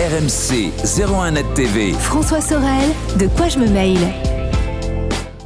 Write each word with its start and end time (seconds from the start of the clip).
RMC 0.00 0.72
01net 0.82 1.44
TV. 1.54 1.92
François 1.92 2.40
Sorel, 2.40 2.88
de 3.18 3.26
quoi 3.26 3.48
je 3.48 3.58
me 3.58 3.68
mail 3.68 3.98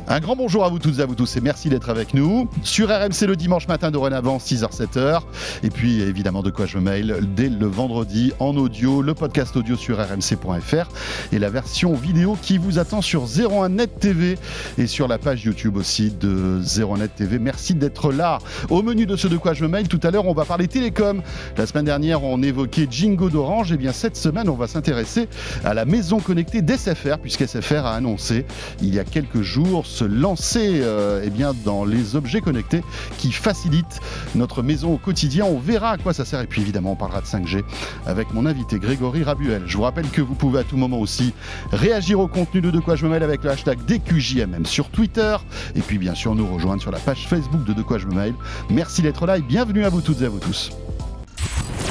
un 0.06 0.20
grand 0.20 0.36
bonjour 0.36 0.64
à 0.64 0.68
vous 0.68 0.78
toutes 0.78 0.98
et 0.98 1.02
à 1.02 1.06
vous 1.06 1.14
tous 1.14 1.36
et 1.36 1.40
merci 1.40 1.70
d'être 1.70 1.88
avec 1.88 2.12
nous 2.12 2.46
sur 2.62 2.88
RMC 2.88 3.26
le 3.26 3.36
dimanche 3.36 3.68
matin 3.68 3.90
dorénavant 3.90 4.36
6h-7h 4.36 5.22
et 5.62 5.70
puis 5.70 6.02
évidemment 6.02 6.42
de 6.42 6.50
quoi 6.50 6.66
je 6.66 6.76
mail 6.78 7.20
dès 7.34 7.48
le 7.48 7.66
vendredi 7.66 8.32
en 8.38 8.54
audio, 8.56 9.00
le 9.00 9.14
podcast 9.14 9.56
audio 9.56 9.76
sur 9.76 9.98
rmc.fr 9.98 10.88
et 11.32 11.38
la 11.38 11.48
version 11.48 11.94
vidéo 11.94 12.36
qui 12.40 12.58
vous 12.58 12.78
attend 12.78 13.00
sur 13.00 13.24
01net 13.24 13.98
TV 13.98 14.36
et 14.76 14.86
sur 14.86 15.08
la 15.08 15.16
page 15.16 15.44
YouTube 15.44 15.78
aussi 15.78 16.10
de 16.10 16.60
01net 16.62 17.14
TV. 17.16 17.38
Merci 17.38 17.74
d'être 17.74 18.12
là. 18.12 18.38
Au 18.68 18.82
menu 18.82 19.06
de 19.06 19.16
ce 19.16 19.26
de 19.26 19.38
quoi 19.38 19.54
je 19.54 19.64
mail 19.64 19.88
tout 19.88 20.00
à 20.02 20.10
l'heure 20.10 20.26
on 20.26 20.34
va 20.34 20.44
parler 20.44 20.68
télécom. 20.68 21.22
La 21.56 21.66
semaine 21.66 21.86
dernière 21.86 22.22
on 22.24 22.42
évoquait 22.42 22.86
Jingo 22.90 23.30
d'Orange 23.30 23.72
et 23.72 23.78
bien 23.78 23.92
cette 23.92 24.16
semaine 24.16 24.50
on 24.50 24.56
va 24.56 24.66
s'intéresser 24.66 25.28
à 25.64 25.72
la 25.72 25.86
maison 25.86 26.20
connectée 26.20 26.60
d'SFR 26.60 27.18
puisque 27.22 27.48
SFR 27.48 27.86
a 27.86 27.94
annoncé 27.94 28.44
il 28.82 28.94
y 28.94 28.98
a 28.98 29.04
quelques 29.04 29.40
jours 29.40 29.86
se 29.94 30.04
lancer 30.04 30.80
euh, 30.82 31.22
eh 31.24 31.30
bien, 31.30 31.52
dans 31.64 31.84
les 31.84 32.16
objets 32.16 32.40
connectés 32.40 32.82
qui 33.16 33.32
facilitent 33.32 34.00
notre 34.34 34.62
maison 34.62 34.94
au 34.94 34.98
quotidien. 34.98 35.44
On 35.44 35.58
verra 35.58 35.92
à 35.92 35.98
quoi 35.98 36.12
ça 36.12 36.24
sert 36.24 36.40
et 36.40 36.46
puis 36.46 36.60
évidemment 36.60 36.92
on 36.92 36.96
parlera 36.96 37.20
de 37.20 37.26
5G 37.26 37.62
avec 38.06 38.34
mon 38.34 38.44
invité 38.44 38.78
Grégory 38.78 39.22
Rabuel. 39.22 39.62
Je 39.66 39.76
vous 39.76 39.84
rappelle 39.84 40.08
que 40.08 40.20
vous 40.20 40.34
pouvez 40.34 40.60
à 40.60 40.64
tout 40.64 40.76
moment 40.76 40.98
aussi 40.98 41.32
réagir 41.72 42.18
au 42.18 42.26
contenu 42.26 42.60
de 42.60 42.70
De 42.70 42.80
quoi 42.80 42.96
je 42.96 43.06
me 43.06 43.10
mêle 43.10 43.22
avec 43.22 43.44
le 43.44 43.50
hashtag 43.50 43.78
DQJMM 43.86 44.66
sur 44.66 44.88
Twitter 44.88 45.36
et 45.76 45.80
puis 45.80 45.98
bien 45.98 46.14
sûr 46.14 46.34
nous 46.34 46.46
rejoindre 46.46 46.82
sur 46.82 46.90
la 46.90 46.98
page 46.98 47.28
Facebook 47.28 47.64
de 47.64 47.72
De 47.72 47.82
quoi 47.82 47.98
je 47.98 48.06
me 48.06 48.14
mêle. 48.14 48.34
Merci 48.70 49.00
d'être 49.00 49.26
là 49.26 49.38
et 49.38 49.42
bienvenue 49.42 49.84
à 49.84 49.90
vous 49.90 50.00
toutes 50.00 50.22
et 50.22 50.26
à 50.26 50.28
vous 50.28 50.40
tous. 50.40 50.72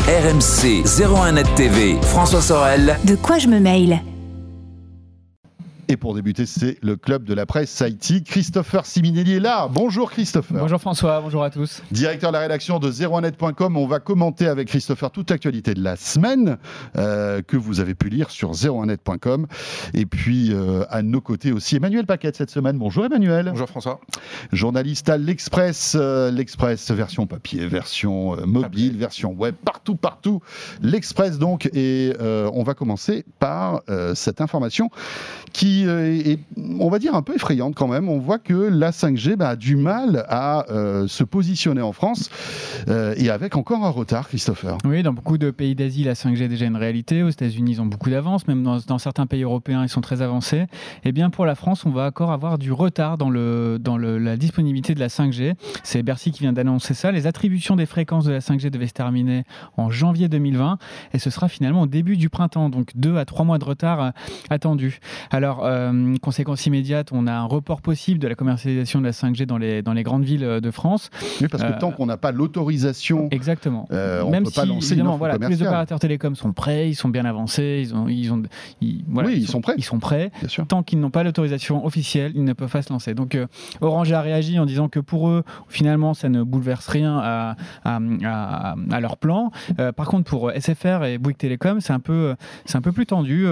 RMC 0.07 0.83
01net 0.83 1.55
TV, 1.55 1.97
François 2.01 2.41
Sorel. 2.41 2.97
De 3.05 3.15
quoi 3.15 3.37
je 3.37 3.47
me 3.47 3.59
mail 3.59 4.01
et 5.93 5.97
pour 5.97 6.15
débuter, 6.15 6.47
c'est 6.47 6.77
le 6.81 6.95
club 6.95 7.23
de 7.23 7.35
la 7.35 7.45
presse 7.45 7.83
IT. 7.85 8.23
Christopher 8.25 8.83
Siminelli 8.83 9.35
est 9.35 9.39
là. 9.39 9.67
Bonjour 9.71 10.09
Christopher. 10.09 10.57
Bonjour 10.57 10.81
François, 10.81 11.21
bonjour 11.21 11.43
à 11.43 11.51
tous. 11.51 11.83
Directeur 11.91 12.31
de 12.31 12.33
la 12.33 12.41
rédaction 12.41 12.79
de 12.79 12.91
01net.com, 12.91 13.77
on 13.77 13.85
va 13.85 13.99
commenter 13.99 14.47
avec 14.47 14.69
Christopher 14.69 15.11
toute 15.11 15.29
l'actualité 15.29 15.75
de 15.75 15.83
la 15.83 15.95
semaine 15.95 16.57
euh, 16.97 17.43
que 17.43 17.57
vous 17.57 17.79
avez 17.79 17.93
pu 17.93 18.09
lire 18.09 18.31
sur 18.31 18.53
01net.com. 18.53 19.45
Et 19.93 20.07
puis 20.07 20.51
euh, 20.51 20.83
à 20.89 21.03
nos 21.03 21.21
côtés 21.21 21.51
aussi 21.51 21.75
Emmanuel 21.75 22.07
Paquette 22.07 22.37
cette 22.37 22.49
semaine. 22.49 22.79
Bonjour 22.79 23.05
Emmanuel. 23.05 23.49
Bonjour 23.51 23.69
François. 23.69 23.99
Journaliste 24.51 25.09
à 25.09 25.17
l'Express, 25.17 25.95
euh, 25.95 26.31
l'Express 26.31 26.89
version 26.89 27.27
papier, 27.27 27.67
version 27.67 28.35
mobile, 28.47 28.97
version 28.97 29.31
web, 29.33 29.53
partout, 29.63 29.95
partout. 29.95 30.41
L'Express 30.81 31.37
donc. 31.37 31.69
Et 31.75 32.13
on 32.19 32.63
va 32.63 32.73
commencer 32.73 33.25
par 33.37 33.83
cette 34.15 34.41
information 34.41 34.89
qui 35.51 35.82
euh, 35.87 36.31
est, 36.31 36.39
on 36.79 36.89
va 36.89 36.99
dire, 36.99 37.15
un 37.15 37.21
peu 37.21 37.35
effrayante 37.35 37.75
quand 37.75 37.87
même. 37.87 38.09
On 38.09 38.19
voit 38.19 38.39
que 38.39 38.53
la 38.53 38.91
5G 38.91 39.35
bah, 39.35 39.49
a 39.49 39.55
du 39.55 39.75
mal 39.75 40.25
à 40.29 40.65
euh, 40.71 41.07
se 41.07 41.23
positionner 41.23 41.81
en 41.81 41.93
France 41.93 42.29
euh, 42.87 43.13
et 43.17 43.29
avec 43.29 43.55
encore 43.55 43.85
un 43.85 43.89
retard, 43.89 44.27
Christopher. 44.27 44.77
Oui, 44.85 45.03
dans 45.03 45.13
beaucoup 45.13 45.37
de 45.37 45.51
pays 45.51 45.75
d'Asie, 45.75 46.03
la 46.03 46.13
5G 46.13 46.43
est 46.43 46.47
déjà 46.47 46.65
une 46.65 46.75
réalité. 46.75 47.23
Aux 47.23 47.29
États-Unis, 47.29 47.73
ils 47.73 47.81
ont 47.81 47.85
beaucoup 47.85 48.09
d'avance. 48.09 48.47
Même 48.47 48.63
dans, 48.63 48.97
certains 48.97 49.25
pays 49.25 49.43
européens, 49.43 49.83
ils 49.83 49.89
sont 49.89 50.01
très 50.01 50.21
avancés. 50.21 50.57
Et 50.57 51.09
eh 51.09 51.11
bien, 51.11 51.29
pour 51.29 51.45
la 51.45 51.55
France, 51.55 51.85
on 51.85 51.91
va 51.91 52.07
encore 52.07 52.31
avoir 52.31 52.57
du 52.57 52.71
retard 52.71 53.17
dans, 53.17 53.29
la 53.29 54.37
disponibilité 54.37 54.95
de 54.95 54.99
la 54.99 55.07
5G. 55.07 55.55
C'est 55.83 56.03
Bercy 56.03 56.31
qui 56.31 56.41
vient 56.41 56.53
d'annoncer 56.53 56.93
ça. 56.93 57.11
Les 57.11 57.27
attributions 57.27 57.75
des 57.75 57.85
fréquences 57.85 58.25
de 58.25 58.31
la 58.31 58.39
5G 58.39 58.69
devaient 58.69 58.87
se 58.87 58.93
terminer 58.93 59.43
en 59.77 59.89
janvier 59.89 60.27
2020 60.27 60.77
et 61.13 61.19
ce 61.19 61.29
sera 61.29 61.47
finalement 61.47 61.83
au 61.83 61.87
début 61.87 62.17
du 62.17 62.29
printemps. 62.29 62.69
Donc, 62.69 62.91
deux 62.95 63.17
à 63.17 63.25
trois 63.25 63.45
mois 63.45 63.57
de 63.57 63.65
retard 63.65 64.13
attendus. 64.49 64.99
Alors, 65.31 65.62
euh, 65.63 66.15
conséquence 66.21 66.65
immédiate, 66.65 67.09
on 67.11 67.27
a 67.27 67.33
un 67.33 67.45
report 67.45 67.81
possible 67.81 68.19
de 68.19 68.27
la 68.27 68.35
commercialisation 68.35 68.99
de 68.99 69.05
la 69.05 69.11
5G 69.11 69.45
dans 69.45 69.57
les, 69.57 69.81
dans 69.81 69.93
les 69.93 70.03
grandes 70.03 70.23
villes 70.23 70.43
euh, 70.43 70.59
de 70.59 70.71
France. 70.71 71.09
Oui, 71.41 71.47
parce 71.47 71.63
que 71.63 71.69
euh, 71.69 71.79
tant 71.79 71.91
qu'on 71.91 72.05
n'a 72.05 72.17
pas 72.17 72.31
l'autorisation, 72.31 73.27
exactement. 73.31 73.87
on 73.89 74.29
Même 74.29 74.43
peut 74.43 74.49
si, 74.49 74.55
pas 74.55 74.65
lancer 74.65 74.93
évidemment, 74.93 75.17
voilà, 75.17 75.37
tous 75.37 75.49
les 75.49 75.61
opérateurs 75.61 75.99
télécoms 75.99 76.35
sont 76.35 76.53
prêts, 76.53 76.89
ils 76.89 76.95
sont 76.95 77.09
bien 77.09 77.25
avancés, 77.25 77.79
ils 77.81 77.95
ont, 77.95 78.07
ils 78.07 78.31
ont, 78.31 78.43
voilà, 79.07 79.29
oui, 79.29 79.35
ils, 79.37 79.47
sont, 79.47 79.61
prêts. 79.61 79.75
Ils 79.77 79.83
sont 79.83 79.99
prêts. 79.99 80.31
Tant 80.67 80.83
qu'ils 80.83 80.99
n'ont 80.99 81.09
pas 81.09 81.23
l'autorisation 81.23 81.85
officielle, 81.85 82.31
ils 82.35 82.43
ne 82.43 82.53
peuvent 82.53 82.71
pas 82.71 82.81
se 82.81 82.91
lancer. 82.91 83.13
Donc 83.13 83.37
Orange 83.81 84.11
a 84.11 84.21
réagi 84.21 84.59
en 84.59 84.65
disant 84.65 84.89
que 84.89 84.99
pour 84.99 85.29
eux, 85.29 85.43
finalement, 85.67 86.13
ça 86.13 86.29
ne 86.29 86.43
bouleverse 86.43 86.87
rien 86.87 87.17
à, 87.17 87.55
à, 87.83 87.99
à, 88.91 88.99
leur 88.99 89.17
plan. 89.17 89.51
par 89.95 90.07
contre, 90.07 90.29
pour 90.29 90.51
SFR 90.51 91.03
et 91.05 91.17
Bouygues 91.17 91.37
Télécom, 91.37 91.81
c'est 91.81 91.93
un 91.93 91.99
peu, 91.99 92.35
c'est 92.65 92.77
un 92.77 92.81
peu 92.81 92.91
plus 92.91 93.05
tendu. 93.05 93.45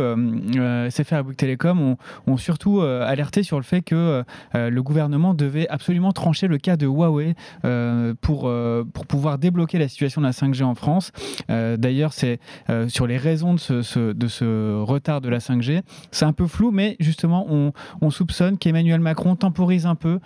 SFR 0.89 1.15
et 1.15 1.23
Bouygues 1.23 1.37
Télécom 1.37 1.81
ont, 1.81 1.97
ont 2.27 2.37
surtout 2.37 2.81
euh, 2.81 3.05
alerté 3.05 3.43
sur 3.43 3.57
le 3.57 3.63
fait 3.63 3.81
que 3.81 4.23
euh, 4.55 4.69
le 4.69 4.83
gouvernement 4.83 5.33
devait 5.33 5.67
absolument 5.69 6.11
trancher 6.11 6.47
le 6.47 6.57
cas 6.57 6.77
de 6.77 6.85
Huawei 6.85 7.35
euh, 7.65 8.13
pour, 8.21 8.51
pour 8.93 9.05
pouvoir 9.07 9.37
débloquer 9.37 9.77
la 9.77 9.87
situation 9.87 10.21
de 10.21 10.25
la 10.25 10.31
5G 10.31 10.63
en 10.63 10.75
France. 10.75 11.11
D'ailleurs, 11.49 12.13
c'est 12.13 12.39
sur 12.87 13.07
les 13.07 13.17
raisons 13.17 13.53
de 13.53 13.59
ce, 13.59 14.13
de 14.13 14.27
ce 14.27 14.81
retard 14.81 15.21
de 15.21 15.29
la 15.29 15.39
5G, 15.39 15.81
c'est 16.11 16.25
un 16.25 16.33
peu 16.33 16.47
flou, 16.47 16.71
mais 16.71 16.95
justement, 16.99 17.45
on, 17.49 17.73
on 18.01 18.09
soupçonne 18.09 18.57
qu'Emmanuel 18.57 18.99
Macron 18.99 19.35
temporise 19.35 19.85
un 19.85 19.95
peu 19.95 20.19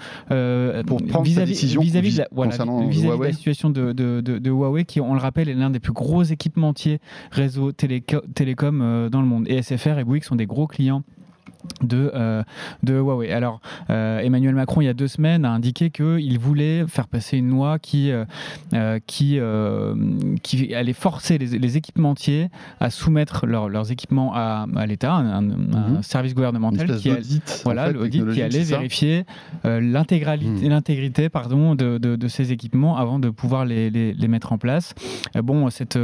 vis-à-vis 1.23 1.75
vis 1.77 1.91
de, 1.91 2.17
la, 2.19 2.27
voilà, 2.31 2.57
la 2.57 3.33
situation 3.33 3.69
de, 3.69 3.91
de, 3.91 4.21
de, 4.21 4.49
Huawei, 4.49 4.85
qui, 4.85 5.01
on 5.01 5.13
le 5.13 5.19
rappelle, 5.19 5.49
est 5.49 5.53
l'un 5.53 5.69
des 5.69 5.79
plus 5.79 5.93
gros 5.93 6.23
équipementiers 6.23 6.99
réseau 7.31 7.71
télécom 7.71 9.09
dans 9.09 9.21
le 9.21 9.27
monde. 9.27 9.45
Et 9.47 9.61
SFR 9.61 9.99
et 9.99 10.03
Bouygues 10.03 10.23
sont 10.23 10.35
des 10.35 10.45
gros 10.45 10.67
clients 10.67 11.03
de, 11.81 12.11
euh, 12.13 12.43
de 12.83 12.93
Huawei. 12.95 13.31
Alors, 13.31 13.59
euh, 13.89 14.19
Emmanuel 14.19 14.55
Macron, 14.55 14.81
il 14.81 14.85
y 14.85 14.89
a 14.89 14.93
deux 14.93 15.07
semaines, 15.07 15.45
a 15.45 15.51
indiqué 15.51 15.89
qu'il 15.89 16.39
voulait 16.39 16.85
faire 16.87 17.07
passer 17.07 17.37
une 17.37 17.49
loi 17.49 17.79
qui, 17.79 18.11
euh, 18.11 18.99
qui, 19.07 19.39
qui 20.43 20.75
allait 20.75 20.93
forcer 20.93 21.37
les, 21.37 21.75
équipementiers 21.77 22.49
à 22.79 22.89
soumettre 22.89 23.45
leurs 23.47 23.91
équipements 23.91 24.33
à, 24.33 24.65
à 24.75 24.85
l'État, 24.85 25.13
un, 25.13 25.41
mhm. 25.41 26.03
service 26.03 26.33
gouvernemental 26.33 26.95
qui, 26.97 27.11
voilà, 27.63 27.91
qui 27.91 28.41
allait 28.41 28.63
vérifier 28.63 29.25
mhm. 29.63 29.91
l'intégrité 29.91 31.29
pardon, 31.29 31.75
de, 31.75 31.97
de, 31.97 32.27
ces 32.27 32.51
équipements 32.51 32.97
avant 32.97 33.19
de 33.19 33.29
pouvoir 33.29 33.65
les, 33.65 33.89
les, 33.89 34.27
mettre 34.27 34.53
en 34.53 34.57
place. 34.57 34.93
bon, 35.35 35.69
cette, 35.69 35.99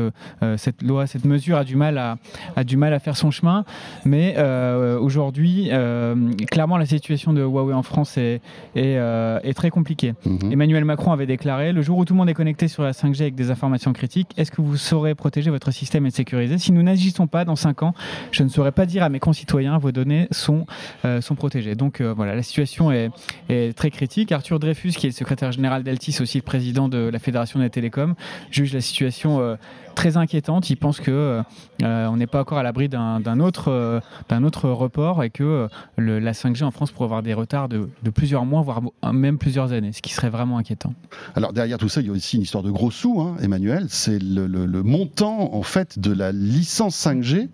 cette 0.58 0.82
loi, 0.82 1.08
cette 1.08 1.26
mesure 1.26 1.58
a 1.58 1.64
du 1.64 1.76
mal 1.76 1.98
à, 1.98 2.18
a 2.56 2.64
du 2.64 2.78
mal 2.78 2.94
à 2.94 3.00
faire 3.00 3.18
son 3.18 3.32
chemin, 3.32 3.64
mais 4.06 4.36
aujourd'hui, 5.00 5.50
euh, 5.72 6.16
clairement, 6.50 6.78
la 6.78 6.85
situation 6.85 7.34
de 7.34 7.41
Huawei 7.41 7.73
en 7.73 7.84
France 7.84 8.17
est, 8.17 8.41
est, 8.75 8.97
euh, 8.97 9.39
très 9.53 9.69
compliquée. 9.69 10.13
Mhm. 10.25 10.51
Emmanuel 10.51 10.85
Macron 10.85 11.12
avait 11.12 11.25
déclaré 11.25 11.73
Le 11.73 11.81
jour 11.81 11.97
où 11.97 12.06
tout 12.06 12.13
le 12.13 12.17
monde 12.17 12.29
est 12.29 12.34
connecté 12.34 12.67
sur 12.67 12.84
la 12.84 12.94
5G 12.94 13.22
avec 13.22 13.35
des 13.35 13.51
informations 13.51 13.94
critiques, 13.94 14.29
est-ce 14.38 14.51
que 14.51 14.62
vous 14.62 14.78
saurez 14.78 15.16
protéger 15.16 15.50
votre 15.50 15.72
système 15.72 16.06
et 16.06 16.12
sécuriser? 16.12 16.57
Si 16.57 16.72
nous 16.72 16.84
n'agissons 16.84 17.28
pas 17.28 17.45
dans 17.45 17.56
5 17.56 17.84
ans, 17.84 17.94
je 18.31 18.44
ne 18.44 18.50
saurais 18.50 18.72
pas 18.72 18.85
dire 18.85 19.03
à 19.03 19.09
mes 19.09 19.19
concitoyens 19.19 19.78
vos 19.78 19.91
données 19.91 20.28
sont, 20.31 20.66
euh, 21.06 21.22
sont 21.22 21.35
protégées. 21.35 21.75
Donc 21.75 22.01
voilà, 22.01 22.35
la 22.35 22.44
situation 22.44 22.91
est, 22.91 23.09
est, 23.50 23.75
très 23.75 23.91
critique. 23.91 24.31
Arthur 24.31 24.59
Dreyfus, 24.59 24.91
qui 24.91 25.07
est 25.07 25.09
le 25.09 25.16
secrétaire 25.16 25.51
général 25.51 25.83
d'Altis, 25.83 26.18
aussi 26.22 26.38
le 26.38 26.44
président 26.44 26.89
de 26.89 26.97
la 26.97 27.19
Fédération 27.19 27.59
des 27.59 27.69
télécoms, 27.69 28.16
juge 28.50 28.73
la 28.73 28.81
situation 28.81 29.57
très 29.96 30.18
inquiétante. 30.18 30.69
Il 30.69 30.75
pense 30.75 31.00
que 31.00 31.41
on 31.81 32.18
n'est 32.18 32.28
pas 32.28 32.41
encore 32.41 32.57
à 32.57 32.63
l'abri 32.63 32.90
d'un 32.90 33.40
autre, 33.40 34.02
d'un 34.29 34.44
autre 34.44 34.69
report 34.69 35.24
et 35.24 35.29
que 35.29 35.68
euh, 36.00 36.19
la 36.19 36.31
5G 36.31 36.63
en 36.63 36.72
France 36.72 36.91
pourrait 36.91 37.06
avoir 37.06 37.24
des 37.24 37.34
retards 37.34 37.69
de, 37.69 37.88
plusieurs 38.13 38.46
mois, 38.46 38.62
voire 38.62 38.81
même 39.12 39.38
plusieurs 39.38 39.72
années, 39.72 39.94
ce 39.94 40.01
qui 40.01 40.13
serait 40.13 40.30
vraiment 40.30 40.57
inquiétant. 40.57 40.94
Alors 41.35 41.53
derrière 41.53 41.78
tout 41.78 41.90
ça, 41.90 42.01
il 42.01 42.07
y 42.07 42.09
a 42.09 42.13
aussi 42.13 42.38
une 42.38 42.44
histoire 42.44 42.63
de 42.63 42.72
gros 42.72 42.91
sous, 42.91 43.22
hein, 43.22 43.35
Emmanuel. 43.41 43.85
C'est 43.90 44.22
le, 44.22 44.47
montant 44.84 45.53
en 45.53 45.63
fait 45.63 46.00
de 46.00 46.12
la 46.12 46.31
licence 46.31 46.96
5G 47.06 47.50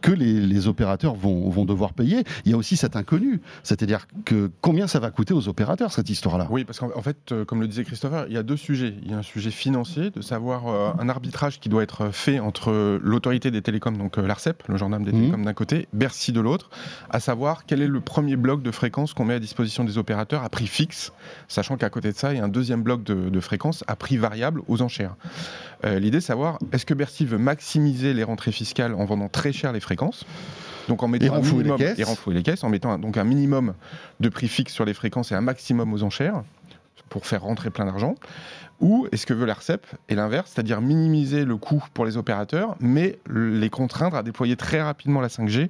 que 0.00 0.12
les, 0.12 0.66
opérateurs 0.66 1.14
vont, 1.14 1.48
vont, 1.48 1.64
devoir 1.64 1.94
payer. 1.94 2.24
Il 2.44 2.50
y 2.50 2.54
a 2.54 2.56
aussi 2.56 2.76
cet 2.76 2.96
inconnu, 2.96 3.40
c'est-à-dire 3.62 4.06
que 4.24 4.50
combien 4.60 4.86
ça 4.86 4.98
va 4.98 5.10
coûter 5.10 5.32
aux 5.32 5.48
opérateurs 5.48 5.92
cette 5.92 6.10
histoire-là? 6.10 6.48
Oui, 6.50 6.64
parce 6.64 6.78
qu'en 6.78 7.02
fait, 7.02 7.32
euh, 7.32 7.44
comme 7.44 7.60
le 7.60 7.68
disait 7.68 7.84
Christopher, 7.84 8.26
il 8.28 8.34
y 8.34 8.36
a 8.36 8.42
deux 8.42 8.56
sujets. 8.56 8.94
Il 9.02 9.10
y 9.10 9.14
a 9.14 9.18
un 9.18 9.22
sujet 9.22 9.50
financier, 9.50 10.10
de 10.10 10.20
savoir 10.20 10.66
euh, 10.68 10.90
un 10.98 11.08
arbitrage 11.08 11.60
qui 11.60 11.68
doit 11.68 11.79
être 11.82 12.10
fait 12.10 12.38
entre 12.38 12.98
l'autorité 13.02 13.50
des 13.50 13.62
télécoms, 13.62 13.96
donc 13.96 14.16
l'ARCEP, 14.16 14.62
le 14.68 14.76
gendarme 14.76 15.04
des 15.04 15.12
mmh. 15.12 15.20
télécoms 15.20 15.44
d'un 15.44 15.54
côté, 15.54 15.88
Bercy 15.92 16.32
de 16.32 16.40
l'autre, 16.40 16.70
à 17.10 17.20
savoir 17.20 17.66
quel 17.66 17.82
est 17.82 17.86
le 17.86 18.00
premier 18.00 18.36
bloc 18.36 18.62
de 18.62 18.70
fréquences 18.70 19.14
qu'on 19.14 19.24
met 19.24 19.34
à 19.34 19.38
disposition 19.38 19.84
des 19.84 19.98
opérateurs 19.98 20.44
à 20.44 20.48
prix 20.48 20.66
fixe, 20.66 21.12
sachant 21.48 21.76
qu'à 21.76 21.90
côté 21.90 22.12
de 22.12 22.16
ça, 22.16 22.32
il 22.32 22.38
y 22.38 22.40
a 22.40 22.44
un 22.44 22.48
deuxième 22.48 22.82
bloc 22.82 23.02
de, 23.02 23.40
fréquences 23.40 23.84
à 23.86 23.96
prix 23.96 24.16
variable 24.16 24.62
aux 24.68 24.82
enchères. 24.82 25.16
Euh, 25.84 25.98
l'idée 25.98 26.18
est 26.18 26.20
de 26.20 26.24
savoir, 26.24 26.58
est-ce 26.72 26.84
que 26.84 26.94
Bercy 26.94 27.24
veut 27.24 27.38
maximiser 27.38 28.12
les 28.12 28.24
rentrées 28.24 28.52
fiscales 28.52 28.94
en 28.94 29.04
vendant 29.04 29.28
très 29.28 29.52
cher 29.52 29.72
les 29.72 29.80
fréquences? 29.80 30.26
Donc 30.88 31.02
en 31.02 31.08
mettant 31.08 31.34
un 31.34 31.40
minimum, 31.40 31.76
les 31.78 31.94
caisses. 31.94 32.26
les 32.26 32.42
caisses, 32.42 32.64
en 32.64 32.68
mettant 32.68 32.98
donc 32.98 33.16
un 33.16 33.24
minimum 33.24 33.74
de 34.18 34.28
prix 34.28 34.48
fixe 34.48 34.72
sur 34.72 34.84
les 34.84 34.94
fréquences 34.94 35.30
et 35.32 35.34
un 35.34 35.40
maximum 35.40 35.92
aux 35.92 36.02
enchères 36.02 36.42
pour 37.08 37.26
faire 37.26 37.42
rentrer 37.42 37.70
plein 37.70 37.86
d'argent 37.86 38.14
ou 38.80 39.06
est-ce 39.12 39.26
que 39.26 39.34
veut 39.34 39.44
l'ARCEP 39.44 39.86
et 40.08 40.14
l'inverse, 40.14 40.52
c'est-à-dire 40.54 40.80
minimiser 40.80 41.44
le 41.44 41.56
coût 41.56 41.84
pour 41.92 42.06
les 42.06 42.16
opérateurs, 42.16 42.76
mais 42.80 43.18
les 43.28 43.70
contraindre 43.70 44.16
à 44.16 44.22
déployer 44.22 44.56
très 44.56 44.80
rapidement 44.80 45.20
la 45.20 45.28
5G 45.28 45.68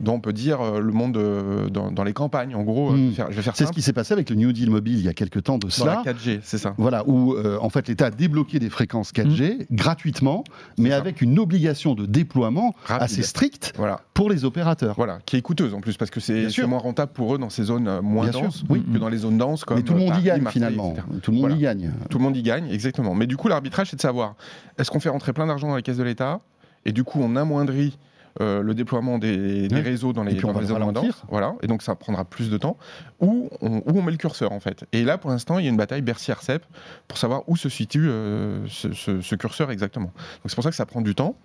dont 0.00 0.14
on 0.14 0.20
peut 0.20 0.32
dire 0.32 0.60
euh, 0.60 0.80
le 0.80 0.92
monde 0.92 1.16
euh, 1.16 1.68
dans, 1.68 2.04
les 2.04 2.12
campagnes. 2.12 2.54
En 2.54 2.62
gros, 2.62 2.94
faire, 3.14 3.28
C'est 3.54 3.66
ce 3.66 3.72
qui 3.72 3.82
s'est 3.82 3.92
passé 3.92 4.12
avec 4.12 4.30
le 4.30 4.36
New 4.36 4.52
Deal 4.52 4.70
mobile 4.70 4.98
il 4.98 5.04
y 5.04 5.08
a 5.08 5.14
quelques 5.14 5.42
temps 5.42 5.58
de 5.58 5.68
cela. 5.68 5.96
Dans 5.96 6.04
la 6.04 6.12
4G, 6.12 6.40
c'est 6.42 6.58
ça. 6.58 6.74
Voilà, 6.78 7.06
où 7.06 7.36
en 7.36 7.70
fait 7.70 7.88
l'État 7.88 8.06
a 8.06 8.10
débloqué 8.10 8.58
des 8.58 8.70
fréquences 8.70 9.12
4G 9.12 9.58
hmm. 9.58 9.76
gratuitement, 9.76 10.44
mais 10.78 10.92
avec 10.92 11.20
une 11.20 11.38
obligation 11.38 11.94
de 11.94 12.06
déploiement 12.06 12.74
assez 12.88 13.22
stricte 13.22 13.72
voilà. 13.76 14.00
pour 14.14 14.30
les 14.30 14.44
opérateurs. 14.44 14.94
Voilà, 14.96 15.18
qui 15.26 15.36
est 15.36 15.42
coûteuse 15.42 15.74
en 15.74 15.80
plus, 15.80 15.96
parce 15.96 16.10
que 16.10 16.20
c'est 16.20 16.66
moins 16.66 16.78
rentable 16.78 17.12
pour 17.12 17.34
eux 17.34 17.38
dans 17.38 17.50
ces 17.50 17.64
zones 17.64 18.00
moins 18.00 18.28
denses 18.28 18.64
oui. 18.68 18.82
que 18.92 18.98
dans 18.98 19.08
les 19.08 19.18
zones 19.18 19.38
denses. 19.38 19.64
Comme 19.64 19.78
mais 19.78 19.82
tout 19.82 19.94
le 19.94 20.00
monde 20.00 20.16
y 20.18 20.22
gagne 20.22 20.46
finalement. 20.46 20.94
Tout 21.22 21.30
le 21.30 21.38
monde 21.38 21.52
y 21.52 21.58
gagne. 21.58 21.92
Tout 22.10 22.18
le 22.18 22.24
monde 22.24 22.36
y 22.36 22.42
gagne, 22.42 22.68
exactement. 22.70 23.14
Mais 23.14 23.26
du 23.26 23.36
coup, 23.36 23.48
l'arbitrage, 23.48 23.90
c'est 23.90 23.96
de 23.96 24.00
savoir 24.00 24.34
est-ce 24.78 24.90
qu'on 24.90 25.00
fait 25.00 25.08
rentrer 25.08 25.32
plein 25.32 25.46
d'argent 25.46 25.68
dans 25.68 25.74
la 25.74 25.82
caisse 25.82 25.96
de 25.96 26.02
l'État 26.02 26.40
et 26.86 26.92
du 26.92 27.04
coup 27.04 27.18
on 27.20 27.36
amoindrit 27.36 27.98
euh, 28.40 28.62
le 28.62 28.74
déploiement 28.74 29.18
des, 29.18 29.68
réseaux 29.72 30.12
dans 30.12 30.22
les, 30.22 30.34
dans 30.34 30.58
les 30.58 30.66
zones 30.66 30.92
voilà, 31.28 31.54
et 31.62 31.66
donc 31.66 31.82
ça 31.82 31.94
prendra 31.94 32.24
plus 32.24 32.50
de 32.50 32.58
temps, 32.58 32.76
où 33.18 33.48
on, 33.62 33.78
où 33.78 33.98
on 33.98 34.02
met 34.02 34.12
le 34.12 34.18
curseur 34.18 34.52
en 34.52 34.60
fait. 34.60 34.84
Et 34.92 35.04
là, 35.04 35.16
pour 35.16 35.30
l'instant, 35.30 35.58
il 35.58 35.64
y 35.64 35.68
a 35.68 35.70
une 35.70 35.76
bataille 35.76 36.02
Bercy-Arcep 36.02 36.62
pour 37.08 37.16
savoir 37.16 37.42
où 37.46 37.56
se 37.56 37.70
situe 37.70 38.08
euh, 38.08 38.66
ce, 38.68 39.34
curseur 39.36 39.70
exactement. 39.70 40.06
Donc 40.08 40.46
c'est 40.46 40.54
pour 40.54 40.64
ça 40.64 40.70
que 40.70 40.76
ça 40.76 40.84
prend 40.84 41.00
du 41.00 41.14
temps. 41.14 41.36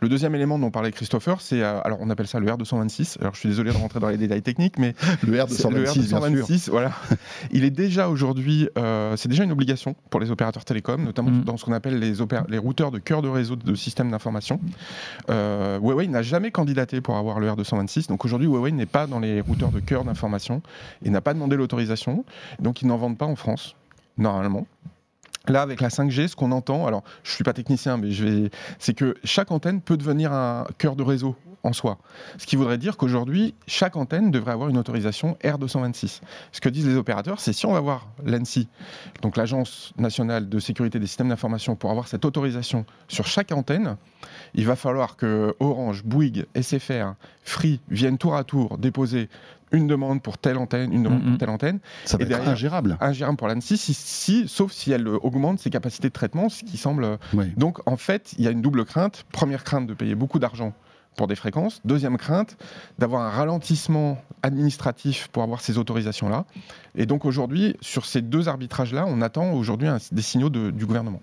Le 0.00 0.08
deuxième 0.08 0.34
élément 0.36 0.58
dont 0.58 0.70
parlait 0.70 0.92
Christopher, 0.92 1.40
c'est, 1.40 1.62
euh, 1.62 1.80
alors 1.82 1.98
on 2.00 2.10
appelle 2.10 2.28
ça 2.28 2.38
le 2.38 2.46
R226. 2.46 3.20
Alors 3.20 3.34
je 3.34 3.40
suis 3.40 3.48
désolé 3.48 3.72
de 3.72 3.76
rentrer 3.76 3.98
dans 3.98 4.08
les 4.08 4.18
détails 4.18 4.42
techniques, 4.42 4.78
mais 4.78 4.94
le 5.26 5.38
R226, 5.38 6.70
voilà, 6.70 6.92
il 7.50 7.64
est 7.64 7.70
déjà 7.70 8.08
aujourd'hui, 8.08 8.68
c'est 9.16 9.28
déjà 9.28 9.42
une 9.42 9.52
obligation 9.52 9.96
pour 10.10 10.20
les 10.20 10.30
opérateurs 10.30 10.64
télécoms, 10.64 11.02
notamment 11.02 11.30
mm. 11.30 11.44
dans 11.44 11.56
ce 11.56 11.64
qu'on 11.64 11.72
appelle 11.72 11.98
les, 11.98 12.14
les 12.48 12.58
routeurs 12.58 12.92
de 12.92 12.98
cœur 12.98 13.22
de 13.22 13.28
réseau 13.28 13.56
de 13.56 13.74
systèmes 13.74 14.10
d'information. 14.10 14.60
Huawei 15.28 16.06
n'a 16.06 16.22
jamais 16.22 16.35
jamais 16.36 16.50
candidaté 16.50 17.00
pour 17.00 17.16
avoir 17.16 17.40
le 17.40 17.48
R226. 17.48 18.08
Donc 18.08 18.26
aujourd'hui, 18.26 18.46
Huawei 18.46 18.70
n'est 18.70 18.84
pas 18.84 19.06
dans 19.06 19.20
les 19.20 19.40
routeurs 19.40 19.70
de 19.70 19.80
cœur 19.80 20.04
d'information 20.04 20.60
et 21.02 21.08
n'a 21.08 21.22
pas 21.22 21.32
demandé 21.32 21.56
l'autorisation. 21.56 22.26
Donc 22.60 22.82
ils 22.82 22.86
n'en 22.86 22.98
vendent 22.98 23.16
pas 23.16 23.24
en 23.24 23.36
France, 23.36 23.74
normalement. 24.18 24.66
Là, 25.48 25.62
avec 25.62 25.80
la 25.80 25.88
5G, 25.88 26.28
ce 26.28 26.36
qu'on 26.36 26.52
entend, 26.52 26.86
alors 26.86 27.04
je 27.22 27.32
suis 27.32 27.42
pas 27.42 27.54
technicien, 27.54 27.96
mais 27.96 28.10
je 28.10 28.26
vais, 28.26 28.50
c'est 28.78 28.92
que 28.92 29.14
chaque 29.24 29.50
antenne 29.50 29.80
peut 29.80 29.96
devenir 29.96 30.30
un 30.30 30.66
cœur 30.76 30.94
de 30.94 31.02
réseau 31.02 31.36
en 31.66 31.72
soi. 31.72 31.98
Ce 32.38 32.46
qui 32.46 32.56
voudrait 32.56 32.78
dire 32.78 32.96
qu'aujourd'hui, 32.96 33.54
chaque 33.66 33.96
antenne 33.96 34.30
devrait 34.30 34.52
avoir 34.52 34.68
une 34.68 34.78
autorisation 34.78 35.36
R226. 35.42 36.20
Ce 36.52 36.60
que 36.60 36.68
disent 36.68 36.86
les 36.86 36.96
opérateurs, 36.96 37.40
c'est 37.40 37.52
si 37.52 37.66
on 37.66 37.72
va 37.72 37.80
voir 37.80 38.06
l'ANSI, 38.24 38.68
donc 39.22 39.36
l'Agence 39.36 39.92
nationale 39.98 40.48
de 40.48 40.58
sécurité 40.58 40.98
des 40.98 41.06
systèmes 41.06 41.28
d'information, 41.28 41.76
pour 41.76 41.90
avoir 41.90 42.08
cette 42.08 42.24
autorisation 42.24 42.86
sur 43.08 43.26
chaque 43.26 43.52
antenne, 43.52 43.96
il 44.54 44.64
va 44.64 44.76
falloir 44.76 45.16
que 45.16 45.54
Orange, 45.60 46.04
Bouygues, 46.04 46.46
SFR, 46.60 47.14
Free 47.42 47.80
viennent 47.90 48.18
tour 48.18 48.36
à 48.36 48.44
tour 48.44 48.78
déposer 48.78 49.28
une 49.72 49.88
demande 49.88 50.22
pour 50.22 50.38
telle 50.38 50.58
antenne, 50.58 50.92
une 50.92 51.02
demande 51.02 51.24
pour 51.24 51.38
telle 51.38 51.50
antenne. 51.50 51.80
Ça 52.04 52.16
va 52.16 52.24
et 52.24 52.32
être 52.32 52.48
ingérable. 52.48 52.96
Ingérable 53.00 53.36
pour 53.36 53.48
l'ANSI, 53.48 53.76
si, 53.76 54.46
sauf 54.48 54.72
si 54.72 54.92
elle 54.92 55.08
augmente 55.08 55.58
ses 55.58 55.70
capacités 55.70 56.08
de 56.08 56.12
traitement, 56.12 56.48
ce 56.48 56.62
qui 56.62 56.76
semble. 56.76 57.18
Donc 57.56 57.80
en 57.86 57.96
fait, 57.96 58.34
il 58.38 58.44
y 58.44 58.48
a 58.48 58.50
une 58.50 58.62
double 58.62 58.84
crainte. 58.84 59.24
Première 59.32 59.64
crainte 59.64 59.86
de 59.86 59.94
payer 59.94 60.14
beaucoup 60.14 60.38
d'argent 60.38 60.72
pour 61.16 61.26
des 61.26 61.34
fréquences. 61.34 61.80
Deuxième 61.84 62.18
crainte, 62.18 62.56
d'avoir 62.98 63.22
un 63.22 63.30
ralentissement 63.30 64.18
administratif 64.42 65.28
pour 65.28 65.42
avoir 65.42 65.60
ces 65.60 65.78
autorisations-là. 65.78 66.44
Et 66.94 67.06
donc 67.06 67.24
aujourd'hui, 67.24 67.76
sur 67.80 68.06
ces 68.06 68.22
deux 68.22 68.48
arbitrages-là, 68.48 69.04
on 69.08 69.20
attend 69.22 69.52
aujourd'hui 69.52 69.88
des 70.12 70.22
signaux 70.22 70.50
du 70.50 70.86
gouvernement. 70.86 71.20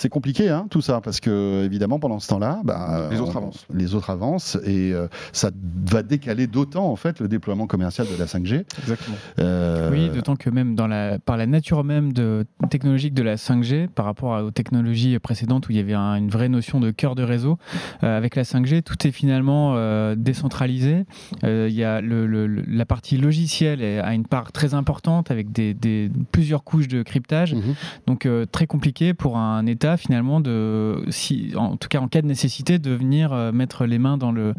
C'est 0.00 0.08
compliqué, 0.08 0.48
hein, 0.48 0.66
tout 0.70 0.80
ça, 0.80 1.02
parce 1.02 1.20
que 1.20 1.62
évidemment, 1.62 1.98
pendant 1.98 2.20
ce 2.20 2.28
temps-là, 2.28 2.62
bah, 2.64 3.08
les 3.10 3.20
autres 3.20 3.36
avancent. 3.36 3.66
Les 3.70 3.94
autres 3.94 4.08
avancent 4.08 4.56
et 4.64 4.94
euh, 4.94 5.08
ça 5.34 5.50
va 5.90 6.02
décaler 6.02 6.46
d'autant 6.46 6.86
en 6.86 6.96
fait 6.96 7.20
le 7.20 7.28
déploiement 7.28 7.66
commercial 7.66 8.06
de 8.06 8.18
la 8.18 8.24
5G. 8.24 8.64
Exactement. 8.78 9.18
Euh, 9.40 9.90
oui, 9.92 10.08
d'autant 10.08 10.36
que 10.36 10.48
même 10.48 10.74
dans 10.74 10.86
la, 10.86 11.18
par 11.18 11.36
la 11.36 11.44
nature 11.44 11.84
même 11.84 12.14
de, 12.14 12.46
technologique 12.70 13.12
de 13.12 13.22
la 13.22 13.36
5G, 13.36 13.88
par 13.88 14.06
rapport 14.06 14.42
aux 14.42 14.50
technologies 14.50 15.18
précédentes 15.18 15.68
où 15.68 15.72
il 15.72 15.76
y 15.76 15.80
avait 15.80 15.92
une 15.92 16.30
vraie 16.30 16.48
notion 16.48 16.80
de 16.80 16.90
cœur 16.92 17.14
de 17.14 17.22
réseau, 17.22 17.58
euh, 18.02 18.16
avec 18.16 18.36
la 18.36 18.44
5G, 18.44 18.80
tout 18.80 19.06
est 19.06 19.12
finalement 19.12 19.74
décentralisé. 20.14 21.04
Il 21.42 21.68
y 21.72 21.84
a 21.84 22.00
le, 22.00 22.46
la 22.46 22.86
partie 22.86 23.18
logicielle 23.18 23.82
a 23.82 24.14
une 24.14 24.24
part 24.24 24.50
très 24.50 24.72
importante 24.72 25.30
avec 25.30 25.52
des, 25.52 26.10
plusieurs 26.32 26.64
couches 26.64 26.88
de 26.88 27.02
cryptage, 27.02 27.54
mhm. 27.54 27.74
donc 28.06 28.26
très 28.50 28.66
compliqué 28.66 29.12
pour 29.12 29.36
un 29.36 29.66
État 29.66 29.89
finalement 29.96 30.42
si, 31.08 31.52
en 31.56 31.76
tout 31.76 31.88
cas 31.88 32.00
en 32.00 32.08
cas 32.08 32.22
de 32.22 32.26
nécessité, 32.26 32.78
de 32.78 32.90
venir 32.90 33.32
euh, 33.32 33.52
mettre 33.52 33.86
les 33.86 33.98
mains 33.98 34.18
dans 34.18 34.32
le 34.32 34.54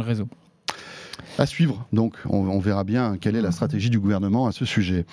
réseau. 0.00 0.28
À 1.38 1.46
suivre, 1.46 1.86
donc 1.92 2.14
on, 2.28 2.58
verra 2.58 2.84
bien 2.84 3.16
quelle 3.20 3.36
est 3.36 3.42
la 3.42 3.50
stratégie 3.50 3.90
du 3.90 3.98
gouvernement 3.98 4.46
à 4.46 4.52
ce 4.52 4.64
sujet. 4.64 5.04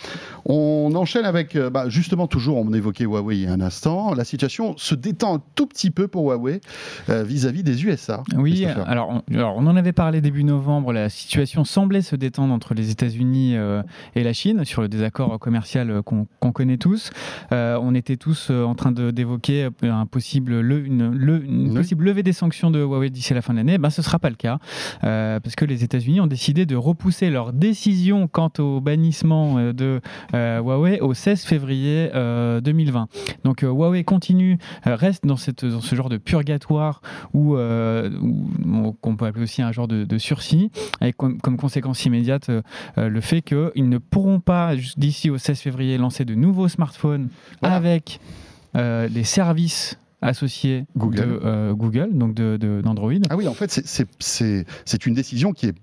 On 0.46 0.94
enchaîne 0.96 1.26
avec, 1.26 1.56
euh, 1.56 1.70
bah, 1.70 1.90
justement, 1.90 2.28
toujours, 2.28 2.58
on 2.58 2.72
évoquait 2.74 3.04
Huawei 3.04 3.38
il 3.38 3.44
y 3.44 3.48
a 3.48 3.52
un 3.52 3.62
instant, 3.62 4.14
la 4.14 4.24
situation 4.24 4.76
se 4.78 4.96
détend 4.96 5.36
un 5.36 5.42
tout 5.56 5.68
petit 5.68 5.92
peu 5.92 6.08
pour 6.08 6.32
Huawei 6.32 6.62
euh, 7.10 7.24
vis-à-vis 7.24 7.64
des 7.64 7.86
USA. 7.86 8.24
Oui, 8.38 8.66
alors 8.66 9.10
on, 9.10 9.34
alors 9.34 9.58
on, 9.58 9.68
en 9.68 9.76
avait 9.76 9.92
parlé 9.92 10.22
début 10.22 10.44
novembre, 10.44 10.94
la 10.94 11.10
situation 11.10 11.66
semblait 11.66 12.02
se 12.02 12.16
détendre 12.16 12.54
entre 12.54 12.74
les 12.74 12.90
États-Unis 12.90 13.56
euh, 13.56 13.84
et 14.16 14.24
la 14.24 14.34
Chine 14.34 14.64
sur 14.66 14.82
le 14.82 14.88
désaccord 14.88 15.40
commercial 15.40 16.02
qu'on 16.04 16.52
connaît 16.52 16.78
tous. 16.78 17.12
on 17.52 17.96
était 17.96 18.18
tous 18.18 18.50
en 18.50 18.76
train 18.76 18.92
d'évoquer 18.92 19.70
un 19.82 20.06
possible 20.06 20.60
le, 20.60 20.86
une, 20.86 21.74
possible 21.74 22.06
levée 22.06 22.24
des 22.24 22.34
sanctions 22.34 22.72
de 22.72 22.80
Huawei 22.80 23.10
d'ici 23.10 23.34
la 23.34 23.42
fin 23.42 23.54
de 23.54 23.58
l'année. 23.58 23.78
Ben, 23.78 23.90
ce 23.90 24.02
ne 24.02 24.06
sera 24.06 24.20
pas 24.20 24.30
le 24.30 24.36
cas, 24.36 24.60
parce 25.02 25.56
que 25.56 25.66
les 25.66 25.84
États-Unis 25.94 26.22
ont 26.22 26.28
décidé 26.28 26.66
de 26.66 26.76
repousser 26.76 27.30
leur 27.30 27.54
décision 27.54 28.28
quant 28.28 28.52
au 28.58 28.82
bannissement 28.82 29.60
euh, 29.60 29.74
de 29.74 30.02
euh, 30.34 30.60
Huawei 30.60 31.00
au 31.02 31.14
16 31.14 31.44
février 31.44 32.10
2020. 32.14 32.14
Euh, 33.02 33.34
Donc 33.44 33.62
Huawei 33.62 34.04
continue, 34.04 34.58
reste 34.86 35.26
dans, 35.26 35.38
cette, 35.38 35.66
dans 35.66 35.82
ce 35.82 35.96
genre 35.96 36.10
de 36.10 36.18
purgatoire 36.18 37.02
ou 37.34 37.56
qu'on 39.02 39.16
peut 39.16 39.26
appeler 39.26 39.44
aussi 39.44 39.62
un 39.62 39.72
genre 39.72 39.88
de, 39.88 40.18
sursis, 40.18 40.72
avec 41.00 41.18
comme, 41.18 41.40
conséquence 41.58 42.06
immédiate 42.06 42.50
le 42.98 43.22
fait 43.22 43.42
qu'ils 43.42 43.90
ne 43.90 43.98
pourront 43.98 44.40
pas 44.40 44.76
d'ici 44.98 45.30
au 45.30 45.38
16 45.38 45.60
février 45.60 45.98
lancer 45.98 46.26
de 46.26 46.36
nouveaux 46.36 46.68
smartphones 46.68 47.30
avec 47.62 48.20
les 48.74 49.24
services 49.24 49.98
associé 50.24 50.86
Google. 50.98 51.18
de 51.18 51.40
euh, 51.44 51.74
Google, 51.74 52.10
donc 52.14 52.34
d'Android. 52.34 53.14
De, 53.14 53.22
ah 53.30 53.36
oui, 53.36 53.48
en 53.48 53.54
fait, 53.54 53.82
c'est 54.20 55.06
une 55.06 55.14
décision 55.14 55.52
qui 55.52 55.68
est 55.68 55.76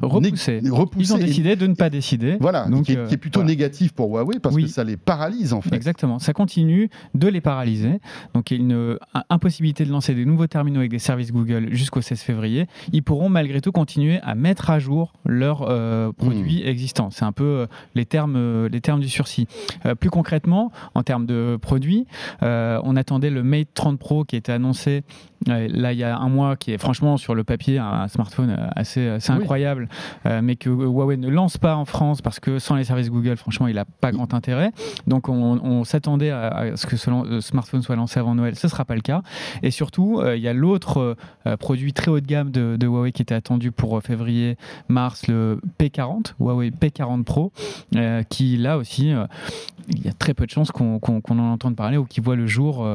repoussée. 0.00 0.60
Ils 0.62 1.14
ont 1.14 1.18
décidé 1.18 1.56
de 1.56 1.66
ne 1.66 1.74
pas 1.74 1.90
décider. 1.90 2.36
Voilà, 2.40 2.66
donc, 2.66 2.84
qui, 2.84 2.92
est, 2.92 3.06
qui 3.06 3.14
est 3.14 3.18
plutôt 3.18 3.42
négatif 3.42 3.92
pour 3.92 4.08
Huawei 4.10 4.38
parce 4.40 4.56
que 4.56 4.66
ça 4.66 4.84
les 4.84 4.96
paralyse 4.96 5.52
en 5.52 5.60
fait. 5.60 5.74
Exactement, 5.74 6.18
ça 6.18 6.32
continue 6.32 6.90
de 7.14 7.28
les 7.28 7.40
paralyser. 7.40 8.00
Donc 8.34 8.50
il 8.50 8.58
y 8.58 8.60
a 8.60 8.62
une 8.62 8.98
impossibilité 9.30 9.84
de 9.84 9.90
lancer 9.90 10.14
des 10.14 10.24
nouveaux 10.24 10.46
terminaux 10.46 10.80
avec 10.80 10.90
des 10.90 10.98
services 10.98 11.32
Google 11.32 11.68
jusqu'au 11.72 12.00
16 12.00 12.20
février. 12.20 12.66
Ils 12.92 13.02
pourront 13.02 13.28
malgré 13.28 13.60
tout 13.60 13.72
continuer 13.72 14.20
à 14.22 14.34
mettre 14.34 14.70
à 14.70 14.78
jour 14.78 15.14
leurs 15.24 15.62
euh, 15.62 16.12
produits 16.12 16.62
hmm. 16.62 16.68
existants. 16.68 17.10
C'est 17.10 17.24
un 17.24 17.32
peu 17.32 17.44
euh, 17.44 17.66
les 17.94 18.04
termes, 18.04 18.66
les 18.66 18.80
termes 18.80 19.00
du 19.00 19.08
sursis. 19.08 19.46
plus 19.98 20.10
concrètement, 20.10 20.72
en 20.94 21.02
termes 21.02 21.26
de 21.26 21.58
produits, 21.60 22.06
on 22.42 22.96
attendait 22.96 23.30
le 23.30 23.42
Mate 23.62 23.74
30 23.74 23.98
Pro 23.98 24.24
qui 24.24 24.36
était 24.36 24.52
annoncé 24.52 25.04
là 25.46 25.92
il 25.92 25.98
y 25.98 26.04
a 26.04 26.16
un 26.16 26.28
mois, 26.28 26.56
qui 26.56 26.72
est 26.72 26.78
franchement 26.78 27.16
sur 27.16 27.34
le 27.34 27.44
papier 27.44 27.78
un, 27.78 28.08
smartphone 28.08 28.50
euh, 28.50 28.68
assez, 28.76 29.18
incroyable, 29.28 29.88
euh, 30.26 30.40
mais 30.42 30.56
que 30.56 30.68
Huawei 30.68 31.16
ne 31.16 31.28
lance 31.28 31.58
pas 31.58 31.76
en 31.76 31.84
France 31.84 32.22
parce 32.22 32.40
que 32.40 32.58
sans 32.58 32.76
les 32.76 32.84
services 32.84 33.10
Google, 33.10 33.36
franchement, 33.36 33.68
il 33.68 33.74
n'a 33.74 33.84
pas 33.84 34.12
grand 34.12 34.34
intérêt. 34.34 34.70
Donc 35.06 35.28
on, 35.28 35.84
s'attendait 35.84 36.30
à, 36.30 36.76
ce 36.76 36.86
que 36.86 36.96
ce 36.96 37.40
smartphone 37.40 37.82
soit 37.82 37.96
lancé 37.96 38.20
avant 38.20 38.34
Noël. 38.34 38.54
Ce 38.56 38.66
ne 38.66 38.70
sera 38.70 38.84
pas 38.84 38.94
le 38.94 39.00
cas. 39.00 39.22
Et 39.62 39.70
surtout, 39.70 40.20
euh, 40.20 40.36
il 40.36 40.42
y 40.42 40.48
a 40.48 40.52
l'autre 40.52 41.16
produit 41.58 41.92
très 41.92 42.10
haut 42.10 42.20
de 42.20 42.26
gamme 42.26 42.50
de, 42.50 42.86
Huawei 42.86 43.12
qui 43.12 43.22
était 43.22 43.34
attendu 43.34 43.72
pour 43.72 44.00
février-mars, 44.02 45.26
le 45.28 45.60
P40, 45.78 46.34
Huawei 46.40 46.70
P40 46.70 47.24
Pro, 47.24 47.52
qui 48.28 48.56
là 48.56 48.76
aussi, 48.76 49.12
il 49.88 50.04
y 50.04 50.08
a 50.08 50.12
très 50.12 50.34
peu 50.34 50.46
de 50.46 50.50
chances 50.50 50.70
qu'on 50.70 51.00
en 51.00 51.38
entende 51.38 51.76
parler 51.76 51.96
ou 51.96 52.04
qu'il 52.04 52.22
voit 52.22 52.36
le 52.36 52.46
jour 52.46 52.86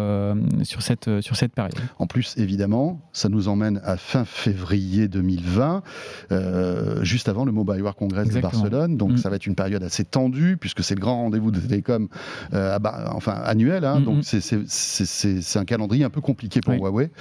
sur, 0.64 0.82
cette, 0.82 1.22
sur 1.22 1.36
cette 1.36 1.54
période. 1.54 1.78
En 2.00 2.08
plus, 2.08 2.34
évidemment, 2.38 3.00
ça 3.14 3.30
nous 3.30 3.48
emmène 3.48 3.82
à 3.84 3.98
fin 3.98 4.26
février 4.26 5.08
2020, 5.08 5.84
euh, 6.32 7.04
juste 7.04 7.30
avant 7.30 7.46
le 7.46 7.52
Mobile 7.52 7.82
World 7.82 7.98
Congress 7.98 8.30
de 8.30 8.40
Barcelone. 8.40 8.98
Donc 8.98 9.14
mm. 9.14 9.18
ça 9.18 9.30
va 9.30 9.36
être 9.36 9.46
une 9.46 9.56
période 9.56 9.84
assez 9.84 10.04
tendue, 10.04 10.58
puisque 10.58 10.84
c'est 10.84 10.96
le 10.96 11.02
grand 11.02 11.18
rendez-vous 11.24 11.52
de 11.52 11.60
télécom 11.60 12.08
euh, 12.54 12.78
enfin, 13.12 13.34
annuel. 13.34 13.86
Hein. 13.86 14.02
donc 14.02 14.24
c'est 14.24 15.60
un 15.60 15.66
calendrier 15.66 16.04
un 16.04 16.10
peu 16.10 16.22
compliqué 16.22 16.62
pour 16.62 16.74
Huawei. 16.74 17.12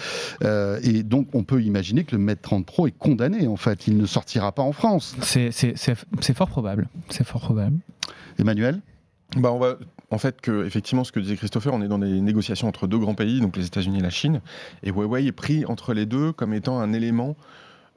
Euh, 0.43 0.79
et 0.83 1.03
donc 1.03 1.29
on 1.35 1.43
peut 1.43 1.63
imaginer 1.63 2.05
que 2.05 2.15
le 2.15 2.23
Mate 2.23 2.43
30 2.43 2.67
Pro 2.67 2.87
est 2.87 2.97
condamné, 2.97 3.47
en 3.47 3.57
fait. 3.57 3.87
Il 3.87 3.97
ne 3.97 4.07
sortira 4.07 4.53
pas 4.53 4.63
en 4.63 4.73
France. 4.73 5.17
C'est 5.23 6.35
fort 6.35 6.49
probable. 6.49 6.89
C'est 7.09 7.25
fort 7.25 7.41
probable. 7.41 7.79
Emmanuel? 8.39 8.81
Bah 9.37 9.53
on 9.53 9.59
va, 9.59 9.77
en 10.11 10.19
fait, 10.19 10.41
que, 10.41 10.65
effectivement, 10.65 11.05
ce 11.05 11.13
que 11.13 11.21
disait 11.21 11.37
Christopher, 11.37 11.75
on 11.75 11.83
est 11.83 11.89
dans 11.89 11.99
des 11.99 12.21
négociations 12.21 12.69
entre 12.69 12.87
deux 12.87 12.99
grands 12.99 13.15
pays, 13.15 13.41
donc 13.41 13.57
les 13.57 13.67
États-Unis 13.67 13.99
et 13.99 14.03
la 14.03 14.11
Chine, 14.11 14.41
et 14.83 14.91
Huawei 14.91 15.27
est 15.27 15.33
pris 15.33 15.65
entre 15.67 15.95
les 15.95 16.07
deux 16.07 16.33
comme 16.33 16.55
étant 16.55 16.79
un 16.79 16.93
élément 16.93 17.37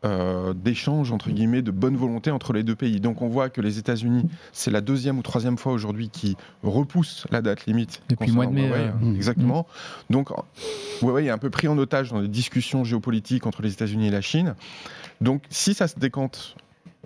euh, 0.05 0.53
d'échange, 0.53 1.11
entre 1.11 1.29
guillemets, 1.29 1.61
de 1.61 1.71
bonne 1.71 1.97
volonté 1.97 2.31
entre 2.31 2.53
les 2.53 2.63
deux 2.63 2.75
pays. 2.75 3.01
Donc 3.01 3.21
on 3.21 3.27
voit 3.27 3.49
que 3.49 3.59
les 3.59 3.79
États-Unis, 3.79 4.29
c'est 4.53 4.71
la 4.71 4.79
deuxième 4.79 5.19
ou 5.19 5.21
troisième 5.21 5.57
fois 5.57 5.73
aujourd'hui 5.73 6.09
qui 6.09 6.37
repoussent 6.63 7.27
la 7.31 7.41
date 7.41 7.65
limite. 7.65 8.01
Depuis 8.07 8.27
le 8.27 8.33
mois 8.33 8.45
de 8.45 8.53
mai. 8.53 8.71
Euh, 8.71 8.91
mmh. 8.93 9.15
Exactement. 9.15 9.67
Donc 10.09 10.29
Huawei 11.01 11.25
est 11.25 11.29
un 11.29 11.37
peu 11.37 11.49
pris 11.49 11.67
en 11.67 11.77
otage 11.77 12.11
dans 12.11 12.21
les 12.21 12.29
discussions 12.29 12.85
géopolitiques 12.85 13.45
entre 13.45 13.61
les 13.61 13.73
États-Unis 13.73 14.07
et 14.07 14.11
la 14.11 14.21
Chine. 14.21 14.55
Donc 15.19 15.43
si 15.49 15.73
ça 15.73 15.89
se 15.89 15.99
décante 15.99 16.55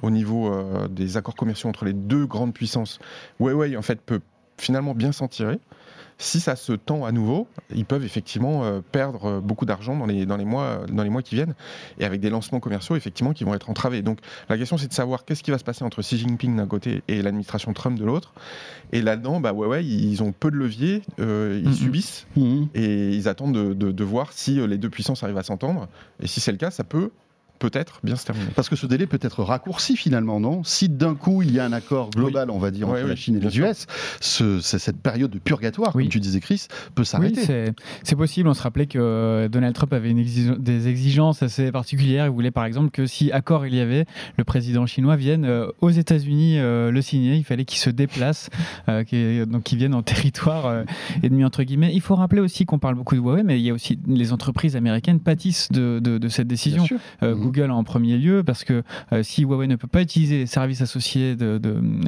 au 0.03 0.11
niveau 0.11 0.53
euh, 0.53 0.87
des 0.87 1.17
accords 1.17 1.35
commerciaux 1.35 1.69
entre 1.69 1.85
les 1.85 1.93
deux 1.93 2.27
grandes 2.27 2.53
puissances, 2.53 2.99
Huawei 3.39 3.75
en 3.75 3.81
fait 3.81 3.99
peut 4.01 4.21
finalement 4.57 4.93
bien 4.93 5.11
s'en 5.11 5.27
tirer 5.27 5.59
si 6.17 6.39
ça 6.39 6.55
se 6.55 6.73
tend 6.73 7.05
à 7.05 7.11
nouveau, 7.11 7.47
ils 7.73 7.85
peuvent 7.85 8.05
effectivement 8.05 8.63
euh, 8.63 8.81
perdre 8.91 9.25
euh, 9.25 9.41
beaucoup 9.41 9.65
d'argent 9.65 9.95
dans 9.95 10.05
les, 10.05 10.25
dans, 10.25 10.37
les 10.37 10.45
mois, 10.45 10.81
dans 10.91 11.03
les 11.03 11.09
mois 11.09 11.21
qui 11.21 11.35
viennent, 11.35 11.55
et 11.99 12.05
avec 12.05 12.21
des 12.21 12.29
lancements 12.29 12.59
commerciaux 12.59 12.95
effectivement 12.95 13.33
qui 13.33 13.43
vont 13.43 13.53
être 13.53 13.69
entravés. 13.69 14.01
Donc 14.01 14.19
la 14.49 14.57
question 14.57 14.77
c'est 14.77 14.87
de 14.87 14.93
savoir 14.93 15.25
qu'est-ce 15.25 15.43
qui 15.43 15.51
va 15.51 15.57
se 15.57 15.63
passer 15.63 15.83
entre 15.83 16.01
Xi 16.01 16.17
Jinping 16.17 16.55
d'un 16.55 16.67
côté 16.67 17.03
et 17.07 17.21
l'administration 17.21 17.73
Trump 17.73 17.99
de 17.99 18.05
l'autre. 18.05 18.33
Et 18.91 19.01
là-dedans, 19.01 19.39
bah 19.39 19.53
ouais, 19.53 19.83
ils 19.83 20.21
ont 20.21 20.31
peu 20.31 20.51
de 20.51 20.55
levier, 20.55 21.01
euh, 21.19 21.59
ils 21.63 21.69
mm-hmm. 21.69 21.73
subissent, 21.73 22.27
mm-hmm. 22.37 22.67
et 22.75 23.09
ils 23.09 23.27
attendent 23.27 23.53
de, 23.53 23.91
de 23.91 24.03
voir 24.03 24.31
si 24.31 24.65
les 24.65 24.77
deux 24.77 24.89
puissances 24.89 25.23
arrivent 25.23 25.37
à 25.37 25.43
s'entendre. 25.43 25.87
Et 26.21 26.27
si 26.27 26.39
c'est 26.39 26.51
le 26.51 26.57
cas, 26.57 26.71
ça 26.71 26.83
peut 26.83 27.11
peut-être 27.63 28.01
bien 28.03 28.17
se 28.17 28.25
terminer. 28.25 28.51
Parce 28.55 28.67
que 28.67 28.75
ce 28.75 28.85
délai 28.85 29.07
peut 29.07 29.19
être 29.21 29.41
raccourci 29.41 29.95
finalement, 29.95 30.41
non? 30.41 30.65
Si 30.65 30.89
d'un 30.89 31.15
coup 31.15 31.41
il 31.43 31.53
y 31.53 31.61
a 31.61 31.65
un 31.65 31.71
accord 31.71 32.09
global, 32.09 32.49
on 32.51 32.59
va 32.59 32.71
dire, 32.71 32.89
entre 32.89 33.07
la 33.07 33.15
Chine 33.15 33.37
et 33.37 33.39
les 33.39 33.57
US, 33.59 33.87
ce, 34.19 34.59
cette 34.59 34.97
période 34.97 35.31
de 35.31 35.39
purgatoire, 35.39 35.93
comme 35.93 36.09
tu 36.09 36.19
disais 36.19 36.41
Chris, 36.41 36.67
peut 36.93 37.05
s'arrêter. 37.05 37.41
Oui, 37.47 37.73
c'est 38.03 38.15
possible. 38.17 38.49
On 38.49 38.53
se 38.53 38.61
rappelait 38.61 38.85
que 38.85 38.99
euh, 38.99 39.47
Donald 39.47 39.73
Trump 39.73 39.93
avait 39.93 40.11
une 40.11 40.23
des 40.59 40.87
exigences 40.89 41.41
assez 41.41 41.71
particulières. 41.71 42.25
Il 42.25 42.31
voulait 42.31 42.51
par 42.51 42.65
exemple 42.65 42.91
que 42.91 43.05
si 43.05 43.31
accord 43.31 43.65
il 43.65 43.75
y 43.75 43.79
avait, 43.79 44.05
le 44.37 44.43
président 44.43 44.85
chinois 44.85 45.15
vienne 45.15 45.45
euh, 45.45 45.67
aux 45.79 45.89
États-Unis 45.89 46.59
euh, 46.59 46.91
le 46.91 47.01
signer. 47.01 47.35
Il 47.35 47.45
fallait 47.45 47.63
qu'il 47.63 47.79
se 47.79 47.89
déplace, 47.89 48.49
donc 48.87 49.63
qu'il 49.63 49.77
vienne 49.77 49.93
en 49.93 50.03
territoire 50.03 50.83
ennemi 51.23 51.45
entre 51.45 51.63
guillemets. 51.63 51.91
Il 51.93 52.01
faut 52.01 52.15
rappeler 52.15 52.41
aussi 52.41 52.65
qu'on 52.65 52.79
parle 52.79 52.95
beaucoup 52.95 53.15
de 53.15 53.21
Huawei, 53.21 53.43
mais 53.43 53.57
il 53.57 53.63
y 53.63 53.69
a 53.69 53.73
aussi 53.73 53.99
les 54.05 54.33
entreprises 54.33 54.75
américaines 54.75 55.21
pâtissent 55.21 55.71
de, 55.71 55.99
de, 55.99 56.27
cette 56.27 56.47
décision. 56.47 56.85
Google 57.53 57.71
en 57.71 57.83
premier 57.83 58.17
lieu, 58.17 58.43
parce 58.43 58.63
que 58.63 58.83
euh, 59.11 59.23
si 59.23 59.43
Huawei 59.43 59.67
ne 59.67 59.75
peut 59.75 59.87
pas 59.87 60.01
utiliser 60.01 60.39
les 60.39 60.45
services 60.45 60.81
associés 60.81 61.35
de, 61.35 61.61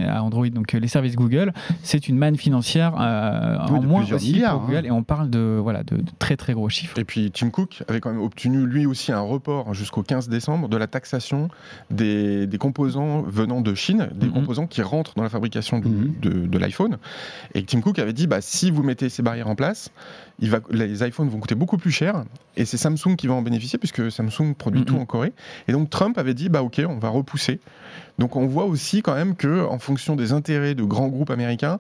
à 0.08 0.24
Android, 0.24 0.48
donc 0.50 0.74
euh, 0.74 0.80
les 0.80 0.88
services 0.88 1.16
Google, 1.16 1.54
c'est 1.84 2.08
une 2.08 2.18
manne 2.18 2.36
financière 2.36 2.96
euh, 3.00 3.58
en 3.58 3.82
moins 3.82 4.02
aussi 4.12 4.42
pour 4.42 4.60
Google, 4.62 4.78
hein. 4.78 4.84
et 4.86 4.92
on 4.92 5.04
parle 5.04 5.30
de, 5.30 5.60
voilà, 5.62 5.84
de, 5.84 5.98
très 6.20 6.36
très 6.38 6.54
gros 6.54 6.70
chiffres. 6.70 6.98
Et 6.98 7.06
puis 7.06 7.32
Tim 7.32 7.50
Cook 7.50 7.84
avait 7.88 8.00
quand 8.00 8.12
même 8.12 8.22
obtenu 8.22 8.66
lui 8.66 8.86
aussi 8.86 9.12
un 9.12 9.22
report 9.22 9.74
jusqu'au 9.74 10.04
15 10.04 10.30
décembre 10.30 10.68
de 10.68 10.78
la 10.78 10.88
taxation 10.88 11.50
des, 11.92 12.48
des 12.48 12.58
composants 12.58 13.22
venant 13.22 13.62
de 13.62 13.76
Chine, 13.76 14.10
des 14.16 14.28
mhm. 14.28 14.34
composants 14.34 14.68
qui 14.68 14.82
rentrent 14.82 15.14
dans 15.16 15.24
la 15.24 15.30
fabrication 15.30 15.78
mhm. 15.78 16.16
de, 16.22 16.30
de 16.48 16.58
l'iPhone. 16.58 16.98
Et 17.54 17.64
Tim 17.64 17.82
Cook 17.82 18.00
avait 18.00 18.14
dit, 18.14 18.28
bah, 18.28 18.42
si 18.42 18.72
vous 18.72 18.84
mettez 18.84 19.10
ces 19.10 19.22
barrières 19.22 19.48
en 19.48 19.56
place, 19.56 19.92
il 20.40 20.50
va, 20.50 20.60
les 20.70 21.08
iPhones 21.08 21.30
vont 21.30 21.40
coûter 21.40 21.56
beaucoup 21.56 21.78
plus 21.78 21.92
cher, 21.92 22.26
et 22.58 22.66
c'est 22.66 22.78
Samsung 22.78 23.16
qui 23.18 23.28
va 23.28 23.34
en 23.34 23.42
bénéficier, 23.42 23.80
puisque 23.80 24.12
Samsung 24.12 24.54
produit 24.58 24.82
mhm. 24.82 24.86
tout 24.86 24.98
en 24.98 25.06
Corée. 25.06 25.34
Et 25.68 25.72
donc 25.72 25.90
Trump 25.90 26.18
avait 26.18 26.34
dit, 26.34 26.50
bah 26.50 26.64
ok, 26.64 26.82
on 26.88 26.98
va 26.98 27.10
repousser. 27.10 27.60
Donc 28.20 28.36
on 28.36 28.48
voit 28.48 28.66
aussi 28.66 29.02
quand 29.02 29.16
même 29.16 29.36
que, 29.36 29.66
en 29.66 29.80
fonction 29.80 30.16
des 30.16 30.32
intérêts 30.32 30.76
de 30.76 30.84
grands 30.84 31.08
groupes 31.08 31.30
américains, 31.30 31.80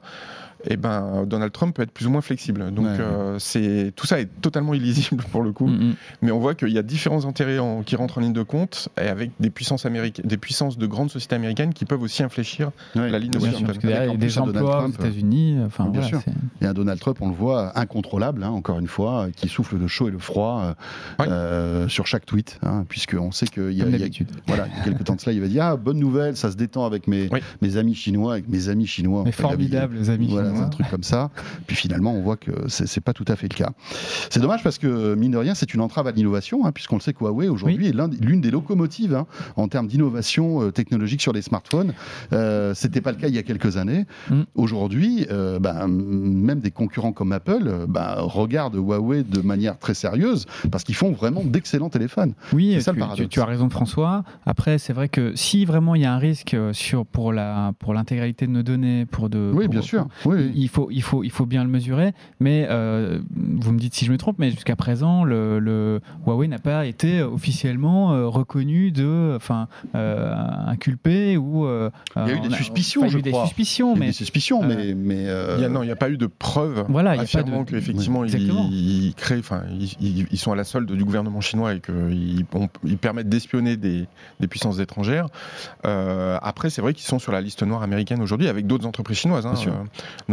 eh 0.67 0.77
ben, 0.77 1.25
Donald 1.25 1.51
Trump 1.51 1.75
peut 1.75 1.83
être 1.83 1.91
plus 1.91 2.07
ou 2.07 2.09
moins 2.09 2.21
flexible. 2.21 2.71
Donc 2.71 2.87
euh, 2.87 3.37
c'est 3.39 3.93
tout 3.95 4.05
ça 4.05 4.19
est 4.19 4.29
totalement 4.41 4.73
illisible 4.73 5.23
pour 5.31 5.43
le 5.43 5.51
coup. 5.51 5.67
Mm, 5.67 5.89
mm. 5.89 5.95
Mais 6.21 6.31
on 6.31 6.39
voit 6.39 6.55
qu'il 6.55 6.69
y 6.69 6.77
a 6.77 6.83
différents 6.83 7.25
intérêts 7.25 7.59
qui 7.85 7.95
rentrent 7.95 8.17
en 8.17 8.21
ligne 8.21 8.33
de 8.33 8.43
compte 8.43 8.89
et 9.01 9.07
avec 9.07 9.31
des 9.39 9.49
puissances 9.49 9.85
américaines, 9.85 10.25
des 10.25 10.37
puissances 10.37 10.77
de 10.77 10.87
grandes 10.87 11.11
sociétés 11.11 11.35
américaines 11.35 11.73
qui 11.73 11.85
peuvent 11.85 12.01
aussi 12.01 12.23
infléchir 12.23 12.71
la 12.95 13.19
ligne 13.19 13.31
de 13.31 13.39
Washington. 13.39 13.65
Parce 13.65 13.77
que 13.77 13.87
il 13.87 13.91
y 13.91 13.93
a 13.93 14.15
des 14.15 14.39
emplois 14.39 14.85
aux 14.85 14.89
États-unis. 14.89 15.57
Enfin, 15.65 15.85
bien 15.89 16.01
sûr. 16.01 16.21
Il 16.61 16.67
y 16.67 16.67
a 16.67 16.73
Donald 16.73 16.99
Trump, 16.99 17.17
on 17.21 17.29
le 17.29 17.35
voit, 17.35 17.77
incontrôlable, 17.77 18.43
hein, 18.43 18.49
encore 18.49 18.79
une 18.79 18.87
fois, 18.87 19.27
qui 19.35 19.49
souffle 19.49 19.77
le 19.77 19.87
chaud 19.87 20.07
et 20.07 20.11
le 20.11 20.19
froid 20.19 20.75
euh, 21.21 21.25
euh, 21.27 21.87
sur 21.87 22.07
chaque 22.07 22.25
tweet, 22.25 22.59
hein, 22.63 22.85
puisqu'on 22.87 23.31
sait 23.31 23.47
qu'il 23.47 23.71
y 23.71 23.81
a, 23.81 23.87
il 23.87 23.99
y 23.99 24.03
a, 24.03 24.25
voilà, 24.47 24.67
il 24.67 24.77
y 24.77 24.81
a 24.81 24.83
quelques 24.83 25.03
temps 25.03 25.15
de 25.15 25.21
cela, 25.21 25.33
il 25.33 25.41
va 25.41 25.47
dire 25.47 25.63
ah 25.63 25.75
bonne 25.75 25.99
nouvelle, 25.99 26.35
ça 26.35 26.51
se 26.51 26.55
détend 26.55 26.85
avec 26.85 27.07
mes, 27.07 27.29
mes 27.61 27.77
amis 27.77 27.95
chinois, 27.95 28.33
avec 28.33 28.47
mes 28.47 28.69
amis 28.69 28.87
chinois. 28.87 29.23
Mes 29.23 29.31
formidables 29.31 30.09
amis 30.09 30.33
un 30.61 30.69
truc 30.69 30.89
comme 30.89 31.03
ça. 31.03 31.29
Puis 31.67 31.75
finalement, 31.75 32.13
on 32.13 32.21
voit 32.21 32.37
que 32.37 32.51
c'est 32.67 33.01
pas 33.01 33.13
tout 33.13 33.25
à 33.27 33.35
fait 33.35 33.47
le 33.51 33.55
cas. 33.55 33.71
C'est 34.29 34.39
dommage 34.39 34.63
parce 34.63 34.77
que, 34.77 35.15
mine 35.15 35.31
de 35.31 35.37
rien, 35.37 35.55
c'est 35.55 35.73
une 35.73 35.81
entrave 35.81 36.07
à 36.07 36.11
l'innovation, 36.11 36.65
hein, 36.65 36.71
puisqu'on 36.71 36.95
le 36.95 37.01
sait, 37.01 37.13
Huawei 37.19 37.47
aujourd'hui 37.47 37.87
est 37.87 37.95
l'une 38.21 38.41
des 38.41 38.51
locomotives 38.51 39.15
hein, 39.15 39.25
en 39.55 39.67
termes 39.67 39.87
d'innovation 39.87 40.61
euh, 40.61 40.71
technologique 40.71 41.21
sur 41.21 41.33
les 41.33 41.41
smartphones. 41.41 41.93
Euh, 42.33 42.73
C'était 42.73 43.01
pas 43.01 43.11
le 43.11 43.17
cas 43.17 43.27
il 43.27 43.35
y 43.35 43.37
a 43.37 43.43
quelques 43.43 43.77
années. 43.77 44.05
Mm. 44.29 44.41
Aujourd'hui, 44.55 45.25
euh, 45.31 45.59
ben, 45.59 45.87
même 45.87 46.59
des 46.59 46.71
concurrents 46.71 47.13
comme 47.13 47.31
Apple 47.31 47.85
ben, 47.87 48.15
regardent 48.17 48.75
Huawei 48.75 49.23
de 49.23 49.41
manière 49.41 49.77
très 49.77 49.93
sérieuse 49.93 50.45
parce 50.71 50.83
qu'ils 50.83 50.95
font 50.95 51.11
vraiment 51.11 51.43
d'excellents 51.43 51.89
téléphones. 51.89 52.33
Oui, 52.53 52.81
ça, 52.81 52.93
tu, 53.15 53.27
tu, 53.27 53.39
as 53.39 53.45
raison, 53.45 53.69
François. 53.69 54.23
Après, 54.45 54.77
c'est 54.77 54.93
vrai 54.93 55.09
que 55.09 55.35
si 55.35 55.65
vraiment 55.65 55.95
il 55.95 56.01
y 56.01 56.05
a 56.05 56.13
un 56.13 56.17
risque 56.17 56.55
sur, 56.73 57.05
pour 57.05 57.33
l'intégralité 57.33 58.45
pour 58.45 58.53
de 58.53 58.57
nos 58.57 58.63
données, 58.63 59.05
pour 59.05 59.29
de. 59.29 59.51
Oui, 59.53 59.67
bien 59.67 59.81
sûr. 59.81 60.07
Oui, 60.25 60.44
il 60.53 60.69
faut, 60.69 60.89
il, 60.91 61.01
faut, 61.01 61.23
il 61.23 61.31
faut 61.31 61.45
bien 61.45 61.63
le 61.63 61.69
mesurer. 61.69 62.13
Mais 62.39 62.67
euh, 62.69 63.19
vous 63.35 63.71
me 63.71 63.79
dites 63.79 63.93
si 63.93 64.05
je 64.05 64.11
me 64.11 64.17
trompe, 64.17 64.37
mais 64.39 64.51
jusqu'à 64.51 64.75
présent, 64.75 65.23
le, 65.23 66.01
Huawei 66.25 66.47
n'a 66.47 66.59
pas 66.59 66.85
été 66.85 67.21
officiellement 67.21 68.13
euh, 68.13 68.27
reconnu 68.27 68.91
de, 68.91 69.33
enfin, 69.35 69.67
euh, 69.95 70.33
inculpé 70.67 71.37
ou. 71.37 71.67
il 71.67 72.27
y 72.27 72.31
a 72.31 72.33
eu 72.33 72.39
des 72.39 72.55
suspicions, 72.55 73.07
je 73.07 73.19
crois. 73.19 73.41
Des 73.43 73.47
suspicions, 73.47 73.95
mais. 73.95 74.07
Des 74.07 74.13
suspicions, 74.13 74.61
mais. 74.63 74.93
mais 74.93 75.23
il 75.23 75.61
y 75.61 75.65
a, 75.65 75.69
non, 75.69 75.83
il 75.83 75.87
n'y 75.87 75.91
a 75.91 75.95
pas 75.95 76.09
eu 76.09 76.17
de 76.17 76.27
preuves 76.27 76.85
voilà, 76.89 77.11
affirmant 77.11 77.63
qu'effectivement, 77.63 78.23
ils, 78.25 79.13
créent, 79.15 79.39
enfin, 79.39 79.63
ils, 79.99 80.37
sont 80.37 80.51
à 80.51 80.55
la 80.55 80.63
solde 80.63 80.91
du 80.91 81.03
gouvernement 81.03 81.41
chinois 81.41 81.73
et 81.73 81.79
qu'ils 81.79 82.45
ils 82.83 82.97
permettent 82.97 83.29
d'espionner 83.29 83.77
des, 83.77 84.07
des, 84.39 84.47
puissances 84.47 84.79
étrangères. 84.79 85.27
après, 85.83 86.69
c'est 86.69 86.81
vrai 86.81 86.93
qu'ils 86.93 87.05
sont 87.05 87.19
sur 87.19 87.31
la 87.31 87.41
liste 87.41 87.63
noire 87.63 87.83
américaine 87.83 88.21
aujourd'hui 88.21 88.47
avec 88.47 88.67
d'autres 88.67 88.85
entreprises 88.85 89.17
chinoises, 89.17 89.45
hein, 89.45 89.55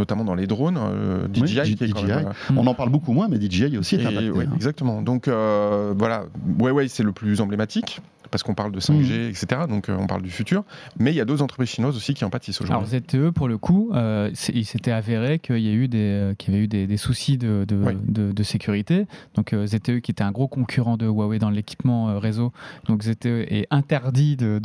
notamment 0.03 0.25
dans 0.25 0.35
les 0.35 0.47
drones. 0.47 0.77
Euh, 0.77 1.27
DJI, 1.33 1.77
euh, 1.81 2.23
on 2.55 2.67
en 2.67 2.73
parle 2.73 2.89
beaucoup 2.89 3.13
moins, 3.13 3.29
mais 3.29 3.39
DJI 3.39 3.77
aussi 3.77 3.95
est 3.95 4.05
impacté. 4.05 4.29
Oui, 4.29 4.45
hein. 4.45 4.53
Exactement. 4.55 5.01
Donc 5.01 5.27
euh, 5.27 5.93
voilà, 5.97 6.25
Huawei 6.59 6.89
c'est 6.89 7.03
le 7.03 7.13
plus 7.13 7.39
emblématique 7.39 8.01
parce 8.33 8.41
qu'on 8.41 8.55
parle 8.55 8.71
de 8.71 8.79
5G, 8.79 9.27
mm. 9.27 9.29
etc. 9.29 9.61
Donc 9.69 9.89
on 9.89 10.07
parle 10.07 10.23
du 10.23 10.31
futur. 10.31 10.63
Mais 10.97 11.11
il 11.11 11.15
y 11.15 11.21
a 11.21 11.25
d'autres 11.25 11.43
entreprises 11.43 11.69
chinoises 11.69 11.95
aussi 11.95 12.15
qui 12.15 12.25
en 12.25 12.31
pâtissent 12.31 12.59
aujourd'hui. 12.61 12.95
Alors 12.95 13.03
ZTE, 13.03 13.29
pour 13.29 13.47
le 13.47 13.59
coup, 13.59 13.91
il 13.93 14.65
s'était 14.65 14.91
avéré 14.91 15.37
qu'il 15.37 15.59
y, 15.59 15.69
a 15.69 15.73
eu 15.73 15.87
des, 15.87 16.33
qu'il 16.39 16.51
y 16.53 16.57
avait 16.57 16.65
eu 16.65 16.67
des, 16.67 16.97
soucis 16.97 17.37
de, 17.37 17.65
de, 17.67 18.43
sécurité. 18.43 19.05
Donc 19.35 19.53
ZTE, 19.53 19.99
qui 19.99 20.09
était 20.09 20.23
un 20.23 20.31
gros 20.31 20.47
concurrent 20.47 20.97
de 20.97 21.05
Huawei 21.05 21.37
dans 21.37 21.51
l'équipement 21.51 22.19
réseau, 22.19 22.51
donc 22.87 23.03
ZTE 23.03 23.25
est 23.25 23.67
interdit 23.69 24.35
de, 24.35 24.59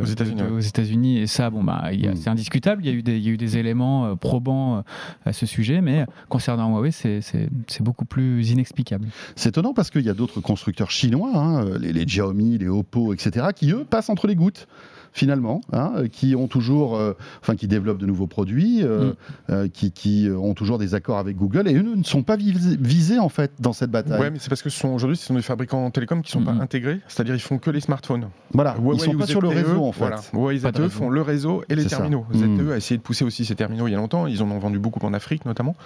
aux 0.00 0.60
États-Unis. 0.60 1.18
et 1.18 1.26
ça, 1.26 1.50
bon, 1.50 1.64
bah, 1.64 1.90
mm. 1.92 2.14
c'est 2.14 2.30
indiscutable. 2.30 2.82
Il 2.84 2.90
y, 2.90 2.94
a 2.94 2.96
eu 2.96 3.02
des, 3.02 3.16
il 3.16 3.24
y 3.24 3.28
a 3.28 3.32
eu 3.32 3.36
des 3.36 3.56
éléments 3.56 4.14
probants 4.16 4.84
à 5.24 5.32
ce 5.32 5.44
sujet, 5.44 5.80
mais 5.80 6.06
concernant 6.28 6.70
Huawei, 6.70 6.92
c'est 6.92 7.42
beaucoup 7.80 8.04
plus 8.04 8.50
inexplicable. 8.50 9.08
C'est 9.34 9.48
étonnant 9.48 9.74
parce 9.74 9.90
qu'il 9.90 10.02
y 10.02 10.10
a 10.10 10.14
d'autres 10.14 10.40
constructeurs 10.40 10.92
chinois, 10.92 11.32
hein, 11.34 11.78
les, 11.78 11.92
les 11.92 12.04
Xiaomi, 12.04 12.58
les 12.58 12.68
Oppo, 12.68 12.91
etc., 13.12 13.46
qui 13.54 13.72
eux 13.72 13.84
passent 13.84 14.10
entre 14.10 14.26
les 14.26 14.36
gouttes 14.36 14.66
finalement, 15.12 15.60
hein, 15.72 16.04
qui 16.10 16.34
ont 16.34 16.48
toujours, 16.48 16.96
euh, 16.96 17.16
enfin, 17.42 17.54
qui 17.54 17.68
développent 17.68 17.98
de 17.98 18.06
nouveaux 18.06 18.26
produits, 18.26 18.82
euh, 18.82 19.10
mm. 19.10 19.14
euh, 19.50 19.68
qui, 19.68 19.92
qui, 19.92 20.28
ont 20.30 20.54
toujours 20.54 20.78
des 20.78 20.94
accords 20.94 21.18
avec 21.18 21.36
Google, 21.36 21.68
et 21.68 21.74
eux 21.74 21.82
ne 21.82 22.02
sont 22.02 22.22
pas 22.22 22.36
visés, 22.36 23.18
en 23.18 23.28
fait 23.28 23.52
dans 23.60 23.72
cette 23.72 23.90
bataille. 23.90 24.20
Oui, 24.20 24.26
mais 24.32 24.38
c'est 24.38 24.48
parce 24.48 24.62
que 24.62 24.86
aujourd'hui, 24.86 25.16
ce 25.16 25.26
sont 25.26 25.34
des 25.34 25.42
fabricants 25.42 25.90
télécoms 25.90 26.22
qui 26.22 26.36
ne 26.36 26.40
sont 26.40 26.46
pas 26.46 26.54
mm. 26.54 26.60
intégrés, 26.62 27.00
c'est-à-dire 27.08 27.34
ils 27.34 27.40
font 27.40 27.58
que 27.58 27.70
les 27.70 27.80
smartphones. 27.80 28.28
Voilà, 28.52 28.74
ils 28.92 29.00
sont 29.00 29.14
pas 29.14 29.26
sur 29.26 29.42
le 29.42 29.48
réseau 29.48 29.84
en 29.84 29.92
fait. 29.92 30.00
Voilà. 30.00 30.20
Huawei 30.32 30.58
ZTE 30.58 30.88
font 30.88 31.10
le 31.10 31.22
réseau 31.22 31.62
et 31.68 31.74
les 31.74 31.84
terminaux. 31.84 32.26
ZTE 32.34 32.62
mm. 32.62 32.70
a 32.70 32.76
essayé 32.76 32.96
de 32.96 33.02
pousser 33.02 33.24
aussi 33.24 33.44
ces 33.44 33.54
terminaux 33.54 33.86
il 33.86 33.92
y 33.92 33.94
a 33.94 33.98
longtemps, 33.98 34.26
ils 34.26 34.42
en 34.42 34.50
ont 34.50 34.58
vendu 34.58 34.78
beaucoup 34.78 35.04
en 35.04 35.12
Afrique 35.12 35.44
notamment. 35.44 35.76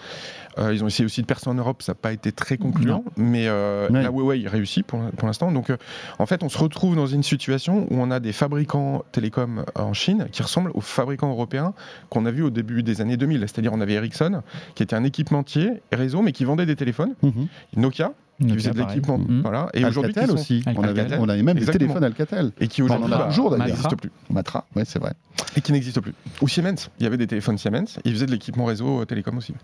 ils 0.59 0.85
ont 0.85 0.87
essayé 0.87 1.04
aussi 1.04 1.21
de 1.21 1.26
percer 1.26 1.49
en 1.49 1.54
Europe, 1.54 1.83
ça 1.83 1.92
n'a 1.92 1.97
pas 1.97 2.12
été 2.12 2.30
très 2.30 2.59
concluant, 2.59 3.04
mais 3.16 3.47
la 3.47 4.11
Huawei 4.11 4.47
réussit 4.47 4.87
pour, 4.87 5.00
pour 5.16 5.26
l'instant. 5.26 5.50
Donc 5.50 5.73
en 6.18 6.26
fait, 6.26 6.45
on 6.45 6.49
se 6.49 6.59
retrouve 6.59 6.95
dans 6.95 7.06
une 7.06 7.23
situation 7.23 7.87
où 7.90 7.97
on 7.99 8.11
a 8.11 8.21
des 8.21 8.33
fabricants 8.33 9.04
télécoms 9.16 9.64
en 9.75 9.92
Chine 9.92 10.28
qui 10.30 10.42
ressemble 10.42 10.70
aux 10.75 10.80
fabricants 10.80 11.30
européens 11.30 11.73
qu'on 12.11 12.26
a 12.26 12.30
vu 12.30 12.42
au 12.42 12.50
début 12.50 12.82
des 12.82 13.00
années 13.00 13.16
2000. 13.16 13.40
C'est-à-dire 13.40 13.73
on 13.73 13.80
avait 13.80 13.94
Ericsson 13.94 14.42
qui 14.75 14.82
était 14.82 14.96
un 14.96 15.04
équipementier 15.04 15.82
réseau 15.92 16.23
mais 16.23 16.32
qui 16.32 16.44
vendait 16.44 16.66
des 16.66 16.76
téléphones, 16.76 17.14
mhm. 17.23 17.49
Nokia 17.76 18.12
qui 18.40 18.52
faisaient 18.54 18.73
de 18.73 18.78
l'équipement. 18.78 19.18
Mmh. 19.18 19.40
Voilà. 19.42 19.68
Et 19.73 19.85
aujourd'hui, 19.85 20.14
aussi. 20.28 20.62
On 20.66 20.82
avait, 20.82 21.16
on 21.18 21.28
avait, 21.28 21.42
même 21.42 21.58
des 21.58 21.66
téléphones 21.66 22.04
Alcatel. 22.04 22.52
Et 22.61 22.68
qui 22.68 22.82
aujourd'hui 22.82 23.11
bah, 23.11 23.30
n'existent 23.64 23.96
plus. 23.96 24.11
Matra, 24.28 24.66
ouais, 24.76 24.85
c'est 24.85 24.99
vrai. 24.99 25.14
Et 25.56 25.61
qui 25.61 25.73
n'existent 25.73 26.02
plus. 26.02 26.12
Ou 26.42 26.49
Siemens. 26.49 26.90
Il 27.00 27.04
y 27.04 27.06
avait 27.06 27.16
des 27.16 27.26
téléphones 27.26 27.56
Siemens. 27.56 27.99
Ils 28.04 28.12
faisaient 28.12 28.26
de 28.26 28.32
l'équipement 28.32 28.66
réseau 28.66 29.04
télécom 29.06 29.38
aussi. 29.38 29.54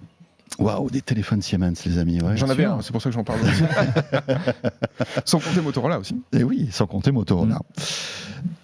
Waouh, 0.58 0.90
des 0.90 1.00
téléphones 1.00 1.42
Siemens, 1.42 1.74
les 1.86 1.98
amis. 1.98 2.20
J'en 2.34 2.48
avais 2.48 2.64
un, 2.64 2.80
c'est 2.82 2.92
pour 2.92 3.02
ça 3.02 3.10
que 3.10 3.14
j'en 3.14 3.24
parle. 3.24 3.40
sans 5.24 5.38
compter 5.38 5.60
Motorola 5.60 5.98
aussi. 5.98 6.14
Et 6.32 6.38
eh 6.38 6.44
oui, 6.44 6.68
sans 6.70 6.86
compter 6.86 7.10
Motorola. 7.10 7.58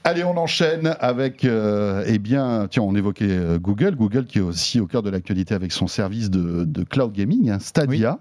Allez, 0.05 0.25
on 0.25 0.39
enchaîne 0.39 0.97
avec, 1.01 1.45
euh, 1.45 2.03
eh 2.07 2.19
bien, 2.19 2.67
tiens, 2.71 2.83
on 2.83 2.95
évoquait 2.95 3.27
euh, 3.29 3.59
Google, 3.59 3.95
Google 3.95 4.25
qui 4.25 4.39
est 4.39 4.43
aussi 4.43 4.81
au 4.81 4.87
cœur 4.87 5.03
de 5.03 5.11
l'actualité 5.11 5.55
avec 5.55 5.71
son 5.71 5.87
service 5.87 6.31
de, 6.31 6.83
cloud 6.85 7.13
gaming, 7.13 7.51
hein, 7.51 7.59
Stadia, 7.59 8.19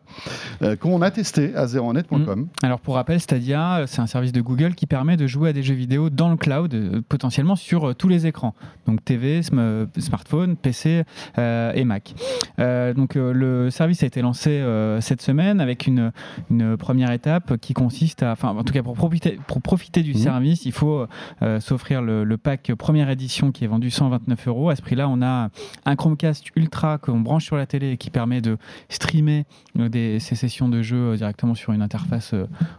euh, 0.64 0.76
qu'on 0.76 1.02
a 1.02 1.12
testé 1.12 1.56
à 1.56 1.66
zeronet.com. 1.66 2.42
Mm. 2.42 2.48
Alors 2.62 2.82
pour 2.82 2.96
rappel, 2.96 3.22
Stadia, 3.22 3.86
c'est 3.88 4.02
un 4.02 4.08
service 4.08 4.34
de 4.34 4.42
Google 4.42 4.76
qui 4.76 4.86
permet 4.86 5.16
de 5.16 5.28
jouer 5.28 5.52
à 5.52 5.54
des 5.54 5.64
jeux 5.64 5.76
vidéo 5.76 6.10
dans 6.10 6.30
le 6.30 6.36
cloud, 6.36 7.04
potentiellement 7.08 7.56
sur 7.56 7.96
tous 7.96 8.10
les 8.10 8.28
écrans, 8.28 8.54
donc 8.86 9.06
TV, 9.06 9.42
smartphone, 9.42 10.58
PC 10.58 11.04
et 11.38 11.84
Mac. 11.86 12.16
donc 12.58 13.16
le 13.16 13.57
le 13.66 13.70
service 13.70 14.04
a 14.04 14.06
été 14.06 14.22
lancé 14.22 14.50
euh, 14.50 15.02
cette 15.02 15.22
semaine 15.22 15.60
avec 15.60 15.88
une, 15.88 16.12
une, 16.50 16.78
première 16.78 17.12
étape 17.12 17.58
qui 17.58 17.74
consiste 17.74 18.24
à, 18.24 18.32
enfin 18.32 18.50
en 18.50 18.64
tout 18.64 18.74
cas 18.74 18.84
pour 18.84 18.94
profiter, 18.96 19.40
pour 19.48 19.62
profiter 19.62 20.04
du 20.04 20.14
mmh. 20.14 20.18
service, 20.18 20.66
il 20.66 20.72
faut 20.72 21.06
euh, 21.42 21.60
s'offrir 21.60 22.02
le, 22.02 22.38
pack 22.38 22.72
première 22.76 23.10
édition 23.10 23.52
qui 23.52 23.64
est 23.64 23.68
vendu 23.68 23.90
129 23.90 24.48
euros. 24.48 24.70
À 24.70 24.76
ce 24.76 24.82
prix-là, 24.82 25.10
on 25.10 25.22
a 25.22 25.50
un 25.86 25.96
Chromecast 25.96 26.46
Ultra 26.56 26.98
qu'on 26.98 27.20
branche 27.20 27.46
sur 27.46 27.58
la 27.58 27.66
télé 27.66 27.92
et 27.92 27.98
qui 27.98 28.10
permet 28.10 28.42
de 28.42 28.58
streamer 28.90 29.46
euh, 29.80 29.90
des, 29.90 30.20
ces 30.20 30.36
sessions 30.36 30.70
de 30.70 30.82
jeu 30.82 31.16
directement 31.18 31.56
sur 31.56 31.74
une 31.74 31.82
interface 31.82 32.34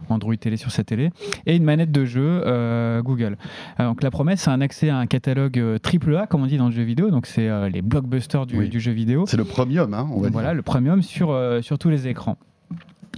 Android 0.09 0.35
télé 0.35 0.57
sur 0.57 0.71
sa 0.71 0.83
télé 0.83 1.11
et 1.45 1.55
une 1.55 1.63
manette 1.63 1.91
de 1.91 2.05
jeu 2.05 2.41
Google. 3.03 3.37
donc 3.77 4.01
la 4.03 4.11
promesse, 4.11 4.41
c'est 4.41 4.49
un 4.49 4.61
accès 4.61 4.89
à 4.89 4.97
un 4.97 5.07
catalogue 5.07 5.79
triple 5.81 6.15
A 6.15 6.27
comme 6.27 6.43
on 6.43 6.47
dit 6.47 6.57
dans 6.57 6.67
le 6.67 6.73
jeu 6.73 6.83
vidéo. 6.83 7.11
Donc 7.11 7.25
c'est 7.25 7.49
les 7.69 7.81
blockbusters 7.81 8.45
du, 8.45 8.69
du, 8.69 8.79
jeu 8.79 8.91
vidéo. 8.91 9.25
C'est 9.27 9.37
le 9.37 9.45
premium, 9.45 9.93
hein, 9.93 10.07
on 10.11 10.21
va 10.21 10.29
voilà, 10.29 10.53
le 10.53 10.61
premium 10.69 11.01
sur, 11.01 11.31
euh, 11.31 11.63
sur 11.63 11.79
tous 11.79 11.89
les 11.89 12.07
écrans. 12.07 12.37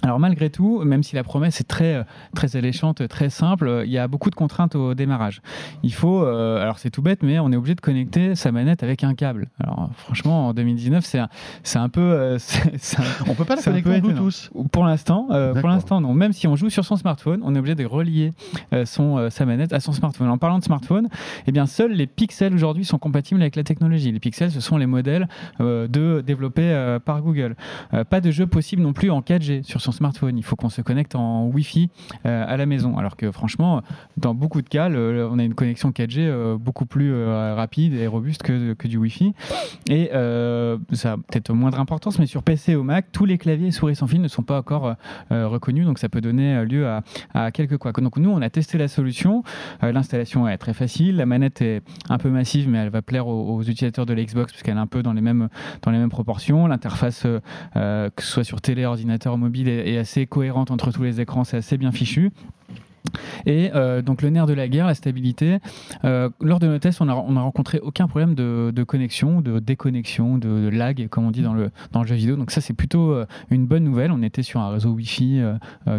Alors 0.04 0.20
malgré 0.20 0.50
tout, 0.50 0.80
même 0.84 1.04
si 1.04 1.16
la 1.16 1.24
promesse 1.24 1.60
est 1.60 1.68
très 1.68 1.96
euh, 1.96 2.04
très 2.36 2.56
alléchante, 2.56 3.08
très 3.08 3.30
simple, 3.30 3.68
euh, 3.68 3.86
il 3.86 3.92
y 3.92 3.98
a 3.98 4.08
beaucoup 4.08 4.30
de 4.30 4.36
contraintes 4.36 4.76
au 4.76 4.94
démarrage. 4.96 5.42
Il 5.84 5.94
faut, 5.94 6.24
euh, 6.24 6.62
alors 6.62 6.80
c'est 6.80 6.90
tout 6.90 7.02
bête, 7.02 7.22
mais 7.22 7.38
on 7.40 7.52
est 7.52 7.56
obligé 7.56 7.76
de 7.76 7.82
connecter 7.82 8.36
sa 8.36 8.52
manette 8.52 8.84
avec 8.84 9.04
un 9.04 9.14
câble. 9.14 9.50
Alors 9.60 9.90
franchement, 9.96 10.48
en 10.48 10.54
2019, 10.54 11.06
c'est 11.06 11.20
un, 11.20 11.30
c'est 11.64 11.78
un 11.78 11.90
peu, 11.90 12.38
on 13.28 13.36
peut 13.36 13.46
pas 13.46 13.56
la 13.56 13.62
connecter 13.62 13.96
en 13.96 14.00
Bluetooth. 14.00 14.50
Pour 14.72 14.86
l'instant, 14.86 15.28
pour 15.28 15.70
l'instant 15.70 16.02
non. 16.02 16.14
Même 16.14 16.34
si 16.34 16.48
on 16.48 16.56
joue 16.56 16.70
sur 16.70 16.86
son 16.86 16.96
smartphone, 16.96 17.42
on 17.44 17.56
est 17.56 17.60
obligé 17.60 17.76
de 17.76 17.86
relier 17.86 18.32
son 18.86 19.30
sa 19.30 19.46
manette 19.46 19.74
à 19.74 19.80
son 19.80 19.92
smartphone. 19.92 20.30
En 20.30 20.38
parlant 20.38 20.60
de 20.60 20.64
smartphone, 20.64 21.10
eh 21.46 21.52
bien 21.52 21.66
seuls 21.66 21.92
les 21.92 22.08
pixels 22.08 22.54
aujourd'hui 22.54 22.86
sont 22.86 22.98
compatibles 22.98 23.42
avec 23.42 23.56
la 23.56 23.64
technologie. 23.64 24.12
Les 24.12 24.20
pixels, 24.20 24.52
ce 24.52 24.62
sont 24.62 24.78
les 24.78 24.88
modèles 24.88 25.28
de 25.60 26.24
développés 26.26 26.98
par 27.06 27.22
Google. 27.22 27.56
pas 28.10 28.22
de 28.22 28.32
jeu 28.32 28.48
possible 28.48 28.82
non 28.82 28.94
plus 28.94 29.12
en 29.12 29.22
4G 29.22 29.64
sur 29.64 29.81
son 29.82 29.92
smartphone. 29.92 30.38
Il 30.38 30.44
faut 30.44 30.56
qu'on 30.56 30.70
se 30.70 30.82
connecte 30.82 31.16
en 31.16 31.48
Wi-Fi 31.48 31.90
euh, 32.26 32.46
à 32.48 32.58
la 32.58 32.66
maison. 32.66 32.98
Alors 32.98 33.18
que 33.18 33.32
franchement, 33.32 33.82
dans 34.18 34.34
beaucoup 34.34 34.62
de 34.62 34.70
cas, 34.70 34.90
on 34.90 35.40
a 35.40 35.44
une 35.44 35.54
connexion 35.54 35.92
4G 35.92 36.20
euh, 36.20 36.58
beaucoup 36.58 36.86
plus 36.86 37.14
euh, 37.14 37.56
rapide 37.56 37.94
et 37.94 38.08
robuste 38.08 38.44
que, 38.44 38.74
que 38.74 38.88
du 38.88 38.98
Wi-Fi. 38.98 39.34
Et 39.90 40.10
ça 40.94 41.14
a 41.14 41.18
peut-être 41.18 41.54
moindre 41.54 41.80
importance, 41.80 42.20
mais 42.20 42.26
sur 42.26 42.44
PC 42.44 42.76
ou 42.76 42.84
Mac, 42.84 43.08
tous 43.12 43.26
les 43.26 43.38
claviers 43.38 43.72
souris 43.72 43.96
sans 43.96 44.08
fil 44.08 44.22
ne 44.22 44.28
sont 44.28 44.44
pas 44.44 44.60
encore 44.60 44.96
reconnus. 45.30 45.86
Donc 45.86 46.00
ça 46.00 46.10
peut 46.10 46.22
donner 46.22 46.64
lieu 46.66 46.88
à, 47.34 47.52
quelques 47.52 47.78
quoi. 47.78 47.92
Donc 47.92 48.18
nous, 48.18 48.30
on 48.30 48.42
a 48.42 48.50
testé 48.50 48.78
la 48.78 48.88
solution. 48.88 49.44
L'installation 49.82 50.48
est 50.48 50.58
très 50.58 50.74
facile. 50.74 51.18
La 51.18 51.26
manette 51.26 51.62
est 51.62 51.82
un 52.10 52.18
peu 52.18 52.30
massive, 52.30 52.70
mais 52.70 52.78
elle 52.80 52.90
va 52.90 53.02
plaire 53.02 53.28
aux, 53.28 53.62
utilisateurs 53.62 54.06
de 54.06 54.14
l'Xbox 54.14 54.52
parce 54.52 54.64
qu'elle 54.64 54.78
est 54.78 54.80
un 54.80 54.88
peu 54.88 55.04
dans 55.04 55.14
les 55.14 55.22
mêmes, 55.22 55.50
dans 55.82 55.92
les 55.92 55.98
mêmes 55.98 56.10
proportions. 56.10 56.68
L'interface, 56.68 57.24
que 57.24 58.12
ce 58.18 58.28
soit 58.28 58.44
sur 58.44 58.62
télé, 58.62 58.86
ordinateur, 58.86 59.38
mobile, 59.38 59.68
est, 59.72 59.98
assez 59.98 60.28
cohérente 60.28 60.72
entre 60.72 60.92
tous 60.92 61.04
les 61.04 61.22
écrans, 61.22 61.44
c'est 61.44 61.58
assez 61.58 61.78
bien 61.78 61.92
fichu. 61.92 62.32
Et 63.46 63.72
euh, 63.74 64.02
donc 64.02 64.22
le 64.22 64.30
nerf 64.30 64.46
de 64.46 64.54
la 64.54 64.68
guerre, 64.68 64.88
la 64.88 64.96
stabilité. 64.96 65.60
Euh, 66.04 66.30
lors 66.40 66.60
de 66.60 66.68
nos 66.68 66.80
tests, 66.80 67.02
on 67.02 67.06
n'a 67.06 67.16
on 67.16 67.36
a 67.36 67.42
rencontré 67.42 67.80
aucun 67.80 68.08
problème 68.08 68.36
de, 68.36 68.72
de, 68.74 68.84
connexion, 68.84 69.42
de 69.42 69.60
déconnexion, 69.60 70.38
de, 70.38 70.70
lag, 70.70 71.08
comme 71.10 71.26
on 71.26 71.32
dit 71.32 71.42
dans 71.42 71.54
le, 71.54 71.72
dans 71.92 72.02
le 72.02 72.08
jeu 72.08 72.16
vidéo. 72.16 72.36
Donc 72.36 72.52
ça, 72.52 72.62
c'est 72.62 72.74
plutôt 72.74 73.12
euh, 73.12 73.26
une 73.50 73.68
bonne 73.68 73.84
nouvelle. 73.84 74.12
On 74.12 74.22
était 74.22 74.44
sur 74.44 74.60
un 74.60 74.70
réseau 74.70 74.92
Wi-Fi 74.92 75.42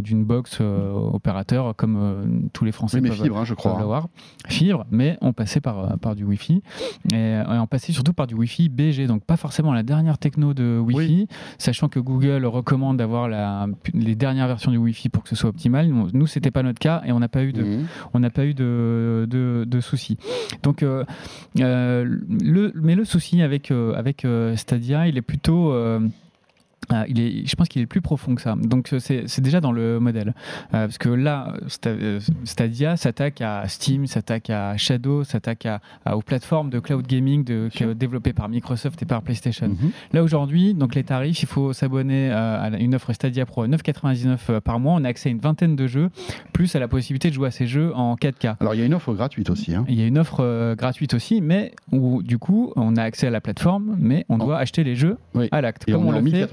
d'une 0.02 0.24
box 0.24 0.60
opérateur, 0.60 1.74
comme 1.76 2.48
tous 2.52 2.64
les 2.64 2.72
Français 2.72 2.98
oui, 2.98 3.02
mais 3.02 3.08
peuvent, 3.10 3.22
fibre, 3.22 3.38
hein, 3.38 3.44
je 3.44 3.54
crois. 3.54 3.78
l'avoir. 3.78 4.08
Fibre, 4.48 4.86
mais 4.90 5.18
on 5.20 5.32
passait 5.32 5.60
par, 5.60 5.98
par 5.98 6.14
du 6.14 6.24
Wi-Fi. 6.24 6.62
Et, 7.12 7.38
on 7.48 7.66
passait 7.66 7.92
surtout 7.92 8.12
par 8.12 8.26
du 8.26 8.34
Wi-Fi 8.34 8.68
BG, 8.68 9.06
donc 9.06 9.24
pas 9.24 9.36
forcément 9.36 9.72
la 9.72 9.82
dernière 9.82 10.18
techno 10.18 10.54
de 10.54 10.78
Wi-Fi, 10.78 11.28
sachant 11.58 11.88
que 11.88 12.00
Google 12.00 12.44
recommande 12.46 12.96
d'avoir 12.96 13.28
les 13.94 14.14
dernières 14.14 14.46
versions 14.46 14.70
du 14.70 14.78
Wi-Fi 14.78 15.08
pour 15.08 15.22
que 15.22 15.28
ce 15.28 15.36
soit 15.36 15.50
optimal. 15.50 15.88
Nous, 15.88 16.26
c'était 16.26 16.50
pas 16.50 16.62
notre 16.62 16.78
cas 16.78 16.91
et 17.04 17.12
on 17.12 17.20
n'a 17.20 17.28
pas 17.28 17.42
eu 17.42 17.52
de, 17.52 17.80
on 18.14 18.18
n'a 18.18 18.30
pas 18.30 18.44
eu 18.44 18.54
de, 18.54 19.26
de, 19.28 19.80
soucis. 19.80 20.18
Donc, 20.62 20.82
euh, 20.82 21.04
euh, 21.60 22.04
le, 22.28 22.72
mais 22.74 22.94
le 22.94 23.04
souci 23.04 23.42
avec, 23.42 23.70
euh, 23.70 23.94
avec 23.94 24.26
Stadia, 24.56 25.06
il 25.06 25.16
est 25.16 25.22
plutôt 25.22 25.74
ah, 26.88 27.04
il 27.08 27.20
est, 27.20 27.46
je 27.46 27.54
pense 27.56 27.68
qu'il 27.68 27.80
est 27.80 27.86
plus 27.86 28.00
profond 28.00 28.34
que 28.34 28.42
ça. 28.42 28.54
Donc 28.56 28.92
c'est 28.98 29.40
déjà 29.40 29.60
dans 29.60 29.72
le 29.72 30.00
modèle. 30.00 30.34
Euh, 30.74 30.86
parce 30.86 30.98
que 30.98 31.08
là, 31.08 31.54
euh, 31.86 32.20
Stadia 32.44 32.96
s'attaque 32.96 33.40
à 33.40 33.68
Steam, 33.68 34.06
s'attaque 34.06 34.50
à 34.50 34.76
Shadow, 34.76 35.24
s'attaque 35.24 35.66
à, 35.66 35.80
aux 36.14 36.22
plateformes 36.22 36.70
de 36.70 36.80
cloud 36.80 37.06
gaming 37.06 37.44
de, 37.44 37.70
développées 37.92 38.32
par 38.32 38.48
Microsoft 38.48 39.00
et 39.02 39.06
par 39.06 39.22
PlayStation. 39.22 39.68
Mhm. 39.68 39.90
Là 40.12 40.22
aujourd'hui, 40.22 40.74
donc 40.74 40.94
les 40.94 41.04
tarifs, 41.04 41.42
il 41.42 41.46
faut 41.46 41.72
s'abonner 41.72 42.30
euh, 42.30 42.62
à 42.62 42.68
une 42.78 42.94
offre 42.94 43.12
Stadia 43.12 43.46
Pro 43.46 43.62
à 43.62 43.68
9,99 43.68 44.60
par 44.60 44.80
mois. 44.80 44.94
On 44.94 45.04
a 45.04 45.08
accès 45.08 45.28
à 45.28 45.32
une 45.32 45.40
vingtaine 45.40 45.76
de 45.76 45.86
jeux, 45.86 46.10
plus 46.52 46.74
à 46.74 46.80
la 46.80 46.88
possibilité 46.88 47.28
de 47.28 47.34
jouer 47.34 47.48
à 47.48 47.52
ces 47.52 47.66
jeux 47.66 47.94
en 47.94 48.16
4K. 48.16 48.56
Alors 48.60 48.74
il 48.74 48.80
y 48.80 48.82
a 48.82 48.86
une 48.86 48.94
offre 48.94 49.14
gratuite 49.14 49.50
aussi. 49.50 49.74
Hein. 49.74 49.84
Il 49.88 49.98
y 49.98 50.02
a 50.02 50.06
une 50.06 50.18
offre 50.18 50.74
gratuite 50.74 51.14
aussi, 51.14 51.40
mais 51.40 51.72
où 51.92 52.22
du 52.22 52.38
coup 52.38 52.72
on 52.76 52.96
a 52.96 53.02
accès 53.02 53.28
à 53.28 53.30
la 53.30 53.40
plateforme, 53.40 53.96
mais 53.98 54.26
on 54.28 54.38
doit 54.38 54.58
acheter 54.58 54.84
les 54.84 54.96
jeux 54.96 55.16
à 55.52 55.60
l'acte. 55.60 55.84
Comme 55.86 56.06
on, 56.06 56.08
on 56.08 56.20
le 56.20 56.30
fait 56.30 56.46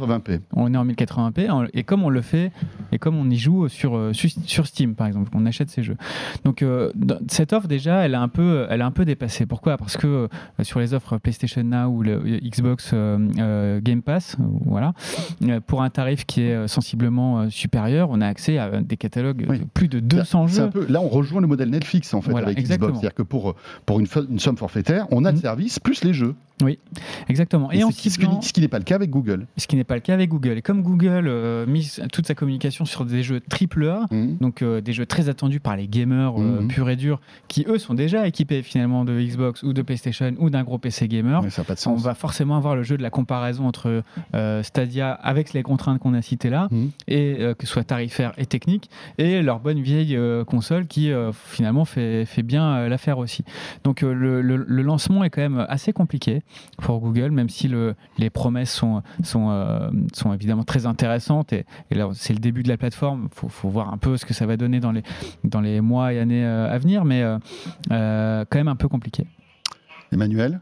on 0.54 0.74
est 0.74 0.78
en 0.78 0.86
1080p 0.86 1.70
et 1.74 1.84
comme 1.84 2.04
on 2.04 2.10
le 2.10 2.22
fait 2.22 2.52
et 2.92 2.98
comme 2.98 3.18
on 3.18 3.30
y 3.30 3.38
joue 3.38 3.68
sur, 3.68 4.12
sur 4.14 4.68
Steam 4.68 4.96
par 4.96 5.08
exemple, 5.08 5.30
on 5.34 5.46
achète 5.46 5.70
ces 5.70 5.84
jeux. 5.84 5.98
Donc 6.44 6.62
euh, 6.62 6.92
cette 7.28 7.54
offre 7.54 7.68
déjà, 7.68 8.06
elle 8.06 8.16
a 8.16 8.22
un 8.22 8.28
peu, 8.28 8.68
elle 8.70 8.82
a 8.82 8.86
un 8.86 8.92
peu 8.92 9.06
dépassé. 9.06 9.46
Pourquoi? 9.46 9.78
Parce 9.78 9.98
que 9.98 10.08
euh, 10.08 10.28
sur 10.64 10.80
les 10.80 10.94
offres 10.94 11.18
PlayStation 11.18 11.64
Now 11.64 11.88
ou 11.88 12.04
le 12.04 12.20
Xbox 12.42 12.92
euh, 12.94 13.80
Game 13.82 14.02
Pass, 14.02 14.38
voilà, 14.66 14.94
pour 15.68 15.82
un 15.82 15.90
tarif 15.90 16.26
qui 16.26 16.42
est 16.42 16.68
sensiblement 16.68 17.50
supérieur, 17.50 18.10
on 18.12 18.22
a 18.22 18.28
accès 18.28 18.58
à 18.58 18.82
des 18.82 18.98
catalogues 18.98 19.46
de 19.46 19.66
plus 19.74 19.88
de 19.88 20.00
200 20.00 20.48
jeux. 20.48 20.70
là, 20.90 21.02
on 21.02 21.10
rejoint 21.10 21.42
le 21.42 21.48
modèle 21.48 21.70
Netflix 21.70 22.14
en 22.14 22.22
fait 22.22 22.36
avec 22.36 22.58
Xbox, 22.60 22.94
c'est-à-dire 22.94 23.14
que 23.14 23.24
pour 23.24 23.56
pour 23.86 24.00
une, 24.00 24.08
une, 24.30 24.40
somme 24.40 24.58
forfaitaire, 24.58 25.08
on 25.12 25.26
a 25.26 25.32
le 25.32 25.38
mm. 25.38 25.42
service 25.42 25.80
plus 25.80 26.04
les 26.04 26.14
jeux. 26.14 26.36
Oui, 26.62 26.78
exactement. 27.30 27.72
Et, 27.72 27.80
ce 27.80 28.54
qui 28.54 28.62
n'est 28.62 28.68
pas 28.68 28.80
le 28.80 28.84
cas 28.84 28.96
avec 28.96 29.10
Google. 29.10 29.48
Ce 29.58 29.66
qui 29.66 29.76
n'est 29.76 29.86
pas 29.86 29.96
le 29.96 30.02
cas 30.02 30.09
avec 30.12 30.30
Google. 30.30 30.58
Et 30.58 30.62
comme 30.62 30.82
Google 30.82 31.26
euh, 31.28 31.66
mise 31.66 32.02
toute 32.12 32.28
sa 32.28 32.36
communication 32.36 32.86
sur 32.86 33.06
des 33.06 33.24
jeux 33.24 33.40
triple 33.40 33.88
A, 33.88 34.06
mmh. 34.12 34.38
donc 34.40 34.62
euh, 34.62 34.82
des 34.82 34.94
jeux 34.94 35.06
très 35.06 35.30
attendus 35.30 35.60
par 35.60 35.76
les 35.76 35.88
gamers 35.88 36.40
euh, 36.40 36.62
mmh. 36.62 36.68
purs 36.68 36.90
et 36.90 36.96
durs, 36.96 37.20
qui 37.48 37.66
eux 37.68 37.78
sont 37.78 37.94
déjà 37.94 38.28
équipés 38.28 38.62
finalement 38.62 39.06
de 39.06 39.20
Xbox 39.20 39.64
ou 39.64 39.74
de 39.74 39.82
PlayStation 39.82 40.34
ou 40.40 40.50
d'un 40.50 40.64
gros 40.64 40.78
PC 40.78 41.08
gamer, 41.08 41.44
ça 41.50 41.64
pas 41.64 41.76
de 41.76 41.80
sens. 41.80 42.00
on 42.00 42.02
va 42.02 42.14
forcément 42.14 42.58
avoir 42.58 42.76
le 42.76 42.84
jeu 42.84 42.98
de 42.98 43.04
la 43.04 43.10
comparaison 43.10 43.68
entre 43.68 44.04
Stadia 44.64 45.12
avec 45.12 45.54
les 45.54 45.64
contraintes 45.64 46.00
qu'on 46.00 46.14
a 46.14 46.22
citées 46.22 46.50
là, 46.50 46.68
mmh. 46.72 46.86
et 47.08 47.38
que 47.58 47.66
ce 47.66 47.74
soit 47.74 47.84
tarifaire 47.84 48.34
et 48.38 48.46
technique, 48.46 48.90
et 49.18 49.42
leur 49.42 49.60
bonne 49.60 49.82
vieille 49.82 50.18
console 50.48 50.88
qui 50.88 51.12
finalement 51.34 51.86
fait, 51.86 52.26
fait 52.26 52.44
bien 52.44 52.88
l'affaire 52.88 53.18
aussi. 53.18 53.44
Donc 53.84 54.02
le, 54.02 54.42
le 54.42 54.82
lancement 54.82 55.24
est 55.24 55.30
quand 55.30 55.42
même 55.42 55.66
assez 55.70 55.94
compliqué 55.94 56.42
pour 56.82 57.00
Google, 57.00 57.32
même 57.32 57.50
si 57.50 57.68
le, 57.68 57.96
les 58.18 58.30
promesses 58.30 58.74
sont, 58.74 59.02
sont, 59.24 59.50
euh, 59.50 59.90
sont 60.14 60.34
évidemment 60.34 60.64
très 60.64 60.86
intéressantes. 60.86 61.54
Et, 61.54 61.66
là, 61.92 62.10
c'est 62.14 62.34
le 62.34 62.40
début 62.40 62.64
de 62.64 62.70
la 62.70 62.78
plateforme. 62.78 63.30
Il 63.32 63.50
faut, 63.50 63.70
voir 63.70 63.94
un 63.94 63.98
peu 63.98 64.18
ce 64.18 64.26
que 64.26 64.34
ça 64.34 64.46
va 64.46 64.58
donner 64.58 64.80
dans 64.80 64.92
les, 64.92 65.04
dans 65.44 65.62
les 65.62 65.82
mois 65.82 66.14
et 66.14 66.20
années 66.20 66.46
euh, 66.46 66.74
à 66.74 66.78
venir, 66.78 67.06
mais 67.06 67.24
euh, 67.24 68.46
quand 68.50 68.58
même 68.58 68.68
un 68.68 68.76
peu 68.76 68.88
compliqué. 68.88 69.26
Emmanuel? 70.12 70.60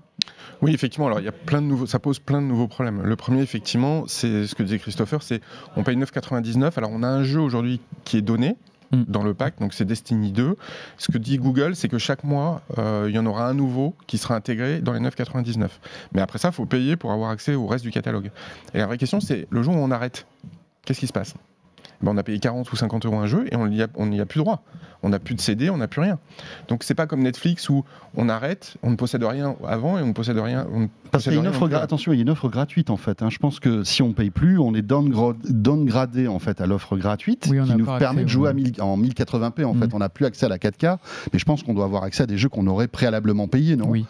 Oui, 0.61 0.73
effectivement. 0.73 1.07
Alors, 1.07 1.19
il 1.19 1.25
y 1.25 1.29
a 1.29 1.33
plein 1.33 1.61
de 1.61 1.67
nouveaux, 1.67 1.85
ça 1.85 1.99
pose 1.99 2.19
plein 2.19 2.41
de 2.41 2.47
nouveaux 2.47 2.67
problèmes. 2.67 3.01
Le 3.03 3.15
premier, 3.15 3.41
effectivement, 3.41 4.05
c'est 4.07 4.47
ce 4.47 4.55
que 4.55 4.63
disait 4.63 4.79
Christopher, 4.79 5.21
c'est 5.21 5.41
on 5.75 5.83
paye 5.83 5.95
9,99. 5.95 6.71
Alors, 6.77 6.91
on 6.91 7.03
a 7.03 7.07
un 7.07 7.23
jeu 7.23 7.39
aujourd'hui 7.39 7.79
qui 8.03 8.17
est 8.17 8.21
donné, 8.21 8.55
Mm. 8.91 9.03
dans 9.07 9.23
le 9.23 9.33
pack, 9.33 9.59
donc 9.59 9.73
c'est 9.73 9.85
Destiny 9.85 10.31
2. 10.31 10.55
Ce 10.97 11.11
que 11.11 11.17
dit 11.17 11.37
Google, 11.37 11.75
c'est 11.75 11.89
que 11.89 11.97
chaque 11.97 12.23
mois, 12.23 12.61
euh, 12.77 13.07
il 13.09 13.15
y 13.15 13.19
en 13.19 13.25
aura 13.25 13.47
un 13.47 13.53
nouveau 13.53 13.95
qui 14.07 14.17
sera 14.17 14.35
intégré 14.35 14.79
dans 14.79 14.93
les 14.93 14.99
9,99. 14.99 15.69
Mais 16.13 16.21
après 16.21 16.39
ça, 16.39 16.49
il 16.49 16.53
faut 16.53 16.65
payer 16.65 16.95
pour 16.95 17.11
avoir 17.11 17.29
accès 17.29 17.55
au 17.55 17.67
reste 17.67 17.83
du 17.83 17.91
catalogue. 17.91 18.31
Et 18.73 18.77
la 18.77 18.85
vraie 18.85 18.97
question, 18.97 19.19
c'est 19.19 19.47
le 19.49 19.61
jour 19.61 19.75
où 19.75 19.79
on 19.79 19.91
arrête, 19.91 20.25
qu'est-ce 20.85 20.99
qui 20.99 21.07
se 21.07 21.13
passe? 21.13 21.33
Ben, 22.01 22.11
on 22.13 22.17
a 22.17 22.23
payé 22.23 22.39
40 22.39 22.71
ou 22.71 22.75
50 22.75 23.05
euros 23.05 23.17
un 23.17 23.27
jeu 23.27 23.45
et 23.51 23.55
on 23.55 23.67
n'y 23.67 23.81
a, 23.81 23.85
a 23.85 24.25
plus 24.25 24.39
droit. 24.39 24.63
On 25.03 25.09
n'a 25.09 25.19
plus 25.19 25.35
de 25.35 25.41
CD, 25.41 25.69
on 25.69 25.77
n'a 25.77 25.87
plus 25.87 26.01
rien. 26.01 26.17
Donc 26.67 26.83
c'est 26.83 26.95
pas 26.95 27.05
comme 27.05 27.21
Netflix 27.21 27.69
où 27.69 27.85
on 28.15 28.29
arrête, 28.29 28.77
on 28.81 28.89
ne 28.89 28.95
possède 28.95 29.23
rien 29.23 29.55
avant 29.65 29.99
et 29.99 30.01
on 30.01 30.07
ne 30.07 30.13
possède 30.13 30.39
rien. 30.39 30.67
Parce 31.11 31.23
qu'il 31.23 31.33
y 31.33 31.37
a 31.37 31.39
une 31.39 31.47
offre, 31.47 31.71
attention, 31.75 32.13
il 32.13 32.15
y 32.17 32.19
a 32.19 32.21
une 32.23 32.29
offre 32.29 32.49
gratuite 32.49 32.89
en 32.89 32.97
fait. 32.97 33.21
Hein. 33.21 33.29
Je 33.29 33.37
pense 33.37 33.59
que 33.59 33.83
si 33.83 34.01
on 34.01 34.13
paye 34.13 34.31
plus, 34.31 34.57
on 34.57 34.73
est 34.73 34.81
downgradé 34.81 36.27
en 36.27 36.39
fait 36.39 36.61
à 36.61 36.65
l'offre 36.65 36.97
gratuite 36.97 37.41
qui 37.41 37.53
nous 37.53 37.85
permet 37.85 38.23
de 38.23 38.29
jouer 38.29 38.49
en 38.79 38.97
1080p. 38.99 39.65
En 39.65 39.73
fait, 39.75 39.87
mm. 39.87 39.91
on 39.93 39.99
n'a 39.99 40.09
plus 40.09 40.25
accès 40.25 40.47
à 40.47 40.49
la 40.49 40.57
4K, 40.57 40.97
mais 41.31 41.39
je 41.39 41.45
pense 41.45 41.63
qu'on 41.63 41.73
doit 41.73 41.85
avoir 41.85 42.03
accès 42.03 42.23
à 42.23 42.25
des 42.25 42.37
jeux 42.37 42.49
qu'on 42.49 42.67
aurait 42.67 42.87
préalablement 42.87 43.47
payés, 43.47 43.75
non? 43.75 43.87
Oui. 43.87 44.05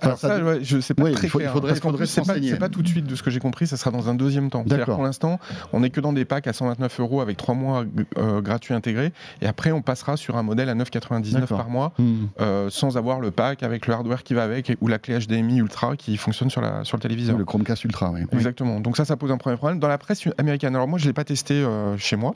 Alors 0.00 0.18
ça, 0.18 0.60
je 0.60 0.80
sais 0.80 0.94
pas 0.94 1.10
très 1.12 1.28
il, 1.28 1.30
clair, 1.30 1.52
faudrait, 1.52 1.74
faudrait 1.76 2.06
c'est 2.06 2.58
pas, 2.58 2.68
tout 2.68 2.82
de 2.82 2.88
suite 2.88 3.06
de 3.06 3.14
ce 3.14 3.22
que 3.22 3.30
j'ai 3.30 3.40
compris, 3.40 3.66
ça 3.66 3.76
sera 3.76 3.90
dans 3.90 4.08
un 4.08 4.14
deuxième 4.14 4.50
temps. 4.50 4.64
Pour 4.64 5.02
l'instant, 5.02 5.38
on 5.72 5.80
n'est 5.80 5.90
que 5.90 6.00
dans 6.00 6.12
des 6.12 6.24
packs 6.24 6.46
à 6.46 6.52
129 6.52 7.00
euros 7.00 7.20
avec 7.20 7.31
3 7.34 7.54
mois 7.54 7.84
euh, 8.18 8.40
gratuits 8.40 8.74
intégrés, 8.74 9.12
et 9.40 9.46
après 9.46 9.72
on 9.72 9.82
passera 9.82 10.16
sur 10.16 10.36
un 10.36 10.42
modèle 10.42 10.68
à 10.68 10.74
9,99 10.74 11.46
par 11.46 11.68
mois, 11.68 11.92
hmm. 11.98 12.26
euh, 12.40 12.70
sans 12.70 12.96
avoir 12.96 13.20
le 13.20 13.30
pack 13.30 13.62
avec 13.62 13.86
le 13.86 13.94
hardware 13.94 14.22
qui 14.22 14.34
va 14.34 14.42
avec 14.42 14.76
ou 14.80 14.88
la 14.88 14.98
clé 14.98 15.18
HDMI 15.18 15.58
Ultra 15.58 15.96
qui 15.96 16.16
fonctionne 16.16 16.50
sur, 16.50 16.60
la, 16.60 16.84
sur 16.84 16.96
le 16.96 17.02
téléviseur. 17.02 17.36
Le 17.36 17.44
Chromecast 17.44 17.84
Ultra, 17.84 18.10
oui. 18.10 18.20
Exactement. 18.32 18.80
Donc 18.80 18.96
ça, 18.96 19.04
ça 19.04 19.16
pose 19.16 19.30
un 19.30 19.36
premier 19.36 19.56
problème. 19.56 19.78
Dans 19.78 19.88
la 19.88 19.98
presse 19.98 20.28
américaine, 20.38 20.74
alors 20.74 20.88
moi 20.88 20.98
je 20.98 21.06
l'ai 21.06 21.12
pas 21.12 21.24
testé 21.24 21.54
euh, 21.54 21.96
chez 21.98 22.16
moi, 22.16 22.34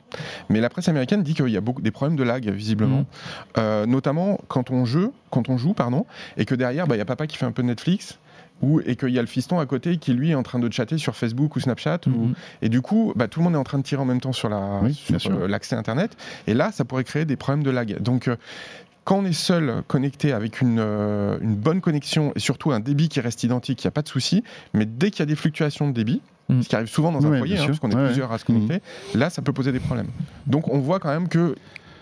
mais 0.49 0.59
la 0.59 0.69
presse 0.69 0.89
américaine 0.89 1.23
dit 1.23 1.33
qu'il 1.33 1.49
y 1.49 1.57
a 1.57 1.61
beaucoup 1.61 1.81
des 1.81 1.91
problèmes 1.91 2.17
de 2.17 2.23
lag 2.23 2.47
visiblement, 2.49 3.05
hmm. 3.57 3.85
notamment 3.85 4.39
quand 4.47 4.71
on 4.71 4.85
joue, 4.85 5.13
quand 5.31 5.49
on 5.49 5.57
joue 5.57 5.73
pardon, 5.73 6.05
et 6.37 6.45
que 6.45 6.55
derrière 6.55 6.87
bah, 6.87 6.95
il 6.95 6.99
y 6.99 7.01
a 7.01 7.05
papa 7.05 7.27
qui 7.27 7.37
fait 7.37 7.45
un 7.45 7.51
peu 7.51 7.61
de 7.61 7.67
Netflix 7.67 8.19
ou, 8.61 8.79
et 8.81 8.95
qu'il 8.95 9.09
y 9.09 9.19
a 9.19 9.21
le 9.21 9.27
fiston 9.27 9.59
à 9.59 9.65
côté 9.65 9.97
qui 9.97 10.13
lui 10.13 10.31
est 10.31 10.35
en 10.35 10.43
train 10.43 10.59
de 10.59 10.71
chatter 10.71 10.97
sur 10.97 11.15
Facebook 11.15 11.55
ou 11.55 11.59
Snapchat. 11.59 11.99
Mhm. 12.07 12.33
et 12.61 12.69
du 12.69 12.81
coup, 12.81 13.13
bah, 13.15 13.27
tout 13.27 13.39
le 13.39 13.45
monde 13.45 13.53
est 13.53 13.59
en 13.59 13.63
train 13.63 13.77
de 13.77 13.83
tirer 13.83 14.01
en 14.01 14.05
même 14.05 14.21
temps 14.21 14.33
sur 14.33 14.49
euh, 14.51 15.47
l'accès 15.47 15.75
Internet. 15.75 16.15
Et 16.47 16.53
là, 16.53 16.71
ça 16.71 16.85
pourrait 16.85 17.03
créer 17.03 17.25
des 17.25 17.35
problèmes 17.35 17.63
de 17.63 17.71
lag. 17.71 18.01
Donc, 18.01 18.27
euh, 18.27 18.35
quand 19.03 19.19
on 19.19 19.25
est 19.25 19.33
seul 19.33 19.83
connecté 19.87 20.33
avec 20.33 20.59
une, 20.61 20.79
euh, 20.79 21.37
une, 21.41 21.55
bonne 21.55 21.79
connexion 21.81 22.33
et 22.35 22.39
surtout 22.39 22.71
un 22.71 22.79
débit 22.79 23.09
qui 23.09 23.21
reste 23.21 23.43
identique, 23.43 23.83
il 23.83 23.87
n'y 23.87 23.89
a 23.89 23.91
pas 23.91 24.01
de 24.01 24.09
souci. 24.09 24.43
Mais 24.73 24.85
dès 24.85 25.11
qu'il 25.11 25.19
y 25.19 25.23
a 25.23 25.27
des 25.27 25.35
fluctuations 25.35 25.87
de 25.87 25.93
débit, 25.93 26.21
mhm. 26.49 26.63
ce 26.63 26.69
qui 26.69 26.75
arrive 26.75 26.89
souvent 26.89 27.11
dans 27.11 27.25
un 27.25 27.37
foyer, 27.37 27.57
hein, 27.57 27.65
parce 27.67 27.79
qu'on 27.79 27.91
est 27.91 28.05
plusieurs 28.05 28.31
à 28.31 28.37
se 28.37 28.45
connecter, 28.45 28.81
mhm. 29.13 29.19
là, 29.19 29.29
ça 29.29 29.41
peut 29.41 29.53
poser 29.53 29.71
des 29.71 29.79
problèmes. 29.79 30.09
Donc, 30.45 30.67
on 30.67 30.79
voit 30.79 30.99
quand 30.99 31.09
même 31.09 31.29
que 31.29 31.55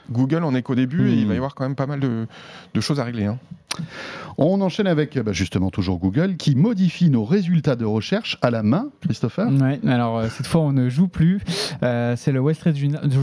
Google 0.10 0.44
en 0.44 0.54
est 0.56 0.62
qu'au 0.62 0.76
début 0.76 1.10
et 1.10 1.14
il 1.14 1.28
va 1.28 1.34
y 1.34 1.38
avoir 1.38 1.56
quand 1.56 1.64
même 1.64 1.76
pas 1.76 1.88
mal 1.88 2.00
de, 2.00 2.28
choses 2.82 3.00
à 3.00 3.04
régler. 3.04 3.26
Hein. 3.26 3.40
On 4.38 4.60
enchaîne 4.60 4.88
avec 4.88 5.18
bah, 5.18 5.32
justement 5.32 5.70
toujours 5.70 5.98
Google 5.98 6.36
qui 6.36 6.56
modifie 6.56 7.10
nos 7.10 7.24
résultats 7.24 7.78
de 7.78 7.86
recherche 7.86 8.38
à 8.42 8.52
la 8.52 8.64
main, 8.64 8.90
Christopher. 9.02 9.48
Oui, 9.50 9.90
alors 9.90 10.18
euh, 10.18 10.28
cette 10.30 10.48
fois 10.48 10.62
on 10.62 10.74
ne 10.74 10.90
joue 10.90 11.08
plus. 11.08 11.40
Euh, 11.84 12.16
c'est 12.18 12.34
le 12.34 12.42
Wall 12.42 12.56
Street 12.56 12.74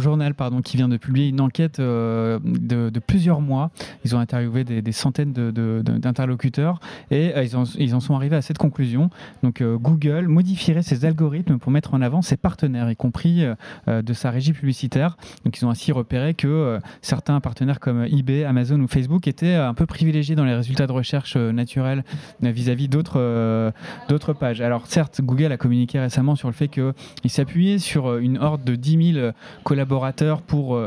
Journal 0.01 0.35
pardon, 0.35 0.63
qui 0.63 0.79
vient 0.79 0.89
de 0.89 0.97
publier 0.97 1.29
une 1.29 1.41
enquête 1.41 1.81
euh, 1.81 2.39
de, 2.43 2.91
plusieurs 2.99 3.41
mois. 3.41 3.71
Ils 4.05 4.17
ont 4.17 4.19
interviewé 4.19 4.65
des, 4.65 4.93
centaines 4.93 5.33
d'interlocuteurs 5.33 6.81
et 7.11 7.33
ils, 7.37 7.51
ils, 7.79 7.95
en 7.95 8.01
sont 8.01 8.15
arrivés 8.15 8.37
à 8.37 8.43
cette 8.43 8.59
conclusion. 8.59 9.11
Donc 9.43 9.63
Google 9.63 10.29
modifierait 10.29 10.83
ses 10.83 11.05
algorithmes 11.05 11.59
pour 11.59 11.73
mettre 11.73 11.95
en 11.95 12.01
avant 12.01 12.23
ses 12.23 12.37
partenaires, 12.37 12.91
y 12.91 12.97
compris 12.97 13.45
de 13.87 14.13
sa 14.13 14.31
régie 14.31 14.53
publicitaire. 14.53 15.17
Donc 15.45 15.59
ils 15.59 15.67
ont 15.67 15.71
ainsi 15.71 15.93
repéré 15.93 16.35
que 16.35 16.79
certains 17.03 17.41
partenaires 17.41 17.81
comme 17.81 18.05
eBay, 18.05 18.45
Amazon 18.45 18.81
ou 18.81 18.89
Facebook 18.89 19.27
étaient 19.27 19.55
un 19.55 19.75
peu 19.75 19.87
privilégiés 19.87 20.37
dans 20.37 20.42
les 20.45 20.55
résultats 20.55 20.87
de 20.87 20.93
recherche 20.93 21.35
euh, 21.37 21.53
naturelle 21.53 22.05
euh, 22.43 22.51
vis-à-vis 22.51 22.89
d'autres 22.89 23.19
euh, 23.21 23.71
d'autres 24.09 24.33
pages. 24.33 24.61
Alors 24.61 24.87
certes, 24.87 25.21
Google 25.23 25.53
a 25.53 25.57
communiqué 25.57 25.99
récemment 25.99 26.37
sur 26.37 26.49
le 26.49 26.55
fait 26.55 26.69
qu'il 26.69 26.93
s'appuyait 27.27 27.79
sur 27.79 28.17
une 28.17 28.39
horde 28.39 28.65
de 28.65 28.75
10 28.75 29.13
000 29.15 29.31
collaborateurs 29.65 30.43
pour 30.43 30.79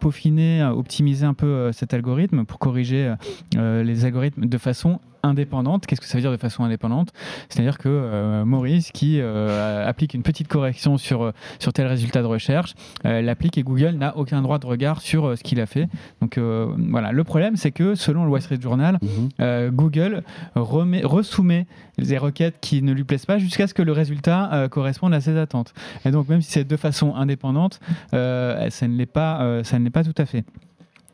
peaufiner, 0.00 0.64
optimiser 0.64 1.26
un 1.26 1.34
peu 1.34 1.72
cet 1.72 1.94
algorithme, 1.94 2.44
pour 2.44 2.58
corriger 2.58 3.14
les 3.56 4.04
algorithmes 4.04 4.46
de 4.46 4.58
façon 4.58 5.00
indépendante. 5.22 5.86
Qu'est-ce 5.86 6.00
que 6.00 6.06
ça 6.06 6.18
veut 6.18 6.22
dire 6.22 6.30
de 6.30 6.36
façon 6.36 6.64
indépendante? 6.64 7.10
C'est-à-dire 7.48 7.78
que 7.78 7.88
euh, 7.88 8.44
Maurice, 8.44 8.90
qui 8.92 9.18
euh, 9.20 9.86
applique 9.86 10.14
une 10.14 10.22
petite 10.22 10.48
correction 10.48 10.98
sur, 10.98 11.22
euh, 11.22 11.32
sur 11.58 11.72
tel 11.72 11.86
résultat 11.86 12.22
de 12.22 12.26
recherche, 12.26 12.74
l'applique 13.04 13.58
et 13.58 13.62
Google 13.62 13.92
n'a 13.92 14.16
aucun 14.16 14.42
droit 14.42 14.58
de 14.58 14.66
regard 14.66 15.00
sur 15.00 15.36
ce 15.36 15.42
qu'il 15.42 15.60
a 15.60 15.66
fait. 15.66 15.88
Donc 16.20 16.38
voilà, 16.38 17.12
le 17.12 17.24
problème, 17.24 17.56
c'est 17.56 17.70
que 17.70 17.94
selon 17.94 18.24
le 18.24 18.30
Wall 18.30 18.42
Street 18.42 18.60
Journal, 18.60 18.98
mhm. 19.02 19.70
Google 19.70 20.22
remet, 20.54 21.02
resoumet 21.04 21.66
les 21.98 22.18
requêtes 22.18 22.56
qui 22.60 22.82
ne 22.82 22.92
lui 22.92 23.04
plaisent 23.04 23.26
pas 23.26 23.38
jusqu'à 23.38 23.66
ce 23.66 23.74
que 23.74 23.82
le 23.82 23.92
résultat 23.92 24.68
corresponde 24.70 25.14
à 25.14 25.20
ses 25.20 25.36
attentes. 25.36 25.72
Et 26.04 26.10
donc 26.10 26.28
même 26.28 26.42
si 26.42 26.52
c'est 26.52 26.64
de 26.64 26.76
façon 26.76 27.14
indépendante, 27.14 27.80
ça 28.12 28.16
ne 28.16 28.96
l'est 28.96 29.06
pas, 29.06 29.62
ça 29.64 29.78
ne 29.78 29.84
l'est 29.84 29.90
pas 29.90 30.04
tout 30.04 30.14
à 30.16 30.26
fait. 30.26 30.44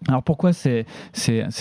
Alors 0.09 0.22
pourquoi 0.22 0.52
c'est 0.52 0.87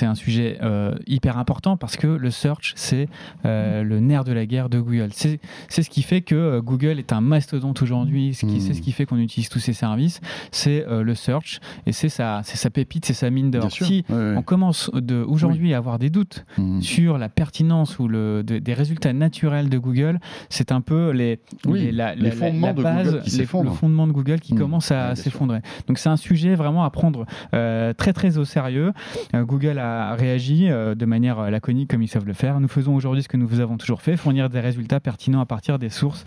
un 0.02 0.16
sujet 0.16 0.58
euh, 0.62 0.96
hyper 1.08 1.38
important? 1.38 1.78
Parce 1.78 1.98
que 1.98 2.08
le 2.08 2.30
search, 2.30 2.74
c'est 2.76 3.08
euh, 3.46 3.84
le 3.84 4.00
nerf 4.00 4.24
de 4.24 4.34
la 4.34 4.46
guerre 4.46 4.70
de 4.70 4.80
Google. 4.80 5.10
C'est 5.14 5.40
ce 5.70 5.90
qui 5.90 6.04
fait 6.04 6.22
que 6.22 6.36
euh, 6.36 6.62
Google 6.62 7.00
est 7.00 7.14
un 7.14 7.22
mastodonte 7.22 7.82
aujourd'hui, 7.82 8.34
c'est 8.34 8.74
ce 8.74 8.82
qui 8.82 8.92
fait 8.92 9.06
qu'on 9.06 9.18
utilise 9.18 9.50
tous 9.50 9.60
ces 9.60 9.74
services, 9.74 10.22
c'est 10.52 10.86
le 10.88 11.16
search, 11.16 11.60
et 11.86 11.92
c'est 11.92 12.10
sa, 12.10 12.42
sa 12.44 12.70
pépite, 12.70 13.06
c'est 13.06 13.14
sa 13.14 13.30
mine 13.30 13.52
d'or. 13.52 13.72
Si 13.72 14.06
on 14.10 14.42
commence 14.42 14.92
aujourd'hui 15.28 15.74
à 15.74 15.78
avoir 15.78 16.00
des 16.00 16.10
doutes 16.10 16.46
mmh. 16.58 16.82
sur 16.82 17.18
la 17.18 17.30
pertinence 17.30 18.00
ou 18.00 18.08
le, 18.08 18.44
des 18.44 18.74
résultats 18.74 19.14
naturels 19.14 19.70
de 19.70 19.78
Google, 19.78 20.20
c'est 20.50 20.72
un 20.72 20.82
peu 20.82 21.12
les, 21.12 21.40
les, 21.66 21.92
la, 21.92 22.16
les 22.16 22.32
fondements 22.32 22.74
de 22.74 22.84
Google 22.84 23.22
qui 23.24 23.38
le 23.38 23.46
fondement 23.70 24.08
de 24.08 24.12
Google 24.12 24.40
qui 24.40 24.54
mmh. 24.54 24.60
commence 24.60 24.92
à 24.92 25.16
s'effondrer. 25.16 25.62
Donc 25.88 25.98
c'est 25.98 26.10
un 26.10 26.18
sujet 26.18 26.56
vraiment 26.56 26.84
à 26.84 26.90
prendre 26.90 27.26
très 27.52 28.14
très 28.14 28.25
au 28.38 28.46
sérieux. 28.46 28.92
Euh, 29.34 29.44
Google 29.44 29.80
a 29.80 30.16
réagi 30.16 30.70
euh, 30.70 30.96
de 30.96 31.06
manière 31.06 31.50
laconique 31.50 31.90
comme 31.90 32.02
ils 32.02 32.08
savent 32.08 32.26
le 32.26 32.34
faire. 32.34 32.60
Nous 32.60 32.68
faisons 32.68 32.96
aujourd'hui 32.96 33.24
ce 33.24 33.28
que 33.28 33.38
nous 33.38 33.60
avons 33.60 33.78
toujours 33.78 34.02
fait, 34.02 34.18
fournir 34.18 34.50
des 34.50 34.60
résultats 34.60 35.00
pertinents 35.00 35.42
à 35.42 35.46
partir 35.46 35.80
des 35.80 35.90
sources 35.90 36.26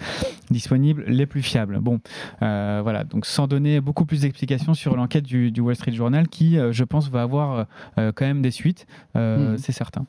disponibles 0.50 1.04
les 1.06 1.26
plus 1.26 1.42
fiables. 1.42 1.78
Bon, 1.80 2.00
euh, 2.42 2.80
voilà, 2.82 3.04
donc 3.04 3.26
sans 3.26 3.46
donner 3.46 3.80
beaucoup 3.80 4.04
plus 4.04 4.22
d'explications 4.22 4.74
sur 4.74 4.96
l'enquête 4.96 5.24
du, 5.24 5.60
Wall 5.60 5.76
Street 5.76 5.92
Journal 5.92 6.28
qui, 6.28 6.56
je 6.70 6.84
pense, 6.84 7.10
va 7.10 7.22
avoir 7.22 7.66
quand 7.96 8.22
même 8.22 8.42
des 8.42 8.50
suites, 8.50 8.86
mmh. 9.14 9.56
c'est 9.58 9.72
certain. 9.72 10.06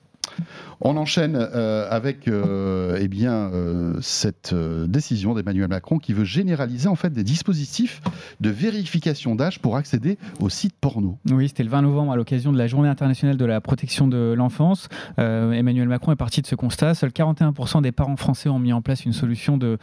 On 0.82 0.96
enchaîne 0.96 1.36
euh, 1.36 1.88
avec 1.90 2.28
euh, 2.30 2.98
eh 3.02 3.10
bien, 3.10 3.34
euh, 3.34 3.96
cette 4.02 4.56
décision 4.56 5.34
d'Emmanuel 5.34 5.68
Macron 5.68 6.00
qui 6.00 6.14
veut 6.14 6.24
généraliser 6.24 6.88
en 6.88 6.96
fait 6.96 7.12
des 7.12 7.24
dispositifs 7.24 8.02
de 8.40 8.50
vérification 8.50 9.36
d'âge 9.36 9.60
pour 9.60 9.76
accéder 9.76 10.18
aux 10.40 10.48
sites 10.50 10.76
porno. 10.80 11.18
Oui, 11.30 11.50
c'était 11.50 11.64
le 11.64 11.70
20 11.70 11.82
novembre 11.82 12.14
à 12.14 12.16
l'occasion 12.16 12.54
de 12.54 12.58
la 12.58 12.68
Journée 12.68 12.88
internationale 12.88 13.36
de 13.36 13.46
la 13.46 13.60
protection 13.60 14.08
de 14.08 14.34
l'enfance. 14.38 14.88
Emmanuel 15.18 15.88
Macron 15.88 16.12
est 16.12 16.18
parti 16.18 16.42
de 16.42 16.48
ce 16.48 16.56
constat. 16.56 16.94
Seuls 16.94 17.10
41% 17.10 17.82
des 17.82 17.92
parents 17.92 18.16
français 18.16 18.48
ont 18.50 18.60
mis 18.60 18.72
en 18.72 18.82
place 18.82 19.06
une 19.06 19.14
solution 19.14 19.58
de, 19.58 19.78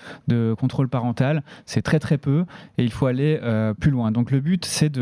contrôle 0.58 0.88
parental. 0.88 1.42
C'est 1.66 1.82
très 1.82 1.98
très 1.98 2.16
peu 2.16 2.44
et 2.78 2.84
il 2.84 2.90
faut 2.90 3.06
aller 3.06 3.38
plus 3.78 3.90
loin. 3.90 4.12
Donc 4.12 4.30
le 4.30 4.40
but, 4.40 4.64
c'est 4.64 4.92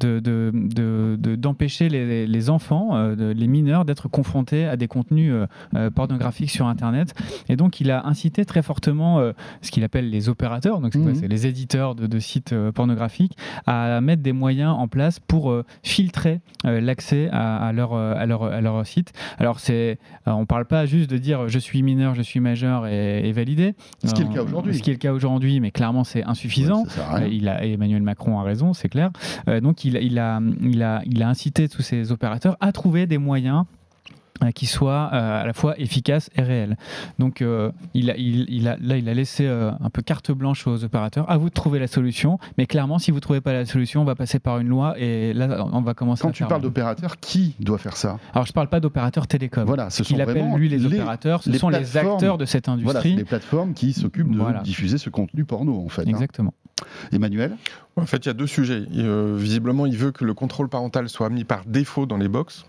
d'empêcher 0.00 1.88
de, 1.88 1.92
les, 1.92 2.26
les, 2.26 2.50
enfants, 2.50 3.14
les 3.16 3.46
mineurs, 3.46 3.84
d'être 3.84 4.08
confrontés 4.08 4.64
à 4.66 4.76
des 4.76 4.88
contenus 4.94 5.32
euh, 5.32 5.46
euh, 5.74 5.90
pornographiques 5.90 6.50
sur 6.50 6.66
Internet. 6.66 7.14
Et 7.48 7.56
donc, 7.56 7.80
il 7.80 7.90
a 7.90 8.06
incité 8.06 8.44
très 8.44 8.62
fortement 8.62 9.18
euh, 9.18 9.32
ce 9.60 9.72
qu'il 9.72 9.82
appelle 9.82 10.08
les 10.08 10.28
opérateurs, 10.28 10.80
donc 10.80 10.92
c'est 10.92 10.98
mhm. 10.98 11.28
les 11.28 11.46
éditeurs 11.46 11.96
de, 11.96 12.18
sites 12.20 12.54
pornographiques, 12.74 13.36
à 13.66 14.00
mettre 14.00 14.22
des 14.22 14.32
moyens 14.32 14.74
en 14.78 14.86
place 14.86 15.18
pour 15.18 15.52
filtrer 15.82 16.40
l'accès 16.62 17.28
à, 17.32 17.72
leur, 17.72 17.94
à, 17.94 18.24
leur, 18.24 18.44
à 18.44 18.60
leur 18.60 18.86
site. 18.86 19.12
Alors, 19.38 19.58
c'est, 19.58 19.98
on 20.26 20.46
parle 20.46 20.64
pas 20.64 20.86
juste 20.86 21.10
de 21.10 21.18
dire 21.18 21.48
je 21.48 21.58
suis 21.58 21.82
mineur, 21.82 22.14
je 22.14 22.22
suis 22.22 22.40
majeur 22.40 22.86
et, 22.86 23.32
validé. 23.32 23.74
Ce 24.04 24.14
qui 24.14 24.22
est 24.22 24.26
le 24.26 24.32
cas 24.32 24.42
aujourd'hui. 24.42 24.74
Ce 24.74 24.82
qui 24.82 24.90
est 24.90 24.94
le 24.94 24.98
cas 24.98 25.12
aujourd'hui, 25.12 25.58
mais 25.60 25.72
clairement, 25.72 26.04
c'est 26.04 26.22
insuffisant. 26.22 26.84
il 27.28 27.48
a, 27.48 27.64
Emmanuel 27.64 28.02
Macron 28.02 28.38
a 28.38 28.44
raison, 28.44 28.72
c'est 28.72 28.88
clair. 28.88 29.10
donc, 29.62 29.84
il, 29.84 29.96
il, 29.96 30.18
a, 30.18 30.40
il, 30.62 30.82
a, 30.82 31.02
il 31.04 31.22
a 31.22 31.28
incité 31.28 31.68
tous 31.68 31.82
ces 31.82 32.12
opérateurs 32.12 32.56
à 32.60 32.70
trouver 32.72 33.06
des 33.06 33.18
moyens 33.18 33.64
qui 34.54 34.66
soit 34.66 35.10
euh, 35.12 35.42
à 35.42 35.46
la 35.46 35.52
fois 35.52 35.78
efficace 35.78 36.30
et 36.36 36.42
réel. 36.42 36.76
Donc 37.18 37.40
euh, 37.42 37.70
il, 37.94 38.10
a, 38.10 38.16
il, 38.16 38.68
a, 38.68 38.76
là, 38.80 38.96
il 38.96 39.08
a 39.08 39.14
laissé 39.14 39.46
un 39.46 39.90
peu 39.90 40.02
carte 40.02 40.32
blanche 40.32 40.66
aux 40.66 40.84
opérateurs. 40.84 41.30
À 41.30 41.36
vous 41.36 41.48
de 41.48 41.54
trouver 41.54 41.78
la 41.78 41.86
solution, 41.86 42.38
mais 42.58 42.66
clairement, 42.66 42.98
si 42.98 43.10
vous 43.10 43.18
ne 43.18 43.20
trouvez 43.20 43.40
pas 43.40 43.52
la 43.52 43.64
solution, 43.64 44.02
on 44.02 44.04
va 44.04 44.14
passer 44.14 44.38
par 44.38 44.58
une 44.58 44.68
loi 44.68 44.98
et 44.98 45.32
là, 45.32 45.66
on 45.72 45.80
va 45.80 45.94
commencer 45.94 46.22
Quand 46.22 46.28
à 46.28 46.32
tu 46.32 46.44
parles 46.44 46.62
d'opérateurs, 46.62 47.18
qui 47.20 47.54
doit 47.60 47.78
faire 47.78 47.96
ça? 47.96 48.18
Alors, 48.32 48.46
je 48.46 48.50
ne 48.50 48.54
parle 48.54 48.68
pas 48.68 48.80
d'opérateurs 48.80 49.26
télécom. 49.26 49.64
Voilà, 49.64 49.90
ce 49.90 50.04
sont 50.04 50.18
appelle, 50.18 50.52
lui, 50.56 50.68
les, 50.68 50.84
opérateurs, 50.84 51.42
ce 51.42 51.52
sont 51.52 51.68
les 51.68 51.96
acteurs 51.96 52.38
de 52.38 52.44
cette 52.44 52.68
industrie. 52.68 53.10
Voilà, 53.10 53.16
les 53.16 53.24
plateformes 53.24 53.74
qui 53.74 53.92
s'occupent 53.92 54.32
de 54.32 54.62
diffuser 54.62 54.98
ce 54.98 55.10
contenu 55.10 55.44
porno, 55.44 55.84
en 55.84 55.88
fait. 55.88 56.02
Hein. 56.02 56.06
Exactement. 56.08 56.54
Emmanuel? 57.12 57.56
En 57.96 58.06
fait, 58.06 58.18
il 58.18 58.26
y 58.26 58.30
a 58.30 58.34
deux 58.34 58.46
sujets. 58.46 58.84
visiblement, 59.36 59.86
il 59.86 59.96
veut 59.96 60.12
que 60.12 60.24
le 60.24 60.34
contrôle 60.34 60.68
parental 60.68 61.08
soit 61.08 61.30
mis 61.30 61.44
par 61.44 61.64
défaut 61.64 62.06
dans 62.06 62.16
les 62.16 62.28
box. 62.28 62.64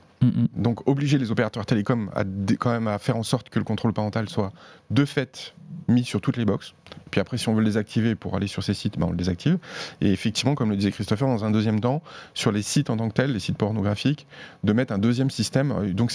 Donc 0.55 0.87
obliger 0.87 1.17
les 1.17 1.31
opérateurs 1.31 1.65
télécoms 1.65 2.09
à 2.15 2.23
quand 2.59 2.71
même 2.71 2.87
à 2.87 2.97
faire 2.99 3.17
en 3.17 3.23
sorte 3.23 3.49
que 3.49 3.59
le 3.59 3.65
contrôle 3.65 3.93
parental 3.93 4.29
soit 4.29 4.51
de 4.89 5.05
fait 5.05 5.53
mis 5.87 6.03
sur 6.03 6.21
toutes 6.21 6.37
les 6.37 6.45
boxes. 6.45 6.73
Puis 7.11 7.21
après, 7.21 7.37
si 7.37 7.47
on 7.49 7.53
veut 7.53 7.63
les 7.63 7.77
activer 7.77 8.15
pour 8.15 8.35
aller 8.35 8.47
sur 8.47 8.63
ces 8.63 8.73
sites, 8.73 8.97
ben 8.97 9.07
on 9.07 9.11
le 9.11 9.17
désactive. 9.17 9.57
Et 10.01 10.11
effectivement, 10.11 10.55
comme 10.55 10.69
le 10.69 10.75
disait 10.75 10.91
Christopher, 10.91 11.27
dans 11.27 11.45
un 11.45 11.51
deuxième 11.51 11.79
temps, 11.79 12.01
sur 12.33 12.51
les 12.51 12.61
sites 12.61 12.89
en 12.89 12.97
tant 12.97 13.07
que 13.09 13.13
tels, 13.13 13.31
les 13.31 13.39
sites 13.39 13.57
pornographiques, 13.57 14.27
de 14.63 14.73
mettre 14.73 14.93
un 14.93 14.97
deuxième 14.97 15.29
système. 15.29 15.93
Donc 15.93 16.11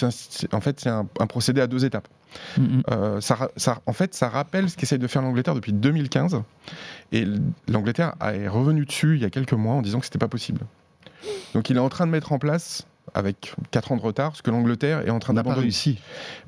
en 0.52 0.60
fait, 0.60 0.80
c'est 0.80 0.88
un, 0.88 1.04
procédé 1.28 1.60
à 1.60 1.66
deux 1.66 1.84
étapes. 1.84 2.08
Euh, 2.90 3.20
ça, 3.20 3.50
ça, 3.56 3.80
en 3.86 3.92
fait, 3.92 4.14
ça 4.14 4.28
rappelle 4.28 4.70
ce 4.70 4.76
qu'essaye 4.76 4.98
de 4.98 5.06
faire 5.06 5.22
l'Angleterre 5.22 5.54
depuis 5.54 5.72
2015. 5.72 6.42
Et 7.12 7.26
l'Angleterre 7.68 8.14
est 8.20 8.48
revenu 8.48 8.84
dessus 8.84 9.16
il 9.16 9.22
y 9.22 9.24
a 9.24 9.30
quelques 9.30 9.52
mois 9.52 9.74
en 9.74 9.82
disant 9.82 9.98
que 10.00 10.04
c'était 10.04 10.18
pas 10.18 10.28
possible. 10.28 10.60
Donc 11.54 11.70
il 11.70 11.76
est 11.76 11.80
en 11.80 11.88
train 11.88 12.06
de 12.06 12.12
mettre 12.12 12.32
en 12.32 12.38
place 12.38 12.86
avec 13.14 13.54
4 13.70 13.92
ans 13.92 13.96
de 13.96 14.02
retard, 14.02 14.36
ce 14.36 14.42
que 14.42 14.50
l'Angleterre 14.50 15.06
est 15.06 15.10
en 15.10 15.18
train 15.18 15.34
d'abandonner. 15.34 15.62
réussi. 15.62 15.98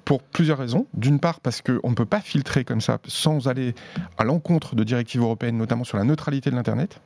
Pour 0.04 0.22
plusieurs 0.22 0.58
raisons. 0.58 0.86
D'une 0.94 1.20
part, 1.20 1.40
parce 1.40 1.62
qu'on 1.62 1.90
ne 1.90 1.94
peut 1.94 2.06
pas 2.06 2.20
filtrer 2.20 2.64
comme 2.64 2.80
ça 2.80 2.98
sans 3.06 3.48
aller 3.48 3.74
à 4.18 4.24
l'encontre 4.24 4.74
de 4.74 4.84
directives 4.84 5.20
européennes, 5.20 5.56
notamment 5.56 5.84
sur 5.84 5.98
la 5.98 6.04
neutralité 6.04 6.50
de 6.50 6.56
l'Internet. 6.56 7.00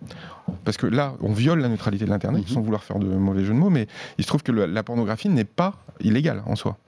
Parce 0.65 0.77
que 0.77 0.87
là, 0.87 1.15
on 1.21 1.33
viole 1.33 1.61
la 1.61 1.69
neutralité 1.69 2.05
de 2.05 2.11
l'Internet, 2.11 2.43
mhm. 2.49 2.55
sans 2.55 2.61
vouloir 2.61 2.85
faire 2.85 2.99
de 2.99 3.07
mauvais 3.07 3.45
jeux 3.45 3.55
de 3.55 3.59
mots, 3.59 3.71
mais 3.71 3.87
il 4.19 4.25
se 4.25 4.29
trouve 4.29 4.43
que 4.43 4.53
la 4.53 4.83
pornographie 4.83 5.29
n'est 5.29 5.45
pas 5.45 5.75
illégale 6.01 6.43
en 6.47 6.57
soi. 6.57 6.79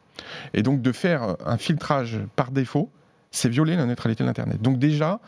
Et 0.54 0.62
donc, 0.62 0.82
de 0.82 0.92
faire 0.92 1.36
un 1.46 1.58
filtrage 1.58 2.20
par 2.36 2.50
défaut, 2.50 2.90
c'est 3.30 3.48
violer 3.48 3.76
la 3.76 3.86
neutralité 3.86 4.24
de 4.24 4.28
l'Internet. 4.28 4.60
Donc, 4.62 4.78
déjà, 4.78 5.20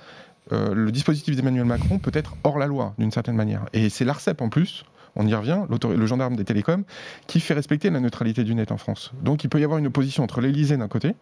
euh, 0.53 0.75
le 0.75 0.91
dispositif 0.91 1.37
d'Emmanuel 1.37 1.65
Macron 1.65 1.99
peut 1.99 2.11
être 2.15 2.35
hors 2.45 2.59
la 2.59 2.67
loi, 2.67 2.95
d'une 2.99 3.11
certaine 3.11 3.37
manière. 3.37 3.67
Et 3.73 3.89
c'est 3.89 4.05
l'ARCEP 4.05 4.41
en 4.41 4.49
plus 4.49 4.85
on 5.17 5.27
y 5.27 5.35
revient, 5.35 5.61
le 5.69 6.07
gendarme 6.07 6.37
des 6.37 6.45
télécoms, 6.45 6.85
qui 7.27 7.41
fait 7.41 7.55
respecter 7.55 7.91
la 7.91 8.01
neutralité 8.01 8.45
du 8.45 8.55
net 8.55 8.73
en 8.73 8.79
France. 8.79 9.13
Donc 9.23 9.45
il 9.45 9.51
peut 9.51 9.61
y 9.61 9.65
avoir 9.65 9.79
une 9.79 9.87
opposition 9.87 10.23
entre 10.23 10.41
l'Elysée 10.41 10.77
d'un 10.77 10.89
côté 10.89 11.15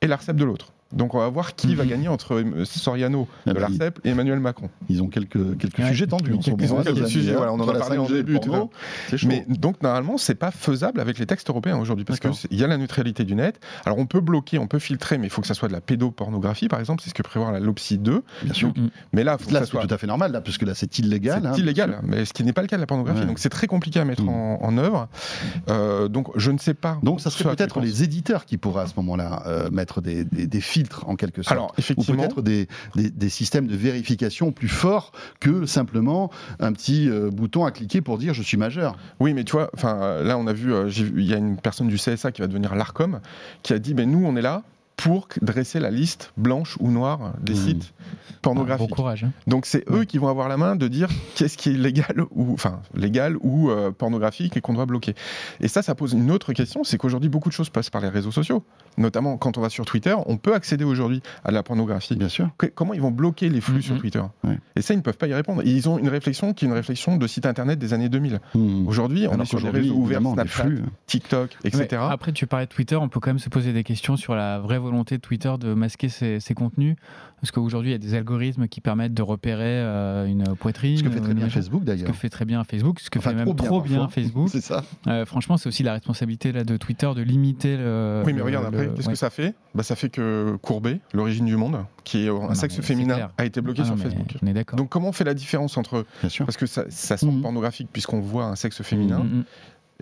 et 0.00 0.06
l'ARCEP 0.06 0.36
de 0.36 0.44
l'autre. 0.44 0.72
Donc 0.92 1.14
on 1.14 1.18
va 1.18 1.28
voir 1.28 1.54
qui 1.54 1.74
va 1.74 1.84
mhm. 1.84 1.90
gagner 1.90 2.08
entre 2.08 2.34
euh, 2.34 2.64
Soriano 2.64 3.28
ah 3.46 3.50
de 3.50 3.54
bah, 3.54 3.60
l'ARCEP 3.60 4.00
et 4.04 4.10
Emmanuel 4.10 4.40
Macron. 4.40 4.70
Ils 4.88 5.02
ont 5.02 5.08
quelques, 5.08 5.58
quelques 5.58 5.84
sujets 5.86 6.06
tendus. 6.06 6.32
ils 6.32 6.72
ont 6.72 6.82
quelques 6.82 7.08
sujets, 7.08 7.34
voilà, 7.34 7.52
on 7.52 7.60
en 7.60 7.68
a 7.68 7.78
parlé 7.78 7.98
en 7.98 8.06
début. 8.06 8.38
Mais 9.26 9.44
donc 9.48 9.82
normalement, 9.82 10.16
c'est 10.16 10.34
pas 10.34 10.50
faisable 10.50 11.00
avec 11.00 11.18
les 11.18 11.26
textes 11.26 11.50
européens 11.50 11.78
aujourd'hui 11.78 12.04
parce 12.04 12.20
qu'il 12.20 12.58
y 12.58 12.64
a 12.64 12.66
la 12.66 12.78
neutralité 12.78 13.24
du 13.24 13.34
net. 13.34 13.60
Alors 13.84 13.98
on 13.98 14.06
peut 14.06 14.20
bloquer, 14.20 14.58
on 14.58 14.66
peut 14.66 14.78
filtrer, 14.78 15.18
mais 15.18 15.26
il 15.26 15.30
faut 15.30 15.42
que 15.42 15.46
ça 15.46 15.54
soit 15.54 15.68
de 15.68 15.74
la 15.74 15.80
pédopornographie 15.80 16.68
par 16.68 16.80
exemple, 16.80 17.02
c'est 17.02 17.10
ce 17.10 17.14
que 17.14 17.22
prévoit 17.22 17.52
la 17.52 17.60
LOPSI 17.60 17.98
2. 17.98 18.22
Bien 18.44 18.54
sûr. 18.54 18.72
Mais 19.12 19.24
là, 19.24 19.36
là 19.50 19.66
c'est 19.66 19.78
tout 19.78 19.94
à 19.94 19.98
fait 19.98 20.06
normal, 20.06 20.32
là, 20.32 20.40
puisque 20.40 20.62
là 20.62 20.74
c'est 20.74 20.98
illégal. 20.98 21.40
C'est 21.42 21.48
hein. 21.48 21.54
illégal, 21.56 22.00
mais 22.02 22.24
ce 22.24 22.32
qui 22.32 22.44
n'est 22.44 22.52
pas 22.52 22.62
le 22.62 22.68
cas 22.68 22.76
de 22.76 22.82
la 22.82 22.86
pornographie. 22.86 23.26
Donc 23.26 23.38
c'est 23.38 23.50
très 23.50 23.66
compliqué 23.66 24.00
à 24.00 24.04
mettre 24.06 24.22
mm. 24.22 24.28
en, 24.28 24.78
œuvre. 24.78 25.08
Euh, 25.68 26.08
donc 26.08 26.28
je 26.36 26.50
ne 26.50 26.58
sais 26.58 26.74
pas. 26.74 26.98
Donc 27.02 27.20
ça 27.20 27.30
serait 27.30 27.54
peut-être 27.54 27.80
les 27.80 28.02
éditeurs 28.02 28.46
qui 28.46 28.56
pourraient 28.56 28.84
à 28.84 28.86
ce 28.86 28.94
moment-là 28.96 29.42
euh, 29.46 29.70
mettre 29.70 30.00
des 30.00 30.24
filtres 30.78 31.08
en 31.08 31.16
quelque 31.16 31.42
sorte. 31.42 31.52
Alors, 31.52 31.74
effectivement. 31.78 32.24
Ou 32.24 32.26
peut-être 32.26 32.42
des, 32.42 32.68
des, 32.94 33.28
systèmes 33.28 33.66
de 33.66 33.76
vérification 33.76 34.52
plus 34.52 34.68
forts 34.68 35.12
que 35.40 35.66
simplement 35.66 36.30
un 36.60 36.72
petit 36.72 37.08
euh, 37.08 37.30
bouton 37.30 37.64
à 37.64 37.70
cliquer 37.70 38.00
pour 38.00 38.18
dire 38.18 38.34
je 38.34 38.42
suis 38.42 38.56
majeur. 38.56 38.96
Oui, 39.20 39.34
mais 39.34 39.44
tu 39.44 39.52
vois, 39.52 39.70
là, 39.82 40.38
on 40.38 40.46
a 40.46 40.52
vu, 40.52 40.72
euh, 40.72 40.90
il 40.96 41.24
y 41.24 41.34
a 41.34 41.36
une 41.36 41.56
personne 41.56 41.88
du 41.88 41.96
CSA 41.96 42.32
qui 42.32 42.40
va 42.40 42.46
devenir 42.46 42.74
l'ARCOM 42.74 43.20
qui 43.62 43.72
a 43.72 43.78
dit 43.78 43.94
ben, 43.94 44.10
nous, 44.10 44.24
on 44.24 44.36
est 44.36 44.42
là 44.42 44.62
pour 44.98 45.28
dresser 45.40 45.78
la 45.78 45.90
liste 45.90 46.32
blanche 46.36 46.76
ou 46.80 46.90
noire 46.90 47.32
des 47.40 47.52
mmh. 47.52 47.56
sites 47.56 47.94
pornographiques. 48.42 48.90
bon 48.90 48.96
courage. 48.96 49.24
Hein. 49.24 49.32
Donc 49.46 49.64
c'est 49.64 49.88
eux 49.90 50.04
qui 50.04 50.18
vont 50.18 50.28
avoir 50.28 50.48
la 50.48 50.56
main 50.56 50.74
de 50.74 50.88
dire 50.88 51.08
qu'est-ce 51.36 51.56
qui 51.56 51.70
est 51.70 51.78
légal 51.78 52.24
ou 52.32 52.52
enfin 52.52 52.80
légal 52.94 53.36
ou 53.40 53.70
euh, 53.70 53.92
pornographique 53.92 54.56
et 54.56 54.60
qu'on 54.60 54.74
doit 54.74 54.86
bloquer. 54.86 55.14
Et 55.60 55.68
ça, 55.68 55.82
ça 55.82 55.94
pose 55.94 56.14
une 56.14 56.30
autre 56.32 56.52
question, 56.52 56.82
c'est 56.82 56.98
qu'aujourd'hui 56.98 57.28
beaucoup 57.28 57.48
de 57.48 57.54
choses 57.54 57.70
passent 57.70 57.90
par 57.90 58.00
les 58.00 58.08
réseaux 58.08 58.32
sociaux. 58.32 58.64
Notamment 58.96 59.36
quand 59.36 59.56
on 59.56 59.60
va 59.60 59.68
sur 59.68 59.84
Twitter, 59.84 60.16
on 60.26 60.36
peut 60.36 60.54
accéder 60.54 60.84
aujourd'hui 60.84 61.22
à 61.44 61.50
de 61.50 61.54
la 61.54 61.62
pornographie. 61.62 62.16
Bien 62.16 62.28
sûr. 62.28 62.50
comment 62.74 62.92
ils 62.92 63.00
vont 63.00 63.12
bloquer 63.12 63.48
les 63.48 63.60
flux 63.60 63.78
mmh, 63.78 63.82
sur 63.82 63.94
mmh. 63.94 64.00
Twitter? 64.00 64.22
Et 64.74 64.82
ça, 64.82 64.94
ils 64.94 64.98
ne 64.98 65.02
peuvent 65.02 65.16
pas 65.16 65.28
y 65.28 65.34
répondre. 65.34 65.62
ils 65.64 65.88
ont 65.88 65.98
une 65.98 66.08
réflexion 66.08 66.54
qui 66.54 66.64
est 66.64 66.68
une 66.68 66.74
réflexion 66.74 67.16
de 67.16 67.26
site 67.28 67.46
internet 67.46 67.78
des 67.78 67.92
années 67.92 68.08
2000. 68.08 68.40
Aujourd'hui, 68.86 69.28
on 69.30 69.40
est 69.40 69.44
sur 69.44 69.60
des 69.60 69.70
réseaux 69.70 69.94
ouverts, 69.94 70.22
Snapchat, 70.22 70.64
flux. 70.64 70.82
TikTok, 71.06 71.56
etc. 71.62 72.02
après, 72.10 72.32
tu 72.32 72.48
parlais 72.48 72.66
de 72.66 72.72
Twitter, 72.72 72.96
on 72.96 73.08
peut 73.08 73.20
quand 73.20 73.30
même 73.30 73.38
se 73.38 73.48
poser 73.48 73.72
des 73.72 73.84
questions 73.84 74.16
sur 74.16 74.34
la 74.34 74.58
vraie 74.58 74.78
volonté 74.88 75.16
de 75.16 75.20
Twitter 75.20 75.52
de 75.58 75.74
masquer 75.74 76.08
ses, 76.08 76.54
contenus? 76.54 76.96
Parce 77.40 77.52
qu'aujourd'hui, 77.52 77.90
il 77.90 77.92
y 77.92 77.96
a 77.96 77.98
des 77.98 78.14
algorithmes 78.14 78.66
qui 78.66 78.80
permettent 78.80 79.14
de 79.14 79.22
repérer 79.22 79.64
euh, 79.64 80.26
une 80.26 80.56
poitrine. 80.56 80.98
Ce 80.98 81.04
que 81.04 81.10
fait 81.10 81.20
très 81.20 81.34
bien 81.34 81.48
Facebook 81.48 81.84
d'ailleurs. 81.84 82.08
Ce 82.08 82.12
que 82.12 82.18
fait 82.18 82.28
très 82.28 82.44
bien 82.44 82.64
Facebook, 82.64 83.00
ce 83.00 83.10
que 83.10 83.20
fait 83.20 83.34
même 83.34 83.54
trop 83.54 83.80
bien, 83.80 84.08
Facebook. 84.08 84.48
c'est 84.52 84.60
ça. 84.60 84.82
Euh, 85.06 85.24
franchement, 85.24 85.56
c'est 85.56 85.68
aussi 85.68 85.82
la 85.82 85.92
responsabilité 85.92 86.52
là, 86.52 86.64
de 86.64 86.76
Twitter 86.76 87.08
de 87.14 87.22
limiter 87.22 87.76
le. 87.76 88.22
Oui, 88.26 88.32
mais 88.32 88.42
regarde 88.42 88.66
après, 88.66 88.90
qu'est-ce 88.94 89.08
que 89.08 89.14
ça 89.14 89.30
fait? 89.30 89.54
Bah, 89.74 89.82
Ça 89.82 89.94
fait 89.94 90.08
que 90.08 90.56
Courbet, 90.62 91.00
l'origine 91.12 91.46
du 91.46 91.56
monde, 91.56 91.84
qui 92.04 92.26
est 92.26 92.30
un 92.30 92.54
sexe 92.54 92.80
féminin, 92.80 93.30
a 93.36 93.44
été 93.44 93.60
bloqué 93.60 93.82
ah 93.82 93.86
sur 93.86 93.98
Facebook. 93.98 94.36
On 94.42 94.46
est 94.46 94.54
d'accord. 94.54 94.76
Donc 94.76 94.88
comment 94.88 95.08
on 95.08 95.12
fait 95.12 95.24
la 95.24 95.34
différence 95.34 95.76
entre. 95.76 96.06
Bien 96.20 96.30
sûr. 96.30 96.44
Parce 96.44 96.56
que 96.56 96.66
ça, 96.66 96.84
ça 96.88 97.16
semble 97.16 97.34
mhm. 97.34 97.42
pornographique 97.42 97.88
puisqu'on 97.92 98.20
voit 98.20 98.44
un 98.44 98.56
sexe 98.56 98.82
féminin. 98.82 99.18
Mhm, 99.18 99.38
mhm. 99.38 99.44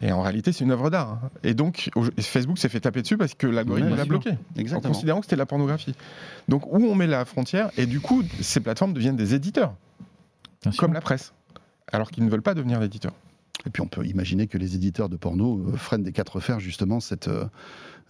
Et 0.02 0.12
en 0.12 0.20
réalité, 0.20 0.52
c'est 0.52 0.64
une 0.64 0.72
œuvre 0.72 0.90
d'art. 0.90 1.12
Hein. 1.12 1.30
Et 1.42 1.54
donc, 1.54 1.90
Facebook 2.20 2.58
s'est 2.58 2.68
fait 2.68 2.80
taper 2.80 3.00
dessus 3.00 3.16
parce 3.16 3.34
que 3.34 3.46
l'algorithme 3.46 3.96
l'a 3.96 4.04
bloqué. 4.04 4.32
Exactement. 4.56 4.90
En 4.90 4.92
considérant 4.92 5.20
que 5.20 5.26
c'était 5.26 5.36
la 5.36 5.46
pornographie. 5.46 5.94
Donc, 6.48 6.66
où 6.66 6.84
on 6.84 6.94
met 6.94 7.06
la 7.06 7.24
frontière 7.24 7.70
Et 7.78 7.86
du 7.86 8.00
coup, 8.00 8.22
ces 8.40 8.60
plateformes 8.60 8.92
deviennent 8.92 9.16
des 9.16 9.34
éditeurs. 9.34 9.74
comme 10.76 10.92
la 10.92 11.00
presse. 11.00 11.32
Alors 11.92 12.10
qu'ils 12.10 12.24
ne 12.24 12.30
veulent 12.30 12.42
pas 12.42 12.54
devenir 12.54 12.82
éditeurs. 12.82 13.14
Et 13.66 13.70
puis, 13.70 13.82
on 13.82 13.88
peut 13.88 14.04
imaginer 14.06 14.46
que 14.46 14.58
les 14.58 14.74
éditeurs 14.74 15.08
de 15.08 15.16
porno 15.16 15.58
euh, 15.58 15.76
freinent 15.76 16.02
des 16.02 16.12
quatre 16.12 16.40
fers, 16.40 16.60
justement, 16.60 17.00
cette. 17.00 17.28
Euh, 17.28 17.44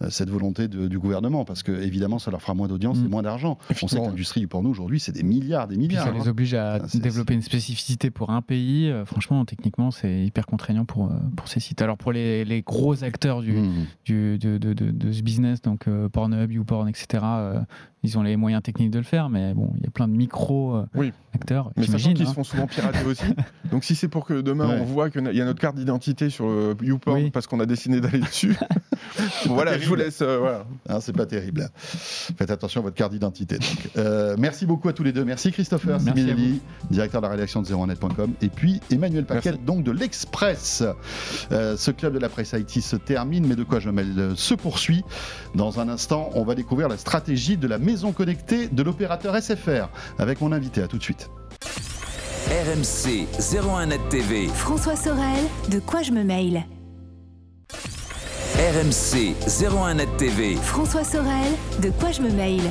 euh, 0.03 0.11
cette 0.11 0.29
volonté 0.29 0.67
du 0.67 0.99
gouvernement, 0.99 1.43
parce 1.43 1.63
que 1.63 1.71
évidemment, 1.71 2.19
ça 2.19 2.29
leur 2.29 2.39
fera 2.39 2.53
moins 2.53 2.67
d'audience 2.67 2.99
et 2.99 3.01
mm. 3.01 3.09
moins 3.09 3.23
d'argent. 3.23 3.57
On 3.81 3.87
sait 3.87 3.99
que 3.99 4.05
l'industrie 4.05 4.39
du 4.39 4.47
porno 4.47 4.69
aujourd'hui, 4.69 4.99
c'est 4.99 5.11
des 5.11 5.23
milliards, 5.23 5.67
des 5.67 5.75
milliards. 5.75 6.05
ça 6.05 6.11
les 6.11 6.27
hein. 6.27 6.29
oblige 6.29 6.53
à 6.53 6.77
développer 6.93 7.33
une 7.33 7.41
spécificité 7.41 8.11
pour 8.11 8.29
un 8.29 8.43
pays. 8.43 8.91
Euh, 8.91 9.05
franchement, 9.05 9.43
techniquement, 9.45 9.89
c'est 9.89 10.23
hyper 10.23 10.45
contraignant 10.45 10.85
pour, 10.85 11.05
euh, 11.07 11.15
pour 11.35 11.47
ces 11.47 11.59
sites. 11.59 11.81
Alors 11.81 11.97
pour 11.97 12.11
les, 12.11 12.45
les 12.45 12.61
gros 12.61 13.03
acteurs 13.03 13.41
du, 13.41 13.53
mm. 13.53 13.85
du 14.05 14.37
de, 14.37 14.59
de, 14.59 14.73
de, 14.73 15.11
ce 15.11 15.23
business, 15.23 15.63
donc 15.63 15.89
Pornhub, 16.13 16.51
YouPorn, 16.51 16.87
etc., 16.87 17.23
ils 18.03 18.19
ont 18.19 18.21
les 18.21 18.37
moyens 18.37 18.61
techniques 18.61 18.91
de 18.91 18.99
le 18.99 19.03
faire, 19.03 19.29
mais 19.29 19.55
bon, 19.55 19.73
il 19.77 19.83
y 19.83 19.87
a 19.87 19.89
plein 19.89 20.07
de 20.07 20.13
micro 20.13 20.83
acteurs. 21.33 21.71
Mais 21.75 21.87
sachant 21.87 22.13
qu'ils 22.13 22.25
se 22.25 22.31
hein. 22.31 22.35
font 22.35 22.43
souvent 22.43 22.67
pirater 22.67 23.03
aussi. 23.03 23.25
Donc 23.71 23.83
si 23.83 23.95
c'est 23.95 24.07
pour 24.07 24.25
que 24.25 24.41
demain 24.41 24.79
on 24.79 24.83
voit 24.83 25.09
qu'il 25.09 25.23
y 25.33 25.41
a 25.41 25.45
notre 25.47 25.59
carte 25.59 25.75
d'identité 25.75 26.29
sur 26.29 26.75
YouPorn 26.81 27.31
parce 27.31 27.47
qu'on 27.47 27.59
a 27.59 27.65
décidé 27.65 28.01
d'aller 28.01 28.19
dessus, 28.27 28.55
voilà, 29.45 29.77
je 29.77 29.87
vous 29.87 29.95
laisse. 29.95 30.21
Euh, 30.21 30.37
voilà. 30.37 30.65
Hein, 30.89 30.99
c'est 31.01 31.15
pas 31.15 31.25
terrible. 31.25 31.69
Faites 31.75 32.51
attention 32.51 32.81
à 32.81 32.83
votre 32.83 32.95
carte 32.95 33.11
d'identité. 33.11 33.57
Euh, 33.97 34.35
merci 34.37 34.65
beaucoup 34.65 34.89
à 34.89 34.93
tous 34.93 35.03
les 35.03 35.11
deux. 35.11 35.25
Merci 35.25 35.51
Christopher 35.51 35.99
Siminelli, 35.99 36.61
directeur 36.89 37.21
de 37.21 37.27
la 37.27 37.31
rédaction 37.31 37.61
de 37.61 37.67
01net.com. 37.67 38.33
Et 38.41 38.49
puis 38.49 38.81
Emmanuel 38.91 39.25
Paquet, 39.25 39.53
donc 39.65 39.83
de 39.83 39.91
l'Express. 39.91 40.83
Euh, 41.51 41.77
ce 41.77 41.91
club 41.91 42.13
de 42.13 42.19
la 42.19 42.29
presse 42.29 42.53
Haïti 42.53 42.81
se 42.81 42.95
termine, 42.95 43.47
mais 43.47 43.55
de 43.55 43.63
quoi 43.63 43.79
je 43.79 43.89
mêle 43.89 44.33
se 44.35 44.53
poursuit. 44.53 45.03
Dans 45.55 45.79
un 45.79 45.89
instant, 45.89 46.29
on 46.33 46.43
va 46.43 46.55
découvrir 46.55 46.87
la 46.87 46.97
stratégie 46.97 47.57
de 47.57 47.67
la 47.67 47.77
maison 47.77 48.11
connectée 48.11 48.67
de 48.67 48.83
l'opérateur 48.83 49.35
SFR 49.41 49.89
avec 50.17 50.41
mon 50.41 50.51
invité. 50.51 50.81
À 50.81 50.87
tout 50.87 50.97
de 50.97 51.03
suite. 51.03 51.29
RMC 52.49 53.27
01net 53.39 53.99
TV. 54.09 54.47
François 54.47 54.95
Sorel, 54.95 55.43
de 55.69 55.79
quoi 55.79 56.01
je 56.01 56.13
me 56.13 56.23
mail 56.23 56.65
RMC 58.55 59.35
01net 59.45 60.07
TV. 60.17 60.55
François 60.55 61.03
Sorel, 61.03 61.51
de 61.81 61.89
quoi 61.89 62.11
je 62.13 62.21
me 62.21 62.31
mail 62.31 62.61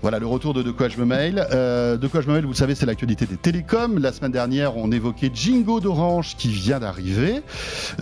voilà 0.00 0.20
le 0.20 0.26
retour 0.26 0.54
de 0.54 0.62
De 0.62 0.70
quoi 0.70 0.88
je 0.88 0.98
me 0.98 1.04
mail. 1.04 1.44
Euh, 1.52 1.96
de 1.96 2.06
quoi 2.06 2.20
je 2.20 2.28
me 2.28 2.34
mail, 2.34 2.44
vous 2.44 2.54
savez, 2.54 2.74
c'est 2.74 2.86
l'actualité 2.86 3.26
des 3.26 3.36
télécoms. 3.36 3.98
La 3.98 4.12
semaine 4.12 4.30
dernière, 4.30 4.76
on 4.76 4.92
évoquait 4.92 5.30
Jingo 5.32 5.80
d'Orange 5.80 6.36
qui 6.36 6.48
vient 6.48 6.78
d'arriver. 6.78 7.36
et 7.36 7.42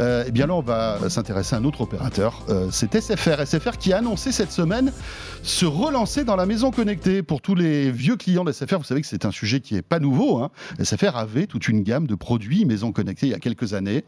euh, 0.00 0.24
eh 0.26 0.30
bien 0.30 0.46
là, 0.46 0.54
on 0.54 0.60
va 0.60 0.98
s'intéresser 1.08 1.54
à 1.54 1.58
un 1.58 1.64
autre 1.64 1.80
opérateur. 1.80 2.44
Euh, 2.50 2.68
c'est 2.70 2.94
SFR. 3.00 3.46
SFR 3.46 3.78
qui 3.78 3.92
a 3.92 3.98
annoncé 3.98 4.30
cette 4.30 4.52
semaine 4.52 4.92
se 5.42 5.64
relancer 5.64 6.24
dans 6.24 6.36
la 6.36 6.44
maison 6.44 6.70
connectée. 6.70 7.22
Pour 7.22 7.40
tous 7.40 7.54
les 7.54 7.90
vieux 7.90 8.16
clients 8.16 8.44
de 8.44 8.52
SFR, 8.52 8.76
vous 8.76 8.84
savez 8.84 9.00
que 9.00 9.06
c'est 9.06 9.24
un 9.24 9.30
sujet 9.30 9.60
qui 9.60 9.74
n'est 9.74 9.82
pas 9.82 9.98
nouveau. 9.98 10.38
Hein. 10.38 10.50
SFR 10.82 11.16
avait 11.16 11.46
toute 11.46 11.68
une 11.68 11.82
gamme 11.82 12.06
de 12.06 12.14
produits 12.14 12.64
maison 12.66 12.92
connectée 12.92 13.26
il 13.26 13.32
y 13.32 13.34
a 13.34 13.38
quelques 13.38 13.72
années, 13.72 14.04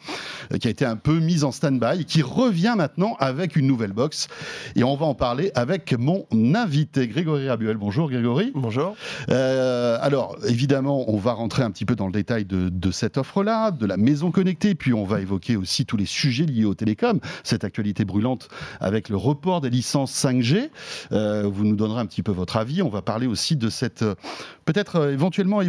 qui 0.61 0.69
a 0.69 0.71
été 0.71 0.85
un 0.85 0.97
peu 0.97 1.19
mise 1.19 1.45
en 1.45 1.53
stand-by, 1.53 2.05
qui 2.05 2.23
revient 2.23 2.75
maintenant 2.77 3.17
avec 3.19 3.57
une 3.57 3.67
nouvelle 3.67 3.93
box. 3.93 4.29
Et 4.77 4.85
on 4.85 4.97
va 4.97 5.07
en 5.07 5.15
parler 5.15 5.53
avec 5.55 5.97
mon 5.99 6.27
invité, 6.55 7.09
Grégory 7.09 7.49
Rabuel. 7.49 7.78
Bonjour 7.79 8.11
Grégory. 8.11 8.53
Bonjour. 8.55 8.97
alors, 9.29 10.37
évidemment, 10.47 11.11
on 11.11 11.17
va 11.17 11.33
rentrer 11.33 11.63
un 11.63 11.71
petit 11.71 11.85
peu 11.85 11.95
dans 11.95 12.07
le 12.07 12.13
détail 12.13 12.45
de, 12.45 12.69
de 12.69 12.91
cette 12.91 13.19
offre-là, 13.19 13.71
de 13.71 13.87
la 13.87 13.97
maison 13.97 14.31
connectée, 14.31 14.75
puis 14.75 14.93
on 14.93 15.05
va 15.05 15.21
évoquer 15.21 15.57
aussi 15.57 15.87
tous 15.87 15.97
les 15.97 16.07
sujets 16.07 16.45
liés 16.45 16.65
aux 16.65 16.75
télécoms, 16.75 17.21
cette 17.45 17.65
actualité 17.65 18.05
brûlante 18.05 18.49
avec 18.81 19.09
le 19.09 19.17
report 19.17 19.61
des 19.61 19.71
licences 19.71 20.13
5G. 20.25 20.71
vous 21.11 21.65
nous 21.65 21.77
donnerez 21.77 22.01
un 22.01 22.07
petit 22.07 22.23
peu 22.23 22.33
votre 22.33 22.57
avis. 22.57 22.83
On 22.83 22.89
va 22.89 23.03
parler 23.03 23.27
aussi 23.27 23.57
de 23.57 23.69
cette 23.71 24.05
peut-être 24.65 25.11
éventuellement 25.11 25.61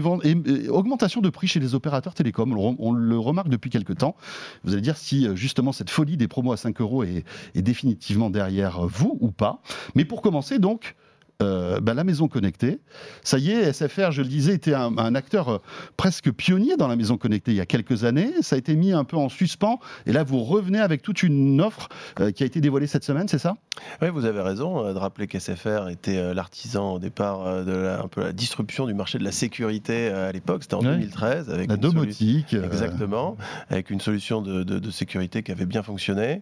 augmentation 0.69 1.21
de 1.21 1.29
prix 1.29 1.47
chez 1.47 1.59
les 1.59 1.75
opérateurs 1.75 2.13
télécoms. 2.13 2.53
On, 2.57 2.91
le 2.91 3.17
remarque 3.17 3.49
depuis 3.49 3.69
quelques 3.69 3.97
temps. 3.97 4.15
Vous 4.63 4.73
allez 4.73 4.81
dire 4.81 4.97
si 4.97 5.27
justement 5.35 5.71
cette 5.71 5.89
folie 5.89 6.17
des 6.17 6.27
promos 6.27 6.51
à 6.51 6.57
5 6.57 6.81
euros 6.81 7.03
est, 7.03 7.23
est 7.55 7.61
définitivement 7.61 8.29
derrière 8.29 8.85
vous 8.87 9.17
ou 9.21 9.31
pas. 9.31 9.61
Mais 9.95 10.05
pour 10.05 10.21
commencer 10.21 10.59
donc, 10.59 10.95
euh, 11.41 11.79
bah, 11.79 11.93
la 11.93 12.03
maison 12.03 12.27
connectée. 12.27 12.81
Ça 13.23 13.37
y 13.37 13.51
est, 13.51 13.71
SFR, 13.71 14.11
je 14.11 14.21
le 14.21 14.27
disais, 14.27 14.55
était 14.55 14.73
un, 14.73 15.15
acteur 15.15 15.47
euh, 15.47 15.57
presque 15.95 16.31
pionnier 16.33 16.75
dans 16.75 16.89
la 16.89 16.97
maison 16.97 17.17
connectée 17.17 17.51
il 17.51 17.57
y 17.57 17.61
a 17.61 17.65
quelques 17.65 18.03
années. 18.03 18.33
Ça 18.41 18.57
a 18.57 18.59
été 18.59 18.75
mis 18.75 18.91
un 18.91 19.05
peu 19.05 19.15
en 19.15 19.29
suspens. 19.29 19.79
Et 20.05 20.11
là, 20.11 20.25
vous 20.25 20.43
revenez 20.43 20.79
avec 20.79 21.01
toute 21.01 21.23
une 21.23 21.61
offre 21.61 21.87
euh, 22.19 22.31
qui 22.31 22.43
a 22.43 22.45
été 22.45 22.59
dévoilée 22.59 22.87
cette 22.87 23.05
semaine, 23.05 23.29
c'est 23.29 23.39
ça? 23.39 23.55
Oui, 24.01 24.09
vous 24.09 24.25
avez 24.25 24.41
raison 24.41 24.91
de 24.93 24.97
rappeler 24.97 25.27
qu'SFR 25.27 25.87
était 25.89 26.33
l'artisan 26.33 26.95
au 26.95 26.99
départ 26.99 27.63
de 27.63 27.71
la, 27.71 28.01
un 28.01 28.09
peu 28.09 28.21
la 28.21 28.33
disruption 28.33 28.85
du 28.85 28.93
marché 28.93 29.17
de 29.17 29.23
la 29.23 29.31
sécurité 29.31 30.09
à 30.09 30.33
l'époque. 30.33 30.63
C'était 30.63 30.75
en 30.75 30.83
2013. 30.83 31.49
Avec 31.49 31.69
la 31.69 31.77
domotique. 31.77 32.53
Exactement. 32.53 33.37
Avec 33.69 33.91
une 33.91 34.01
solution 34.01 34.41
de, 34.41 34.91
sécurité 34.91 35.43
qui 35.43 35.53
avait 35.53 35.65
bien 35.65 35.83
fonctionné. 35.83 36.41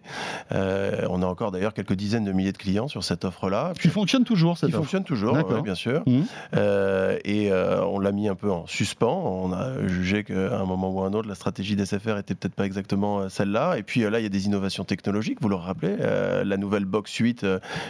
on 0.50 1.22
a 1.22 1.26
encore 1.26 1.52
d'ailleurs 1.52 1.74
quelques 1.74 1.92
dizaines 1.92 2.24
de 2.24 2.32
milliers 2.32 2.50
de 2.50 2.58
clients 2.58 2.88
sur 2.88 3.04
cette 3.04 3.24
offre-là. 3.24 3.74
Qui 3.80 3.88
fonctionne 3.88 4.24
toujours, 4.24 4.58
cette 4.58 4.74
offre 4.74 4.87
fonctionne 4.88 5.04
toujours, 5.04 5.62
bien 5.62 5.74
sûr. 5.74 6.02
Mmh. 6.06 6.22
Euh, 6.56 7.18
et 7.24 7.52
euh, 7.52 7.84
on 7.84 7.98
l'a 7.98 8.10
mis 8.10 8.26
un 8.26 8.34
peu 8.34 8.50
en 8.50 8.66
suspens. 8.66 9.22
On 9.22 9.52
a 9.52 9.86
jugé 9.86 10.24
qu'à 10.24 10.58
un 10.58 10.64
moment 10.64 10.90
ou 10.90 11.02
à 11.02 11.06
un 11.06 11.12
autre, 11.12 11.28
la 11.28 11.34
stratégie 11.34 11.76
d'SFR 11.76 12.16
était 12.16 12.34
peut-être 12.34 12.54
pas 12.54 12.64
exactement 12.64 13.20
euh, 13.20 13.28
celle-là. 13.28 13.76
Et 13.76 13.82
puis 13.82 14.00
là, 14.00 14.18
il 14.18 14.22
y 14.22 14.26
a 14.26 14.30
des 14.30 14.46
innovations 14.46 14.84
technologiques, 14.84 15.38
vous 15.42 15.50
le 15.50 15.56
rappelez. 15.56 15.96
la 15.98 16.56
nouvelle 16.56 16.86
box 16.86 17.14
8 17.14 17.46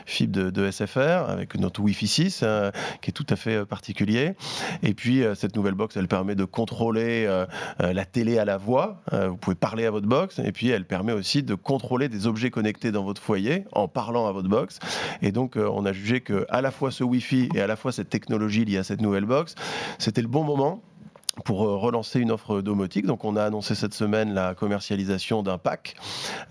fibre 0.06 0.50
de, 0.50 0.70
SFR 0.70 1.28
avec 1.28 1.54
notre 1.58 1.80
Wi-Fi 1.80 2.08
6 2.08 2.44
qui 3.00 3.10
est 3.10 3.12
tout 3.12 3.26
à 3.30 3.36
fait 3.36 3.64
particulier. 3.64 4.34
Et 4.82 4.94
puis 4.94 5.22
cette 5.34 5.54
nouvelle 5.56 5.74
box, 5.74 5.96
elle 5.96 6.08
permet 6.08 6.34
de 6.34 6.44
contrôler 6.44 7.28
la 7.78 8.04
télé 8.04 8.38
à 8.38 8.44
la 8.44 8.56
voix. 8.56 9.02
vous 9.12 9.36
pouvez 9.36 9.54
parler 9.54 9.86
à 9.86 9.90
votre 9.90 10.06
box. 10.06 10.40
Et 10.40 10.52
puis 10.52 10.68
elle 10.70 10.84
permet 10.84 11.12
aussi 11.12 11.42
de 11.42 11.54
contrôler 11.54 12.08
des 12.08 12.26
objets 12.26 12.50
connectés 12.50 12.92
dans 12.92 13.04
votre 13.04 13.22
foyer 13.22 13.64
en 13.72 13.88
parlant 13.88 14.26
à 14.26 14.32
votre 14.32 14.48
box. 14.48 14.78
Et 15.22 15.32
donc 15.32 15.56
on 15.56 15.86
a 15.86 15.92
jugé 15.92 16.20
que 16.20 16.46
à 16.48 16.60
la 16.60 16.70
fois 16.70 16.87
ce 16.90 17.04
Wi-Fi 17.04 17.48
et 17.54 17.60
à 17.60 17.66
la 17.66 17.76
fois 17.76 17.92
cette 17.92 18.10
technologie 18.10 18.64
liée 18.64 18.78
à 18.78 18.84
cette 18.84 19.00
nouvelle 19.00 19.24
box, 19.24 19.54
c'était 19.98 20.22
le 20.22 20.28
bon 20.28 20.44
moment 20.44 20.82
pour 21.48 21.64
euh, 21.64 21.78
relancer 21.78 22.20
une 22.20 22.30
offre 22.30 22.60
domotique. 22.60 23.06
Donc 23.06 23.24
on 23.24 23.34
a 23.34 23.42
annoncé 23.42 23.74
cette 23.74 23.94
semaine 23.94 24.34
la 24.34 24.54
commercialisation 24.54 25.42
d'un 25.42 25.56
pack 25.56 25.96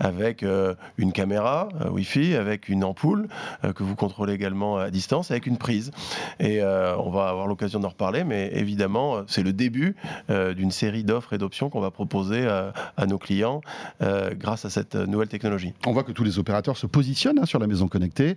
avec 0.00 0.42
euh, 0.42 0.74
une 0.96 1.12
caméra 1.12 1.68
euh, 1.80 1.90
Wi-Fi, 1.90 2.34
avec 2.34 2.68
une 2.68 2.82
ampoule 2.82 3.28
que 3.76 3.84
vous 3.84 3.94
contrôlez 3.94 4.32
également 4.32 4.76
à 4.76 4.90
distance, 4.90 5.30
avec 5.30 5.46
une 5.46 5.56
prise. 5.56 5.92
Et 6.40 6.62
on 6.62 7.10
va 7.10 7.28
avoir 7.28 7.46
l'occasion 7.46 7.78
d'en 7.78 7.90
reparler, 7.90 8.24
mais 8.24 8.50
évidemment 8.54 9.22
c'est 9.26 9.42
le 9.42 9.52
début 9.52 9.94
d'une 10.28 10.70
série 10.70 11.04
d'offres 11.04 11.32
et 11.32 11.38
d'options 11.38 11.70
qu'on 11.70 11.80
va 11.80 11.90
proposer 11.90 12.46
à, 12.46 13.06
nos 13.06 13.18
clients 13.18 13.60
grâce 14.00 14.64
à 14.64 14.70
cette 14.70 14.94
nouvelle 14.94 15.28
technologie. 15.28 15.74
On 15.86 15.92
voit 15.92 16.04
que 16.04 16.12
tous 16.12 16.24
les 16.24 16.38
opérateurs 16.38 16.76
se 16.76 16.86
positionnent 16.86 17.38
hein, 17.38 17.46
sur 17.46 17.58
la 17.58 17.66
maison 17.66 17.88
connectée. 17.88 18.36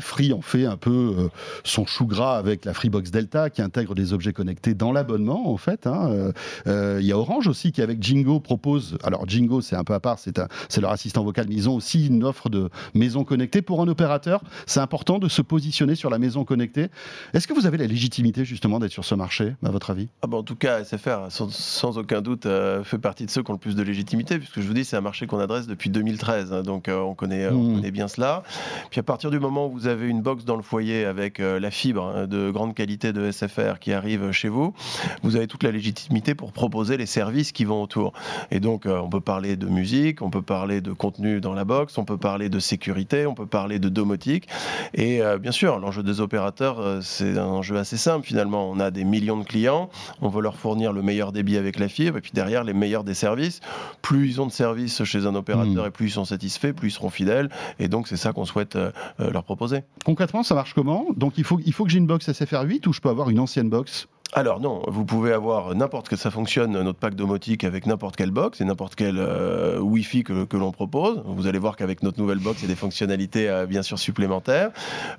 Free 0.00 0.32
en 0.32 0.40
fait 0.40 0.66
un 0.66 0.76
peu 0.76 1.30
son 1.64 1.86
chou 1.86 2.06
gras 2.06 2.36
avec 2.36 2.64
la 2.64 2.74
Freebox 2.74 3.10
Delta 3.10 3.50
qui 3.50 3.62
intègre 3.62 3.94
des 3.94 4.12
objets 4.12 4.32
connectés 4.32 4.74
dans 4.74 4.92
l'abonnement 4.92 5.52
en 5.52 5.56
fait. 5.56 5.86
Hein. 5.86 5.99
Hein, 6.00 6.10
euh, 6.10 6.32
euh, 6.66 6.98
il 7.00 7.06
y 7.06 7.12
a 7.12 7.18
Orange 7.18 7.48
aussi 7.48 7.72
qui 7.72 7.82
avec 7.82 8.02
Jingo 8.02 8.40
propose, 8.40 8.96
alors 9.02 9.28
Jingo 9.28 9.60
c'est 9.60 9.76
un 9.76 9.84
peu 9.84 9.94
à 9.94 10.00
part, 10.00 10.18
c'est 10.18 10.80
leur 10.80 10.90
assistant 10.90 11.24
vocal, 11.24 11.46
mais 11.48 11.54
ils 11.54 11.68
ont 11.68 11.74
aussi 11.74 12.06
une 12.06 12.24
offre 12.24 12.48
de 12.48 12.70
maison 12.94 13.24
connectée. 13.24 13.62
Pour 13.62 13.80
un 13.80 13.88
opérateur, 13.88 14.42
c'est 14.66 14.80
important 14.80 15.18
de 15.18 15.28
se 15.28 15.42
positionner 15.42 15.94
sur 15.94 16.10
la 16.10 16.18
maison 16.18 16.44
connectée. 16.44 16.88
Est-ce 17.34 17.46
que 17.46 17.54
vous 17.54 17.66
avez 17.66 17.78
la 17.78 17.86
légitimité 17.86 18.44
justement 18.44 18.78
d'être 18.78 18.92
sur 18.92 19.04
ce 19.04 19.14
marché, 19.14 19.54
à 19.64 19.70
votre 19.70 19.90
avis? 19.90 20.08
Ah 20.22 20.26
bah, 20.26 20.38
En 20.38 20.42
tout 20.42 20.56
cas, 20.56 20.82
SFR, 20.84 21.30
sans, 21.30 21.98
aucun 21.98 22.20
doute, 22.22 22.46
euh, 22.46 22.82
fait 22.84 22.98
partie 22.98 23.26
de 23.26 23.30
ceux 23.30 23.42
qui 23.42 23.50
ont 23.50 23.54
le 23.54 23.60
plus 23.60 23.76
de 23.76 23.82
légitimité, 23.82 24.38
puisque 24.38 24.60
je 24.60 24.66
vous 24.66 24.74
dis, 24.74 24.84
c'est 24.84 24.96
un 24.96 25.02
marché 25.02 25.26
qu'on 25.26 25.40
adresse 25.40 25.66
depuis 25.66 25.90
2013, 25.90 26.52
hein, 26.52 26.62
donc 26.62 26.88
on, 26.88 27.14
connaît, 27.14 27.48
on 27.48 27.62
mmh. 27.62 27.74
connaît 27.76 27.90
bien 27.90 28.08
cela. 28.08 28.42
Puis 28.90 29.00
à 29.00 29.02
partir 29.02 29.30
du 29.30 29.38
moment 29.38 29.66
où 29.66 29.72
vous 29.72 29.86
avez 29.86 30.08
une 30.08 30.22
box 30.22 30.44
dans 30.44 30.56
le 30.56 30.62
foyer 30.62 31.04
avec 31.04 31.38
la 31.38 31.70
fibre 31.70 32.12
hein, 32.14 32.26
de 32.26 32.50
grande 32.50 32.74
qualité 32.74 33.12
de 33.12 33.30
SFR 33.30 33.78
qui 33.80 33.92
arrive 33.92 34.32
chez 34.32 34.48
vous, 34.48 34.74
vous 35.22 35.36
avez 35.36 35.46
toute 35.46 35.62
la 35.62 35.70
légitimité 35.70 35.89
légitimité 35.90 36.34
pour 36.34 36.52
proposer 36.52 36.96
les 36.96 37.06
services 37.06 37.52
qui 37.52 37.64
vont 37.64 37.82
autour. 37.82 38.12
Et 38.50 38.60
donc, 38.60 38.86
euh, 38.86 38.98
on 38.98 39.08
peut 39.08 39.20
parler 39.20 39.56
de 39.56 39.66
musique, 39.66 40.22
on 40.22 40.30
peut 40.30 40.42
parler 40.42 40.80
de 40.80 40.92
contenu 40.92 41.40
dans 41.40 41.52
la 41.52 41.64
box, 41.64 41.98
on 41.98 42.04
peut 42.04 42.16
parler 42.16 42.48
de 42.48 42.60
sécurité, 42.60 43.26
on 43.26 43.34
peut 43.34 43.46
parler 43.46 43.78
de 43.78 43.88
domotique. 43.88 44.48
Et 44.94 45.20
euh, 45.20 45.38
bien 45.38 45.52
sûr, 45.52 45.78
l'enjeu 45.78 46.02
des 46.02 46.20
opérateurs, 46.20 46.78
euh, 46.80 47.00
c'est 47.02 47.36
un 47.36 47.46
enjeu 47.46 47.76
assez 47.76 47.96
simple 47.96 48.26
finalement. 48.26 48.70
On 48.70 48.78
a 48.78 48.90
des 48.90 49.04
millions 49.04 49.38
de 49.38 49.44
clients, 49.44 49.90
on 50.20 50.28
veut 50.28 50.42
leur 50.42 50.56
fournir 50.56 50.92
le 50.92 51.02
meilleur 51.02 51.32
débit 51.32 51.56
avec 51.56 51.78
la 51.78 51.88
fibre, 51.88 52.18
et 52.18 52.20
puis 52.20 52.32
derrière, 52.32 52.62
les 52.62 52.74
meilleurs 52.74 53.04
des 53.04 53.14
services. 53.14 53.60
Plus 54.00 54.28
ils 54.28 54.40
ont 54.40 54.46
de 54.46 54.52
services 54.52 55.02
chez 55.04 55.26
un 55.26 55.34
opérateur 55.34 55.84
hmm. 55.84 55.88
et 55.88 55.90
plus 55.90 56.06
ils 56.06 56.12
sont 56.12 56.24
satisfaits, 56.24 56.72
plus 56.72 56.88
ils 56.88 56.92
seront 56.92 57.10
fidèles. 57.10 57.50
Et 57.78 57.88
donc, 57.88 58.06
c'est 58.06 58.16
ça 58.16 58.32
qu'on 58.32 58.44
souhaite 58.44 58.78
leur 59.18 59.42
proposer. 59.44 59.82
Concrètement, 60.04 60.42
ça 60.42 60.54
marche 60.54 60.74
comment? 60.74 61.06
Donc, 61.16 61.38
il 61.38 61.44
faut, 61.44 61.58
il 61.64 61.72
faut 61.72 61.84
que 61.84 61.90
j'ai 61.90 61.98
une 61.98 62.06
box 62.06 62.28
SFR8 62.28 62.86
ou 62.86 62.92
je 62.92 63.00
peux 63.00 63.08
avoir 63.08 63.30
une 63.30 63.40
ancienne 63.40 63.68
box? 63.68 64.08
Alors 64.32 64.60
non, 64.60 64.82
vous 64.86 65.04
pouvez 65.04 65.32
avoir 65.32 65.74
n'importe 65.74 66.08
quel, 66.08 66.18
ça 66.18 66.30
fonctionne 66.30 66.72
notre 66.72 66.98
pack 66.98 67.16
domotique 67.16 67.64
avec 67.64 67.86
n'importe 67.86 68.14
quelle 68.14 68.30
box 68.30 68.60
et 68.60 68.64
n'importe 68.64 68.94
quel 68.94 69.16
euh, 69.18 69.80
Wi-Fi 69.80 70.22
que, 70.22 70.56
l'on 70.56 70.70
propose. 70.70 71.22
Vous 71.26 71.48
allez 71.48 71.58
voir 71.58 71.76
qu'avec 71.76 72.04
notre 72.04 72.20
nouvelle 72.20 72.38
box, 72.38 72.60
il 72.60 72.62
y 72.62 72.64
a 72.66 72.68
des 72.68 72.76
fonctionnalités 72.76 73.48
euh, 73.48 73.66
bien 73.66 73.82
sûr 73.82 73.98
supplémentaires. 73.98 74.70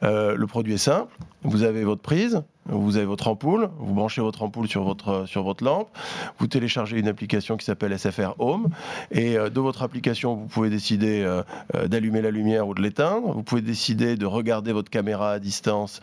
Euh, 0.04 0.36
le 0.36 0.48
produit 0.48 0.76
est 0.76 0.78
simple. 0.78 1.14
Vous 1.44 1.64
avez 1.64 1.84
votre 1.84 2.02
prise, 2.02 2.44
vous 2.66 2.98
avez 2.98 3.06
votre 3.06 3.28
ampoule, 3.28 3.70
vous 3.80 3.94
branchez 3.94 4.22
votre 4.22 4.44
ampoule 4.44 4.68
sur 4.68 4.84
votre, 4.84 5.26
sur 5.28 5.44
votre 5.44 5.64
lampe, 5.64 5.90
vous 6.38 6.48
téléchargez 6.48 7.00
une 7.00 7.08
application 7.08 7.58
qui 7.58 7.66
s'appelle 7.66 7.98
SFR 7.98 8.36
Home, 8.40 8.70
et 9.12 9.38
euh, 9.38 9.50
de 9.50 9.60
votre 9.60 9.82
application, 9.82 10.36
vous 10.36 10.48
pouvez 10.48 10.70
décider 10.70 11.22
euh, 11.22 11.42
euh, 11.76 11.88
d'allumer 11.88 12.22
la 12.22 12.32
lumière 12.32 12.68
ou 12.68 12.74
de 12.74 12.82
l'éteindre, 12.82 13.32
vous 13.32 13.44
pouvez 13.44 13.62
décider 13.62 14.16
de 14.16 14.26
regarder 14.26 14.74
votre 14.74 14.90
caméra 14.90 15.32
à 15.32 15.40
distance, 15.40 16.00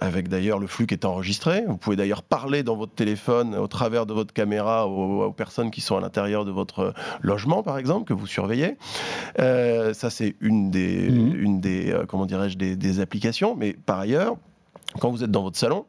avec 0.00 0.28
d'ailleurs 0.28 0.58
le 0.58 0.66
flux 0.66 0.86
qui 0.86 0.94
est 0.94 1.04
enregistré, 1.04 1.64
vous 1.66 1.76
pouvez 1.76 1.96
d'ailleurs 1.96 2.22
parler 2.22 2.62
dans 2.62 2.76
votre 2.76 2.94
téléphone 2.94 3.54
au 3.54 3.66
travers 3.66 4.06
de 4.06 4.12
votre 4.12 4.32
caméra 4.32 4.86
aux, 4.86 5.32
personnes 5.32 5.70
qui 5.70 5.80
sont 5.80 5.96
à 5.96 6.00
l'intérieur 6.00 6.44
de 6.44 6.50
votre 6.50 6.94
logement, 7.20 7.62
par 7.62 7.78
exemple, 7.78 8.06
que 8.06 8.14
vous 8.14 8.26
surveillez. 8.26 8.76
ça, 9.36 10.10
c'est 10.10 10.34
une 10.40 10.70
des, 10.70 11.10
mmh. 11.10 11.36
une 11.36 11.60
des 11.60 11.96
comment 12.08 12.26
dirais-je, 12.26 12.58
des, 12.58 12.76
des 12.76 13.00
applications, 13.00 13.54
mais 13.56 13.72
par 13.72 13.98
ailleurs, 13.98 14.36
quand 15.00 15.10
vous 15.10 15.22
êtes 15.22 15.30
dans 15.30 15.42
votre 15.42 15.58
salon, 15.58 15.84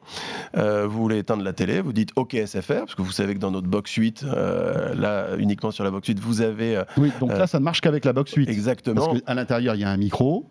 euh, 0.58 0.86
vous 0.86 1.02
voulez 1.02 1.20
éteindre 1.20 1.44
la 1.44 1.54
télé, 1.54 1.82
vous 1.82 1.94
dites 1.94 2.12
OK 2.16 2.36
SFR, 2.36 2.80
parce 2.80 2.96
que 2.96 3.02
vous 3.02 3.12
savez 3.12 3.34
que 3.34 3.40
dans 3.40 3.52
notre 3.52 3.68
box 3.68 3.94
8, 3.94 4.24
euh, 4.24 4.94
là, 4.94 5.38
uniquement 5.38 5.72
sur 5.72 5.84
la 5.84 5.92
box 5.92 6.08
8, 6.08 6.20
vous 6.20 6.42
avez. 6.42 6.78
Euh, 6.78 6.84
oui, 6.98 7.12
donc 7.20 7.32
là, 7.32 7.48
ça 7.48 7.60
ne 7.60 7.64
marche 7.64 7.82
qu'avec 7.82 8.04
la 8.04 8.14
box 8.14 8.34
8. 8.34 8.50
Exactement. 8.50 9.08
Parce 9.08 9.22
qu'à 9.22 9.34
l'intérieur, 9.34 9.76
il 9.76 9.82
y 9.82 9.84
a 9.84 9.90
un 9.90 9.98
micro 9.98 10.46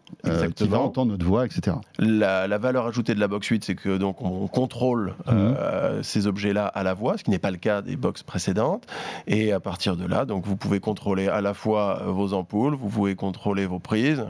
qui 0.56 0.66
va 0.66 0.80
entendre 0.80 1.12
notre 1.12 1.26
voix, 1.26 1.44
etc. 1.44 1.76
La, 1.98 2.58
valeur 2.58 2.86
ajoutée 2.86 3.14
de 3.14 3.20
la 3.20 3.28
box 3.28 3.46
8, 3.46 3.64
c'est 3.64 3.74
que 3.74 3.98
donc 3.98 4.20
on 4.20 4.48
contrôle 4.48 5.14
mhm. 5.26 6.02
ces 6.02 6.26
objets-là 6.26 6.66
à 6.66 6.82
la 6.82 6.94
voix, 6.94 7.16
ce 7.16 7.24
qui 7.24 7.30
n'est 7.30 7.38
pas 7.38 7.52
le 7.52 7.56
cas 7.56 7.82
des 7.82 7.96
box 7.96 8.22
précédentes. 8.22 8.84
Et 9.26 9.52
à 9.52 9.60
partir 9.60 9.96
de 9.96 10.06
là, 10.06 10.24
donc 10.24 10.44
vous 10.44 10.56
pouvez 10.56 10.80
contrôler 10.80 11.28
à 11.28 11.40
la 11.40 11.54
fois 11.54 12.02
vos 12.06 12.32
ampoules, 12.32 12.74
vous 12.74 12.88
pouvez 12.88 13.14
contrôler 13.14 13.66
vos 13.66 13.78
prises. 13.78 14.24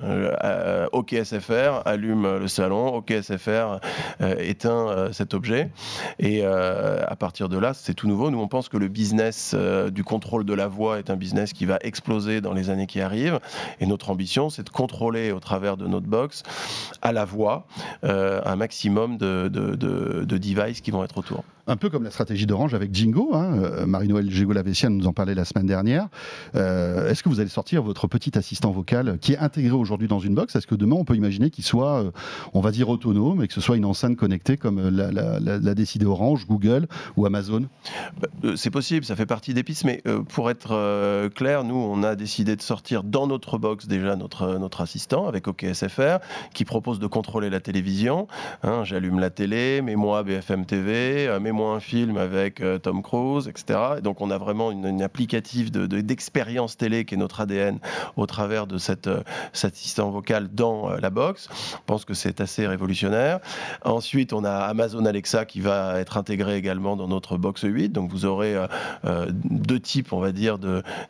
OK 0.93 1.15
SFR, 1.15 1.83
allume 1.87 2.39
le 2.39 2.49
salon. 2.49 2.89
OK 2.89 3.13
SFR 3.23 3.79
éteint 4.21 4.89
euh, 4.89 5.13
cet 5.13 5.35
objet. 5.35 5.71
Et 6.19 6.41
euh, 6.43 7.03
à 7.07 7.17
partir 7.17 7.49
de 7.49 7.59
là, 7.59 7.75
c'est 7.75 7.95
tout 7.95 8.09
nouveau. 8.09 8.31
Nous, 8.31 8.41
on 8.41 8.49
pense 8.49 8.69
que 8.69 8.77
le 8.77 8.89
business 8.89 9.55
du 9.91 10.05
contrôle 10.05 10.45
de 10.45 10.55
la 10.55 10.69
voix 10.69 10.99
est 10.99 11.11
un 11.11 11.17
business 11.17 11.53
qui 11.53 11.67
va 11.67 11.79
exploser 11.83 12.41
dans 12.41 12.53
les 12.53 12.71
années 12.71 12.87
qui 12.87 13.01
arrivent. 13.01 13.41
Et 13.81 13.87
notre 13.87 14.11
ambition, 14.11 14.51
c'est 14.51 14.65
de 14.65 14.71
contrôler 14.71 15.33
au 15.33 15.41
travers 15.41 15.77
de 15.77 15.87
notre 15.87 16.07
box 16.07 16.43
à 17.03 17.13
la 17.13 17.25
voix 17.25 17.67
un 18.03 18.57
maximum 18.57 19.19
de, 19.19 19.49
de, 19.49 19.75
de, 19.75 20.39
devices 20.39 20.81
qui 20.81 20.91
vont 20.91 21.05
être 21.05 21.19
autour. 21.19 21.45
Un 21.69 21.77
peu 21.77 21.91
comme 21.91 22.05
la 22.05 22.11
stratégie 22.11 22.47
d'Orange 22.47 22.75
avec 22.75 22.95
Jingo. 22.95 23.35
Hein. 23.35 23.85
Marie-Noël 23.87 24.31
Gégo-Lavessienne 24.31 24.97
nous 24.97 25.07
en 25.07 25.13
parlait 25.13 25.35
la 25.35 25.45
semaine 25.45 25.67
dernière. 25.67 26.09
Est-ce 26.55 27.23
que 27.23 27.29
vous 27.29 27.41
allez 27.41 27.49
sortir 27.49 27.83
votre 27.83 28.07
petit 28.09 28.37
assistant 28.37 28.71
vocal 28.71 29.19
qui 29.21 29.35
est 29.35 29.39
intégré 29.39 29.73
aujourd'hui 29.73 30.09
dans 30.09 30.19
une 30.19 30.35
box? 30.35 30.57
Est-ce 30.57 30.67
que 30.67 30.75
demain 30.75 30.97
on 30.97 31.05
peut 31.05 31.15
imaginer 31.15 31.51
qu'il 31.51 31.65
soit, 31.65 32.05
on 32.55 32.61
va 32.61 32.71
dire, 32.71 32.89
autonome 32.89 33.43
et 33.43 33.49
que 33.49 33.55
ce 33.55 33.61
soit 33.61 33.77
une 33.77 33.85
enceinte 33.85 34.17
connectée 34.17 34.57
comme 34.57 34.89
l'a 34.89 35.75
décidé 35.75 36.07
Orange, 36.07 36.47
Google 36.47 36.87
ou 37.17 37.27
Amazon? 37.27 37.67
Bah, 38.21 38.51
C'est 38.57 38.71
possible, 38.71 39.05
ça 39.05 39.17
fait 39.17 39.27
partie 39.27 39.55
des 39.55 39.63
pistes, 39.63 39.85
mais 39.85 40.03
pour 40.29 40.51
être 40.51 41.29
clair, 41.35 41.65
nous 41.65 41.77
on 41.77 42.03
a 42.03 42.17
décidé 42.17 42.57
de 42.57 42.63
sortir 42.63 43.05
dans 43.05 43.27
notre 43.27 43.59
box 43.59 43.87
déjà 43.87 44.17
notre, 44.17 44.59
notre 44.59 44.81
assistant 44.81 45.27
avec 45.27 45.47
OKSFR 45.49 46.19
qui 46.55 46.65
propose 46.65 46.99
de 46.99 47.07
contrôler 47.07 47.51
la 47.51 47.61
télévision. 47.61 48.27
Hein, 48.63 48.85
j'allume 48.85 49.19
la 49.19 49.31
télé, 49.31 49.83
mets-moi 49.83 50.23
BFM 50.23 50.67
TV, 50.67 51.27
euh, 51.29 51.41
un 51.61 51.81
film 51.81 52.17
avec 52.17 52.61
euh, 52.61 52.79
Tom 52.79 53.03
Cruise, 53.03 53.49
etc. 53.49 53.79
Et 53.99 54.01
donc 54.01 54.21
on 54.21 54.31
a 54.31 54.39
vraiment 54.39 54.71
une, 54.71 55.03
applicative 55.03 55.71
d'expérience 55.71 56.77
de, 56.77 56.79
télé 56.79 57.05
qui 57.05 57.15
est 57.15 57.19
notre 57.19 57.41
ADN 57.41 57.79
au 58.17 58.27
travers 58.27 58.67
de 58.67 58.79
cette, 58.79 59.07
euh, 59.07 59.23
cet 59.53 59.75
assistant 59.75 60.11
vocal 60.11 60.49
dans 60.53 60.91
la 60.91 61.11
box. 61.11 61.49
Je 61.53 61.77
pense 61.87 62.05
que 62.05 62.15
c'est 62.15 62.41
assez 62.41 62.67
révolutionnaire. 62.67 63.41
Ensuite, 63.85 64.33
on 64.33 64.45
a 64.45 64.53
Amazon 64.53 65.05
Alexa 65.05 65.45
qui 65.45 65.61
va 65.61 66.01
être 66.01 66.17
intégré 66.17 66.57
également 66.57 66.97
dans 66.97 67.09
notre 67.09 67.37
box 67.37 67.63
8. 67.63 67.91
Donc 67.91 68.11
vous 68.11 68.25
aurez 68.25 68.57
deux 69.45 69.81
types, 69.81 70.13
on 70.13 70.21
va 70.21 70.33
dire, 70.33 70.59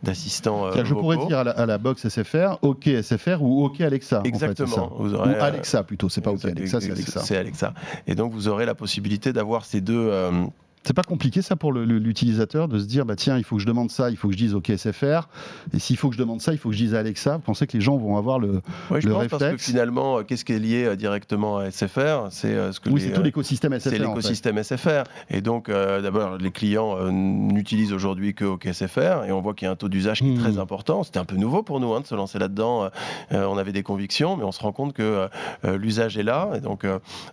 d'assistants. 0.03 0.71
je 0.85 0.95
pourrais 0.95 1.19
dire 1.27 1.39
à 1.39 1.67
la, 1.67 1.79
box 1.79 2.09
SFR, 2.09 2.59
OK 2.63 2.89
SFR 3.03 3.43
ou 3.43 3.65
OK 3.65 3.81
Alexa. 3.81 4.23
Exactement. 4.25 4.93
vous 4.99 5.15
aurez, 5.15 5.39
ou 5.39 5.43
Alexa 5.43 5.83
plutôt, 5.83 6.09
c'est 6.09 6.21
pas 6.21 6.31
OK 6.31 6.45
Alexa, 6.45 6.81
c'est 6.81 6.91
Alexa. 6.91 7.21
C'est 7.21 7.37
Alexa. 7.37 7.75
Et 8.07 8.15
donc 8.15 8.33
vous 8.33 8.49
aurez 8.49 8.67
la 8.67 8.75
possibilité 8.75 9.33
d'avoir 9.33 9.65
ces 9.65 9.81
deux, 9.81 10.09
euh, 10.11 10.38
um, 10.39 10.53
c'est 10.89 10.95
pas 10.95 11.03
compliqué 11.03 11.43
ça 11.43 11.55
pour 11.55 11.71
l'utilisateur 11.71 12.67
de 12.67 12.79
se 12.79 12.87
dire 12.87 13.05
bah 13.05 13.15
tiens 13.15 13.37
il 13.37 13.45
faut 13.45 13.57
que 13.57 13.63
je 13.63 13.67
demande 13.67 13.91
ça, 13.91 14.09
il 14.09 14.17
faut 14.17 14.29
que 14.29 14.33
je 14.33 14.39
dise 14.39 14.55
OK 14.55 14.73
SFR 14.75 15.29
et 15.75 15.79
s'il 15.79 15.99
faut 15.99 16.09
que 16.09 16.15
je 16.15 16.19
demande 16.19 16.41
ça, 16.41 16.53
il 16.53 16.59
faut 16.59 16.71
que 16.71 16.75
je 16.75 16.83
dise 16.83 16.95
Alexa. 16.95 17.37
Vous 17.37 17.43
pensez 17.43 17.67
que 17.67 17.77
les 17.77 17.83
gens 17.83 17.99
vont 17.99 18.17
avoir 18.17 18.39
le, 18.39 18.63
oui, 18.91 19.03
je 19.03 19.07
le 19.07 19.13
pense 19.13 19.21
réflexe 19.21 19.43
parce 19.43 19.53
que 19.57 19.59
finalement 19.59 20.25
qu'est-ce 20.25 20.47
qui 20.47 20.55
est 20.55 20.59
lié 20.59 20.85
euh, 20.85 20.97
directement 20.97 21.59
à 21.59 21.71
SFR 21.71 22.29
C'est 22.31 22.55
euh, 22.55 22.73
ce 22.73 22.81
que 22.81 22.89
oui, 22.89 23.03
c'est 23.03 23.13
tout 23.13 23.23
l'écosystème 23.23 23.79
SFR. 23.79 23.91
C'est 23.91 23.99
l'écosystème 23.99 24.63
SFR 24.63 25.03
et 25.29 25.43
donc 25.43 25.69
euh, 25.69 26.01
d'abord 26.01 26.39
les 26.39 26.51
clients 26.51 26.97
n'utilisent 27.13 27.93
aujourd'hui 27.93 28.33
que 28.33 28.47
OK 28.47 28.67
SFR 28.73 29.27
et 29.27 29.33
on 29.33 29.43
voit 29.43 29.53
qu'il 29.53 29.67
y 29.67 29.69
a 29.69 29.73
un 29.73 29.77
taux 29.77 29.91
d'usage 29.91 30.21
qui 30.21 30.33
est 30.33 30.39
très 30.39 30.53
hmm. 30.53 30.61
important. 30.61 31.03
C'était 31.03 31.19
un 31.19 31.27
peu 31.27 31.37
nouveau 31.37 31.63
pour 31.63 31.81
nous 31.81 31.93
hein, 31.93 32.01
de 32.01 32.07
se 32.07 32.15
lancer 32.15 32.39
là-dedans. 32.39 32.89
on 33.31 33.59
avait 33.59 33.73
des 33.73 33.83
convictions 33.83 34.39
mais 34.39 34.45
on 34.45 34.53
se 34.53 34.61
rend 34.61 34.73
compte 34.73 34.95
que 34.95 35.29
l'usage 35.65 36.17
est 36.17 36.23
là 36.23 36.53
et 36.55 36.61
donc 36.61 36.87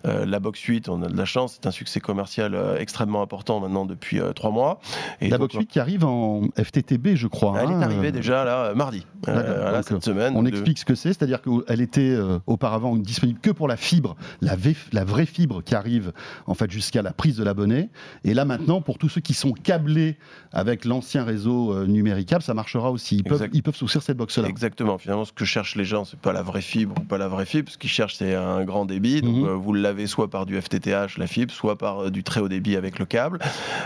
la 0.03 0.39
box 0.41 0.59
8 0.59 0.89
on 0.89 1.01
a 1.03 1.07
de 1.07 1.15
la 1.15 1.23
chance, 1.23 1.53
c'est 1.53 1.67
un 1.67 1.71
succès 1.71 2.01
commercial 2.01 2.57
extrêmement 2.79 3.21
important 3.21 3.44
maintenant 3.53 3.85
depuis 3.85 4.19
euh, 4.19 4.33
trois 4.33 4.51
mois. 4.51 4.79
Et 5.21 5.29
la 5.29 5.37
box 5.37 5.55
8 5.55 5.67
qui 5.67 5.79
arrive 5.79 6.05
en 6.05 6.43
FTTB, 6.61 7.15
je 7.15 7.27
crois. 7.27 7.59
Elle 7.61 7.71
est 7.71 7.73
hein, 7.73 7.81
arrivée 7.81 8.09
euh, 8.09 8.11
déjà 8.11 8.43
là 8.43 8.73
mardi, 8.73 9.05
euh, 9.27 9.81
cette 9.83 10.03
semaine. 10.03 10.33
On 10.35 10.45
explique 10.45 10.79
ce 10.79 10.85
que 10.85 10.95
c'est, 10.95 11.09
c'est-à-dire 11.09 11.41
qu'elle 11.41 11.81
était 11.81 12.17
auparavant 12.47 12.95
disponible 12.95 13.39
que 13.39 13.51
pour 13.51 13.67
la 13.67 13.77
fibre, 13.77 14.15
la, 14.41 14.55
la 14.91 15.03
vraie 15.03 15.25
fibre 15.25 15.63
qui 15.63 15.75
arrive 15.75 16.11
en 16.47 16.53
fait 16.53 16.71
jusqu'à 16.71 17.01
la 17.01 17.13
prise 17.13 17.37
de 17.37 17.43
l'abonné. 17.43 17.89
Et 18.23 18.33
là 18.33 18.45
maintenant, 18.45 18.81
pour 18.81 18.97
tous 18.97 19.09
ceux 19.09 19.21
qui 19.21 19.33
sont 19.33 19.51
câblés 19.51 20.17
avec 20.51 20.85
l'ancien 20.85 21.23
réseau 21.23 21.85
numéricable, 21.85 22.43
ça 22.43 22.53
marchera 22.53 22.91
aussi. 22.91 23.17
Ils 23.17 23.23
peuvent, 23.23 23.47
ils 23.53 23.63
peuvent 23.63 23.75
souscrire 23.75 24.01
cette 24.01 24.17
box-là. 24.17 24.47
Exactement. 24.47 24.97
Finalement, 24.97 25.25
ce 25.25 25.33
que 25.33 25.45
cherchent 25.45 25.75
les 25.75 25.85
gens, 25.85 26.05
c'est 26.05 26.19
pas 26.19 26.33
la 26.33 26.41
vraie 26.41 26.61
fibre 26.61 26.95
ou 26.99 27.03
pas 27.03 27.17
la 27.17 27.27
vraie 27.27 27.45
fibre. 27.45 27.71
Ce 27.71 27.77
qu'ils 27.77 27.89
cherchent, 27.89 28.15
c'est 28.15 28.35
un 28.35 28.63
grand 28.63 28.85
débit. 28.85 29.21
Donc, 29.21 29.35
mhm. 29.35 29.53
vous 29.53 29.73
l'avez 29.73 30.07
soit 30.07 30.29
par 30.29 30.45
du 30.45 30.59
FTTH, 30.59 31.17
la 31.17 31.27
fibre, 31.27 31.53
soit 31.53 31.77
par 31.77 32.11
du 32.11 32.23
très 32.23 32.41
haut 32.41 32.49
débit 32.49 32.75
avec 32.75 32.99
le 32.99 33.05
câble. 33.05 33.24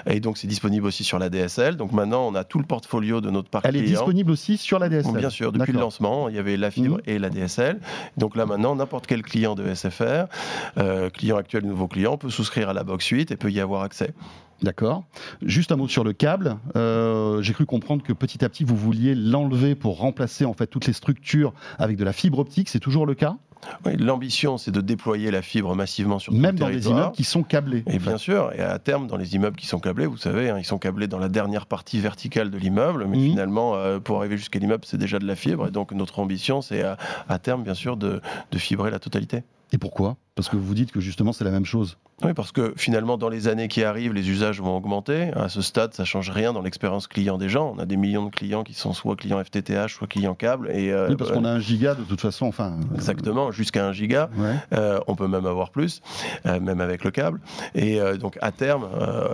Et 0.05 0.19
donc, 0.19 0.37
c'est 0.37 0.47
disponible 0.47 0.85
aussi 0.85 1.03
sur 1.03 1.19
la 1.19 1.29
DSL. 1.29 1.75
Donc, 1.75 1.91
maintenant, 1.91 2.27
on 2.27 2.35
a 2.35 2.43
tout 2.43 2.59
le 2.59 2.65
portfolio 2.65 3.21
de 3.21 3.29
notre 3.29 3.49
parc 3.49 3.65
Elle 3.65 3.75
est 3.75 3.81
disponible 3.81 4.31
aussi 4.31 4.57
sur 4.57 4.79
la 4.79 4.89
DSL 4.89 5.17
Bien 5.17 5.29
sûr, 5.29 5.51
depuis 5.51 5.73
le 5.73 5.79
lancement, 5.79 6.29
il 6.29 6.35
y 6.35 6.39
avait 6.39 6.57
la 6.57 6.71
fibre 6.71 6.97
mhm. 6.97 7.03
et 7.05 7.19
la 7.19 7.29
DSL. 7.29 7.79
Donc 8.17 8.35
là, 8.35 8.45
maintenant, 8.45 8.75
n'importe 8.75 9.07
quel 9.07 9.21
client 9.21 9.55
de 9.55 9.73
SFR, 9.73 10.25
euh, 10.77 11.09
client 11.09 11.37
actuel, 11.37 11.65
nouveau 11.65 11.87
client, 11.87 12.17
peut 12.17 12.29
souscrire 12.29 12.69
à 12.69 12.73
la 12.73 12.83
box 12.83 13.07
8 13.07 13.31
et 13.31 13.35
peut 13.35 13.51
y 13.51 13.59
avoir 13.59 13.83
accès. 13.83 14.13
D'accord. 14.61 15.05
Juste 15.41 15.71
un 15.71 15.77
mot 15.77 15.87
sur 15.87 16.03
le 16.03 16.11
câble. 16.11 16.57
Euh, 16.75 17.41
j'ai 17.41 17.53
cru 17.53 17.65
comprendre 17.65 18.03
que 18.03 18.11
petit 18.11 18.43
à 18.43 18.49
petit, 18.49 18.65
vous 18.65 18.75
vouliez 18.75 19.15
l'enlever 19.15 19.73
pour 19.75 19.97
remplacer 19.99 20.43
en 20.43 20.53
fait 20.53 20.67
toutes 20.67 20.85
les 20.85 20.93
structures 20.93 21.53
avec 21.77 21.95
de 21.95 22.03
la 22.03 22.11
fibre 22.11 22.39
optique. 22.39 22.67
C'est 22.67 22.79
toujours 22.79 23.05
le 23.05 23.15
cas? 23.15 23.37
Oui, 23.85 23.95
L'ambition, 23.97 24.57
c'est 24.57 24.71
de 24.71 24.81
déployer 24.81 25.31
la 25.31 25.41
fibre 25.41 25.75
massivement 25.75 26.19
sur 26.19 26.33
Même 26.33 26.57
dans 26.57 26.67
les 26.67 26.87
immeubles 26.87 27.11
qui 27.11 27.23
sont 27.23 27.43
câblés. 27.43 27.83
Et 27.87 27.99
bien 27.99 28.17
sûr, 28.17 28.51
et 28.53 28.61
à 28.61 28.79
terme, 28.79 29.07
dans 29.07 29.17
les 29.17 29.35
immeubles 29.35 29.57
qui 29.57 29.67
sont 29.67 29.79
câblés, 29.79 30.05
vous 30.05 30.17
savez, 30.17 30.49
hein, 30.49 30.57
ils 30.57 30.65
sont 30.65 30.77
câblés 30.77 31.07
dans 31.07 31.19
la 31.19 31.29
dernière 31.29 31.65
partie 31.65 31.99
verticale 31.99 32.51
de 32.51 32.57
l'immeuble, 32.57 33.05
mais 33.07 33.17
finalement, 33.17 33.75
euh, 33.75 33.99
pour 33.99 34.17
arriver 34.17 34.37
jusqu'à 34.37 34.59
l'immeuble, 34.59 34.85
c'est 34.85 34.97
déjà 34.97 35.19
de 35.19 35.25
la 35.25 35.35
fibre. 35.35 35.67
Et 35.67 35.71
donc, 35.71 35.91
notre 35.91 36.19
ambition, 36.19 36.61
c'est 36.61 36.83
à, 36.83 37.39
terme, 37.39 37.63
bien 37.63 37.73
sûr, 37.73 37.97
de 37.97 38.21
fibrer 38.57 38.91
la 38.91 38.99
totalité. 38.99 39.43
Et 39.71 39.77
pourquoi? 39.77 40.17
Parce 40.35 40.49
que 40.49 40.57
vous 40.57 40.73
dites 40.73 40.91
que 40.91 40.99
justement 40.99 41.33
c'est 41.33 41.43
la 41.43 41.51
même 41.51 41.65
chose. 41.65 41.97
Oui, 42.23 42.33
parce 42.33 42.51
que 42.51 42.73
finalement, 42.75 43.17
dans 43.17 43.29
les 43.29 43.47
années 43.47 43.67
qui 43.67 43.83
arrivent, 43.83 44.13
les 44.13 44.29
usages 44.29 44.61
vont 44.61 44.75
augmenter. 44.75 45.31
À 45.35 45.47
ce 45.47 45.61
stade, 45.61 45.93
ça 45.93 46.05
change 46.05 46.31
rien 46.31 46.53
dans 46.53 46.61
l'expérience 46.61 47.07
client 47.07 47.37
des 47.37 47.49
gens. 47.49 47.73
On 47.75 47.79
a 47.79 47.85
des 47.85 47.97
millions 47.97 48.25
de 48.25 48.29
clients 48.31 48.63
qui 48.63 48.73
sont 48.73 48.93
soit 48.93 49.15
clients 49.15 49.41
FTTH, 49.43 49.89
soit 49.89 50.07
clients 50.07 50.35
câbles. 50.35 50.69
Et, 50.71 50.91
euh, 50.91 51.09
oui, 51.09 51.15
parce 51.15 51.31
qu'on 51.31 51.45
a 51.45 51.49
un 51.49 51.59
giga 51.59 51.93
de 51.93 52.03
toute 52.03 52.19
façon. 52.19 52.45
Enfin, 52.45 52.77
euh, 52.93 52.97
Jusqu'à 53.51 53.87
un 53.87 53.93
giga. 53.93 54.29
Euh, 54.73 54.99
on 55.07 55.15
peut 55.15 55.27
même 55.27 55.45
avoir 55.45 55.71
plus, 55.71 56.01
même 56.45 56.81
avec 56.81 57.03
le 57.03 57.11
câble. 57.11 57.39
Et 57.75 57.99
donc, 58.19 58.37
à 58.41 58.51
terme, 58.51 58.87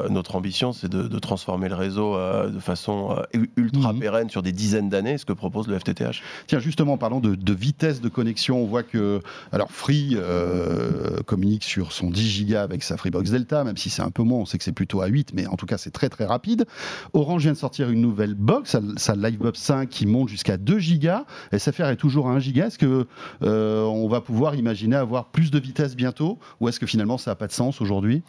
notre 0.09 0.35
ambition, 0.35 0.73
c'est 0.73 0.89
de, 0.89 1.19
transformer 1.19 1.69
le 1.69 1.75
réseau 1.75 2.15
de 2.47 2.59
façon 2.59 3.15
ultra 3.55 3.93
mhm. 3.93 3.99
pérenne 3.99 4.29
sur 4.29 4.41
des 4.41 4.51
dizaines 4.51 4.89
d'années, 4.89 5.17
ce 5.17 5.25
que 5.25 5.33
propose 5.33 5.67
le 5.67 5.79
FTTH. 5.79 6.21
Tiens, 6.47 6.59
justement, 6.59 6.97
parlons 6.97 7.19
de, 7.19 7.35
de 7.35 7.53
vitesse 7.53 8.01
de 8.01 8.09
connexion. 8.09 8.61
On 8.61 8.65
voit 8.65 8.83
que, 8.83 9.21
alors, 9.51 9.71
Free 9.71 10.15
euh, 10.15 11.21
communique 11.25 11.63
sur 11.63 11.91
son 11.91 12.09
10 12.09 12.21
gigas 12.21 12.63
avec 12.63 12.83
sa 12.83 12.97
Freebox 12.97 13.31
Delta, 13.31 13.63
même 13.63 13.77
si 13.77 13.89
c'est 13.89 14.01
un 14.01 14.09
peu 14.09 14.23
moins, 14.23 14.39
on 14.39 14.45
sait 14.45 14.57
que 14.57 14.63
c'est 14.63 14.71
plutôt 14.71 15.01
à 15.01 15.07
8, 15.07 15.33
mais 15.33 15.47
en 15.47 15.55
tout 15.55 15.65
cas 15.65 15.77
c'est 15.77 15.91
très 15.91 16.09
très 16.09 16.25
rapide. 16.25 16.65
Orange 17.13 17.43
vient 17.43 17.53
de 17.53 17.57
sortir 17.57 17.89
une 17.89 18.01
nouvelle 18.01 18.33
box, 18.33 18.77
sa, 18.97 19.15
Livebox 19.15 19.59
5 19.59 19.89
qui 19.89 20.05
monte 20.05 20.29
jusqu'à 20.29 20.57
2 20.57 20.79
gigas. 20.79 21.25
SFR 21.55 21.85
est 21.85 21.95
toujours 21.95 22.29
à 22.29 22.33
1 22.33 22.39
giga. 22.39 22.67
Est-ce 22.67 22.77
que 22.77 23.07
euh, 23.43 23.83
on 24.05 24.09
va 24.09 24.21
pouvoir 24.21 24.55
imaginer 24.55 24.95
avoir 24.95 25.25
plus 25.25 25.51
de 25.51 25.59
vitesse 25.59 25.95
bientôt, 25.95 26.39
ou 26.59 26.69
est-ce 26.69 26.79
que 26.79 26.85
finalement 26.85 27.17
ça 27.17 27.31
n'a 27.31 27.35
pas 27.35 27.47
de 27.47 27.51
sens 27.51 27.81
aujourd'hui? 27.81 28.23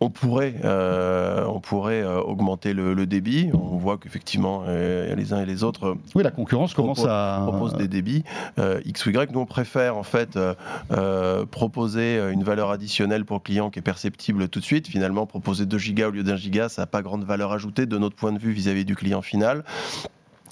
On 0.00 0.10
pourrait, 0.10 0.54
euh, 0.64 1.44
on 1.46 1.60
pourrait 1.60 2.04
augmenter 2.04 2.72
le, 2.72 3.06
débit. 3.06 3.50
On 3.54 3.76
voit 3.76 3.98
qu'effectivement 3.98 4.64
les 4.66 5.32
uns 5.32 5.42
et 5.42 5.46
les 5.46 5.64
autres. 5.64 5.96
Oui, 6.14 6.22
la 6.22 6.30
concurrence 6.30 6.74
commence 6.74 7.04
à 7.06 7.44
propose 7.46 7.74
des 7.74 7.88
débits 7.88 8.24
X 8.84 9.06
ou 9.06 9.10
Y. 9.10 9.32
Nous 9.32 9.40
on 9.40 9.46
préfère 9.46 9.96
en 9.96 10.02
fait 10.02 10.38
euh, 10.92 11.46
proposer 11.46 12.18
euh, 12.18 12.32
une 12.32 12.42
valeur 12.42 12.70
additionnelle 12.70 13.24
pour 13.24 13.36
le 13.36 13.42
client 13.42 13.70
qui 13.70 13.78
est 13.78 13.82
perceptible 13.82 14.48
tout 14.48 14.60
de 14.60 14.64
suite. 14.64 14.86
Finalement, 14.88 15.26
proposer 15.26 15.66
2 15.66 15.78
gigas 15.78 16.08
au 16.08 16.10
lieu 16.10 16.22
d'un 16.22 16.36
giga, 16.36 16.68
ça 16.68 16.82
n'a 16.82 16.86
pas 16.86 17.02
grande 17.02 17.24
valeur 17.24 17.52
ajoutée 17.52 17.86
de 17.86 17.98
notre 17.98 18.16
point 18.16 18.32
de 18.32 18.38
vue 18.38 18.52
vis-à-vis 18.52 18.84
du 18.84 18.96
client 18.96 19.22
final. 19.22 19.64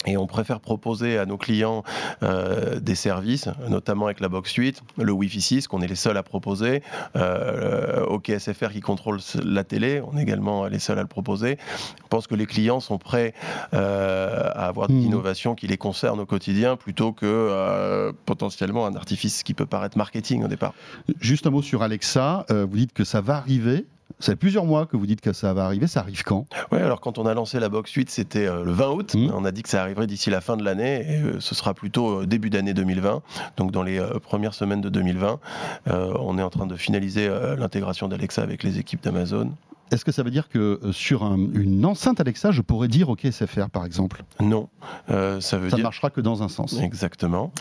Et 0.05 0.15
on 0.15 0.27
préfère 0.27 0.61
proposer 0.61 1.17
à 1.17 1.25
nos 1.25 1.37
clients 1.37 1.83
euh, 2.23 2.79
des 2.79 2.95
services, 2.95 3.49
notamment 3.67 4.05
avec 4.05 4.21
la 4.21 4.29
box 4.29 4.53
8, 4.53 4.81
le 4.97 5.11
Wi-Fi 5.11 5.41
6, 5.41 5.67
qu'on 5.67 5.81
est 5.81 5.87
les 5.87 5.95
seuls 5.95 6.15
à 6.15 6.23
proposer, 6.23 6.81
euh, 7.17 8.05
OKSFR 8.05 8.71
qui 8.71 8.79
contrôle 8.79 9.19
la 9.43 9.63
télé, 9.65 10.01
on 10.01 10.17
est 10.17 10.21
également 10.21 10.67
les 10.67 10.79
seuls 10.79 10.99
à 10.99 11.01
le 11.01 11.07
proposer. 11.07 11.57
Je 11.97 12.07
pense 12.09 12.27
que 12.27 12.35
les 12.35 12.45
clients 12.45 12.79
sont 12.79 12.97
prêts 12.97 13.33
euh, 13.73 14.49
à 14.55 14.67
avoir 14.67 14.87
des 14.87 14.93
mmh. 14.93 15.01
innovations 15.01 15.55
qui 15.55 15.67
les 15.67 15.77
concernent 15.77 16.21
au 16.21 16.25
quotidien 16.25 16.77
plutôt 16.77 17.11
que 17.11 18.13
potentiellement 18.25 18.85
un 18.85 18.95
artifice 18.95 19.43
qui 19.43 19.53
peut 19.53 19.65
paraître 19.65 19.97
marketing 19.97 20.43
au 20.45 20.47
départ. 20.47 20.73
Juste 21.19 21.45
un 21.45 21.49
mot 21.49 21.61
sur 21.61 21.83
Alexa, 21.83 22.45
vous 22.49 22.77
dites 22.77 22.93
que 22.93 23.03
ça 23.03 23.21
va 23.21 23.35
arriver. 23.35 23.85
Ça 24.19 24.33
fait 24.33 24.35
plusieurs 24.35 24.65
mois 24.65 24.85
que 24.85 24.97
vous 24.97 25.05
dites 25.05 25.21
que 25.21 25.31
ça 25.31 25.53
va 25.53 25.63
arriver. 25.63 25.87
Ça 25.87 26.01
arrive 26.01 26.23
quand? 26.23 26.45
Oui, 26.73 26.79
alors 26.79 26.99
quand 26.99 27.17
on 27.17 27.25
a 27.25 27.33
lancé 27.33 27.59
la 27.59 27.69
box 27.69 27.91
8, 27.91 28.09
c'était 28.09 28.47
euh, 28.47 28.65
le 28.65 28.71
20 28.71 28.89
août. 28.89 29.15
Mmh. 29.15 29.31
On 29.33 29.45
a 29.45 29.51
dit 29.51 29.63
que 29.63 29.69
ça 29.69 29.81
arriverait 29.81 30.07
d'ici 30.07 30.29
la 30.29 30.41
fin 30.41 30.57
de 30.57 30.63
l'année 30.63 31.05
et 31.09 31.21
euh, 31.21 31.39
ce 31.39 31.55
sera 31.55 31.73
plutôt 31.73 32.21
euh, 32.21 32.25
début 32.25 32.49
d'année 32.49 32.73
2020. 32.73 33.21
Donc 33.55 33.71
dans 33.71 33.83
les 33.83 33.99
premières 34.21 34.53
semaines 34.53 34.81
de 34.81 34.89
2020, 34.89 35.39
on 35.87 36.37
est 36.37 36.41
en 36.41 36.49
train 36.49 36.65
de 36.65 36.75
finaliser 36.75 37.29
l'intégration 37.57 38.07
d'Alexa 38.07 38.41
avec 38.41 38.63
les 38.63 38.77
équipes 38.77 39.03
d'Amazon 39.03 39.51
est-ce 39.91 40.05
que 40.05 40.11
ça 40.11 40.23
veut 40.23 40.31
dire 40.31 40.49
que 40.49 40.79
euh, 40.83 40.91
sur 40.91 41.23
une 41.23 41.85
enceinte 41.85 42.19
Alexa, 42.19 42.51
je 42.51 42.61
pourrais 42.61 42.87
dire 42.87 43.09
OK 43.09 43.21
SFR 43.29 43.69
par 43.69 43.85
exemple? 43.85 44.23
Non, 44.39 44.69
euh, 45.09 45.41
ça 45.41 45.57
veut 45.57 45.69
ça 45.69 45.77
ne 45.77 45.81
marchera 45.81 46.09
que 46.09 46.21
dans 46.21 46.43
un 46.43 46.47
sens. 46.47 46.79
Exactement. 46.79 47.51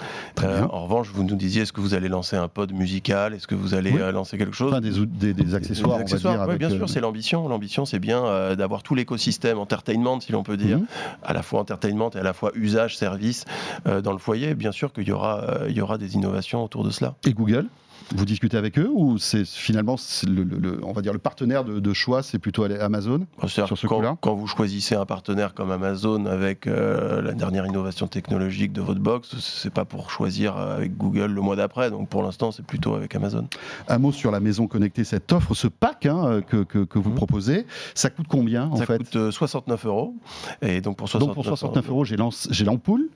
Euh, 0.42 0.66
en 0.70 0.84
revanche, 0.84 1.10
vous 1.12 1.24
nous 1.24 1.36
disiez 1.36 1.62
est-ce 1.62 1.72
que 1.72 1.80
vous 1.80 1.94
allez 1.94 2.08
lancer 2.08 2.36
un 2.36 2.48
pod 2.48 2.72
musical? 2.72 3.34
Est-ce 3.34 3.46
que 3.46 3.54
vous 3.54 3.74
allez 3.74 3.92
lancer 4.12 4.38
quelque 4.38 4.54
chose? 4.54 4.72
Enfin, 4.72 4.80
des, 4.80 5.34
des, 5.34 5.54
accessoires, 5.54 5.98
des 5.98 6.04
on 6.12 6.16
va 6.16 6.18
dire, 6.18 6.46
oui, 6.48 6.58
bien 6.58 6.70
sûr, 6.70 6.88
c'est 6.88 7.00
l'ambition. 7.00 7.48
L'ambition, 7.48 7.84
c'est 7.84 7.98
bien 7.98 8.54
d'avoir 8.54 8.82
tout 8.82 8.94
l'écosystème 8.94 9.58
entertainment, 9.58 10.20
si 10.20 10.32
l'on 10.32 10.42
peut 10.42 10.56
dire, 10.56 10.78
mhm. 10.78 10.86
à 11.22 11.32
la 11.32 11.42
fois 11.42 11.60
entertainment 11.60 12.10
et 12.10 12.18
à 12.18 12.22
la 12.22 12.32
fois 12.32 12.52
usage, 12.54 12.96
service 12.96 13.44
dans 13.84 14.12
le 14.12 14.18
foyer. 14.18 14.54
Bien 14.54 14.72
sûr 14.72 14.92
qu'il 14.92 15.08
y 15.08 15.12
aura, 15.12 15.62
il 15.68 15.76
y 15.76 15.80
aura 15.80 15.98
des 15.98 16.14
innovations 16.14 16.64
autour 16.64 16.84
de 16.84 16.90
cela. 16.90 17.14
Et 17.24 17.32
Google? 17.32 17.66
Vous 18.14 18.24
discutez 18.24 18.56
avec 18.56 18.78
eux 18.78 18.88
ou 18.92 19.18
c'est 19.18 19.44
finalement 19.44 19.96
le, 20.26 20.80
on 20.84 20.92
va 20.92 21.02
dire 21.02 21.12
le 21.12 21.18
partenaire 21.18 21.64
de, 21.64 21.92
choix, 21.92 22.22
c'est 22.22 22.38
plutôt 22.38 22.64
Amazon 22.64 23.26
sur 23.46 23.76
ce 23.76 23.86
quand, 23.86 24.16
quand, 24.16 24.34
vous 24.34 24.46
choisissez 24.46 24.94
un 24.94 25.04
partenaire 25.04 25.54
comme 25.54 25.70
Amazon 25.70 26.26
avec 26.26 26.66
euh, 26.66 27.20
la 27.22 27.32
dernière 27.32 27.66
innovation 27.66 28.06
technologique 28.06 28.72
de 28.72 28.80
votre 28.80 29.00
box, 29.00 29.36
c'est 29.40 29.72
pas 29.72 29.84
pour 29.84 30.10
choisir 30.10 30.56
avec 30.56 30.96
Google 30.96 31.32
le 31.32 31.40
mois 31.40 31.56
d'après. 31.56 31.90
Donc 31.90 32.08
pour 32.08 32.22
l'instant, 32.22 32.52
c'est 32.52 32.64
plutôt 32.64 32.94
avec 32.94 33.14
Amazon. 33.14 33.46
Un 33.88 33.98
mot 33.98 34.12
sur 34.12 34.30
la 34.30 34.40
maison 34.40 34.66
connectée, 34.66 35.04
cette 35.04 35.32
offre, 35.32 35.54
ce 35.54 35.68
pack 35.68 36.06
hein, 36.06 36.40
que, 36.46 36.62
que, 36.62 36.98
vous 36.98 37.10
mmh. 37.10 37.14
proposez, 37.14 37.66
ça 37.94 38.10
coûte 38.10 38.26
combien 38.28 38.68
en 38.68 38.76
fait 38.76 38.86
Ça 38.86 38.98
coûte 38.98 39.30
69 39.30 39.86
euros. 39.86 40.14
Et 40.62 40.80
donc 40.80 40.96
pour 40.96 41.08
69, 41.08 41.28
donc 41.28 41.34
pour 41.34 41.44
69 41.44 41.88
euros, 41.90 42.04
j'ai 42.04 42.64
l'ampoule 42.64 43.08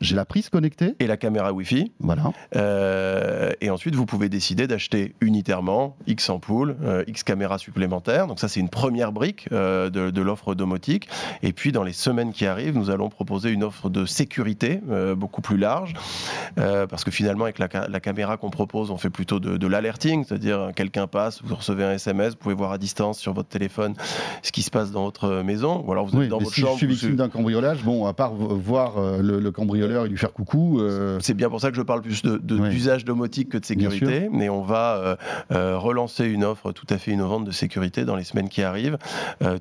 j'ai 0.00 0.16
la 0.16 0.24
prise 0.24 0.48
connectée. 0.48 0.96
Et 0.98 1.06
la 1.06 1.16
caméra 1.16 1.52
Wi-Fi. 1.52 1.92
Voilà. 2.00 2.32
Euh, 2.56 3.52
et 3.60 3.70
ensuite, 3.70 3.94
vous 3.94 4.06
pouvez 4.06 4.28
décider 4.28 4.66
d'acheter 4.66 5.14
unitairement 5.20 5.96
X 6.08 6.30
ampoules, 6.30 6.76
euh, 6.82 7.04
X 7.06 7.22
caméras 7.22 7.58
supplémentaires. 7.58 8.26
Donc 8.26 8.40
ça, 8.40 8.48
c'est 8.48 8.58
une 8.58 8.68
première 8.68 9.12
brique 9.12 9.48
euh, 9.52 9.90
de, 9.90 10.20
l'offre 10.20 10.54
domotique. 10.54 11.08
Et 11.42 11.52
puis, 11.52 11.70
dans 11.70 11.84
les 11.84 11.92
semaines 11.92 12.32
qui 12.32 12.44
arrivent, 12.44 12.76
nous 12.76 12.90
allons 12.90 13.08
proposer 13.08 13.50
une 13.50 13.62
offre 13.62 13.88
de 13.88 14.04
sécurité 14.04 14.80
beaucoup 15.16 15.42
plus 15.42 15.58
large. 15.58 15.94
parce 16.56 17.04
que 17.04 17.10
finalement, 17.10 17.44
avec 17.44 17.58
la, 17.58 17.68
caméra 18.00 18.36
qu'on 18.36 18.50
propose, 18.50 18.90
on 18.90 18.96
fait 18.96 19.10
plutôt 19.10 19.38
de, 19.38 19.66
l'alerting. 19.66 20.24
C'est-à-dire, 20.24 20.72
quelqu'un 20.74 21.06
passe, 21.06 21.42
vous 21.42 21.54
recevez 21.54 21.84
un 21.84 21.92
SMS, 21.92 22.32
vous 22.32 22.38
pouvez 22.38 22.54
voir 22.54 22.72
à 22.72 22.78
distance 22.78 23.18
sur 23.18 23.32
votre 23.32 23.48
téléphone 23.48 23.94
ce 24.42 24.50
qui 24.50 24.62
se 24.62 24.70
passe 24.70 24.90
dans 24.90 25.04
votre 25.04 25.42
maison. 25.42 25.84
Ou 25.86 25.92
alors, 25.92 26.06
vous 26.06 26.20
êtes 26.22 26.28
dans 26.28 26.38
votre 26.38 26.52
si 26.52 26.62
chambre. 26.62 26.72
je 26.72 26.78
suis 26.78 26.86
victime 26.86 27.16
d'un 27.16 27.28
cambriolage, 27.28 27.82
bon, 27.84 28.06
à 28.06 28.14
part 28.14 28.32
voir 28.34 28.94
le, 29.20 29.38
le 29.38 29.50
cambriolage 29.52 29.83
et 29.90 30.08
lui 30.08 30.16
faire 30.16 30.32
coucou. 30.32 30.80
Euh. 30.80 31.18
C'est 31.20 31.34
bien 31.34 31.48
pour 31.48 31.60
ça 31.60 31.70
que 31.70 31.76
je 31.76 31.82
parle 31.82 32.02
plus 32.02 32.22
d'usage 32.22 33.04
de, 33.04 33.08
domotique 33.08 33.50
que 33.50 33.58
de 33.58 33.64
sécurité, 33.64 34.28
mais 34.32 34.48
on 34.48 34.62
va 34.62 34.96
euh, 34.96 35.16
euh, 35.52 35.78
relancer 35.78 36.26
une 36.26 36.44
offre 36.44 36.72
tout 36.72 36.86
à 36.90 36.98
fait 36.98 37.12
innovante 37.12 37.44
de 37.44 37.50
sécurité 37.50 38.04
dans 38.04 38.16
les 38.16 38.24
semaines 38.24 38.48
qui 38.48 38.62
arrivent, 38.62 38.98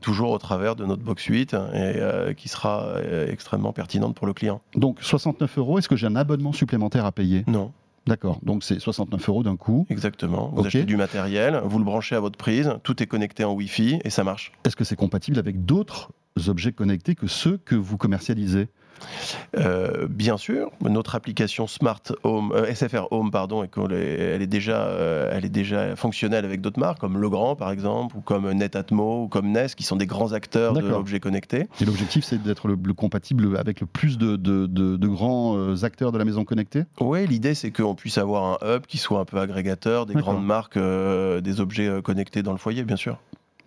toujours 0.02 0.32
au 0.32 0.38
travers 0.38 0.76
de 0.76 0.86
notre 0.86 1.04
box 1.04 1.26
8 1.26 1.56
et 1.74 2.36
qui 2.36 2.50
sera 2.50 2.96
extrêmement 3.28 3.74
pertinente 3.74 4.16
pour 4.16 4.28
le 4.28 4.34
client. 4.34 4.62
Donc 4.76 4.98
69 5.02 5.58
euros, 5.58 5.80
est-ce 5.80 5.90
que 5.90 5.96
j'ai 5.96 6.08
un 6.08 6.16
abonnement 6.16 6.54
supplémentaire 6.54 7.06
à 7.06 7.12
payer? 7.12 7.44
Non. 7.48 7.72
D'accord, 8.06 8.40
donc 8.44 8.64
c'est 8.64 8.80
69 8.80 9.30
euros 9.30 9.44
d'un 9.44 9.56
coup. 9.56 9.86
Exactement. 9.90 10.52
Vous 10.54 10.66
achetez 10.66 10.84
du 10.84 10.98
matériel, 10.98 11.62
vous 11.64 11.80
le 11.80 11.86
branchez 11.86 12.16
à 12.16 12.20
votre 12.20 12.38
prise, 12.38 12.74
tout 12.84 13.02
est 13.02 13.08
connecté 13.08 13.46
en 13.46 13.54
Wi-Fi 13.54 14.00
et 14.04 14.10
ça 14.10 14.24
marche. 14.24 14.52
Est-ce 14.66 14.76
que 14.76 14.84
c'est 14.84 14.98
compatible 14.98 15.40
avec 15.40 15.66
d'autres 15.66 16.12
objets 16.48 16.74
connectés 16.74 17.16
que 17.16 17.28
ceux 17.28 17.58
que 17.58 17.76
vous 17.76 17.98
commercialisez? 17.98 18.68
Euh, 19.58 20.08
bien 20.10 20.38
sûr, 20.38 20.72
notre 20.82 21.16
application 21.16 21.68
Smart 21.68 22.02
Home, 22.24 22.52
euh, 22.56 22.74
SFR 22.74 23.08
Home, 23.12 23.32
pardon, 23.32 23.64
elle 23.64 24.42
est 24.42 24.48
déjà, 24.48 24.88
euh, 24.88 25.32
elle 25.32 25.46
est 25.46 25.50
déjà 25.50 25.96
fonctionnelle 25.96 26.46
avec 26.46 26.62
d'autres 26.62 26.80
marques 26.80 27.00
comme 27.00 27.18
Legrand 27.18 27.56
par 27.56 27.72
exemple, 27.72 28.18
ou 28.18 28.22
comme 28.22 28.52
Netatmo, 28.52 29.24
ou 29.24 29.28
comme 29.28 29.52
Nest, 29.52 29.76
qui 29.76 29.84
sont 29.84 29.96
des 29.96 30.08
grands 30.08 30.34
acteurs 30.34 30.74
de 30.74 30.80
l'objet 30.80 31.20
connecté. 31.20 31.68
Et 31.82 31.86
l'objectif, 31.86 32.24
c'est 32.24 32.42
d'être 32.42 32.68
le, 32.68 32.78
compatible 32.94 33.58
avec 33.58 33.82
le 33.82 33.88
plus 33.88 34.18
de, 34.18 34.36
de 34.36 35.08
grands 35.08 35.84
acteurs 35.84 36.12
de 36.12 36.18
la 36.18 36.26
maison 36.26 36.46
connectée? 36.46 36.84
Oui, 37.00 37.28
l'idée, 37.28 37.54
c'est 37.54 37.72
qu'on 37.72 37.96
puisse 37.96 38.18
avoir 38.18 38.64
un 38.64 38.76
hub 38.76 38.86
qui 38.86 38.98
soit 38.98 39.20
un 39.20 39.26
peu 39.26 39.38
agrégateur 39.40 40.06
des 40.06 40.14
grandes 40.14 40.46
marques, 40.46 40.78
des 40.78 41.60
objets 41.60 42.02
connectés 42.04 42.44
dans 42.44 42.52
le 42.52 42.58
foyer, 42.58 42.84
bien 42.84 42.96
sûr. 42.96 43.18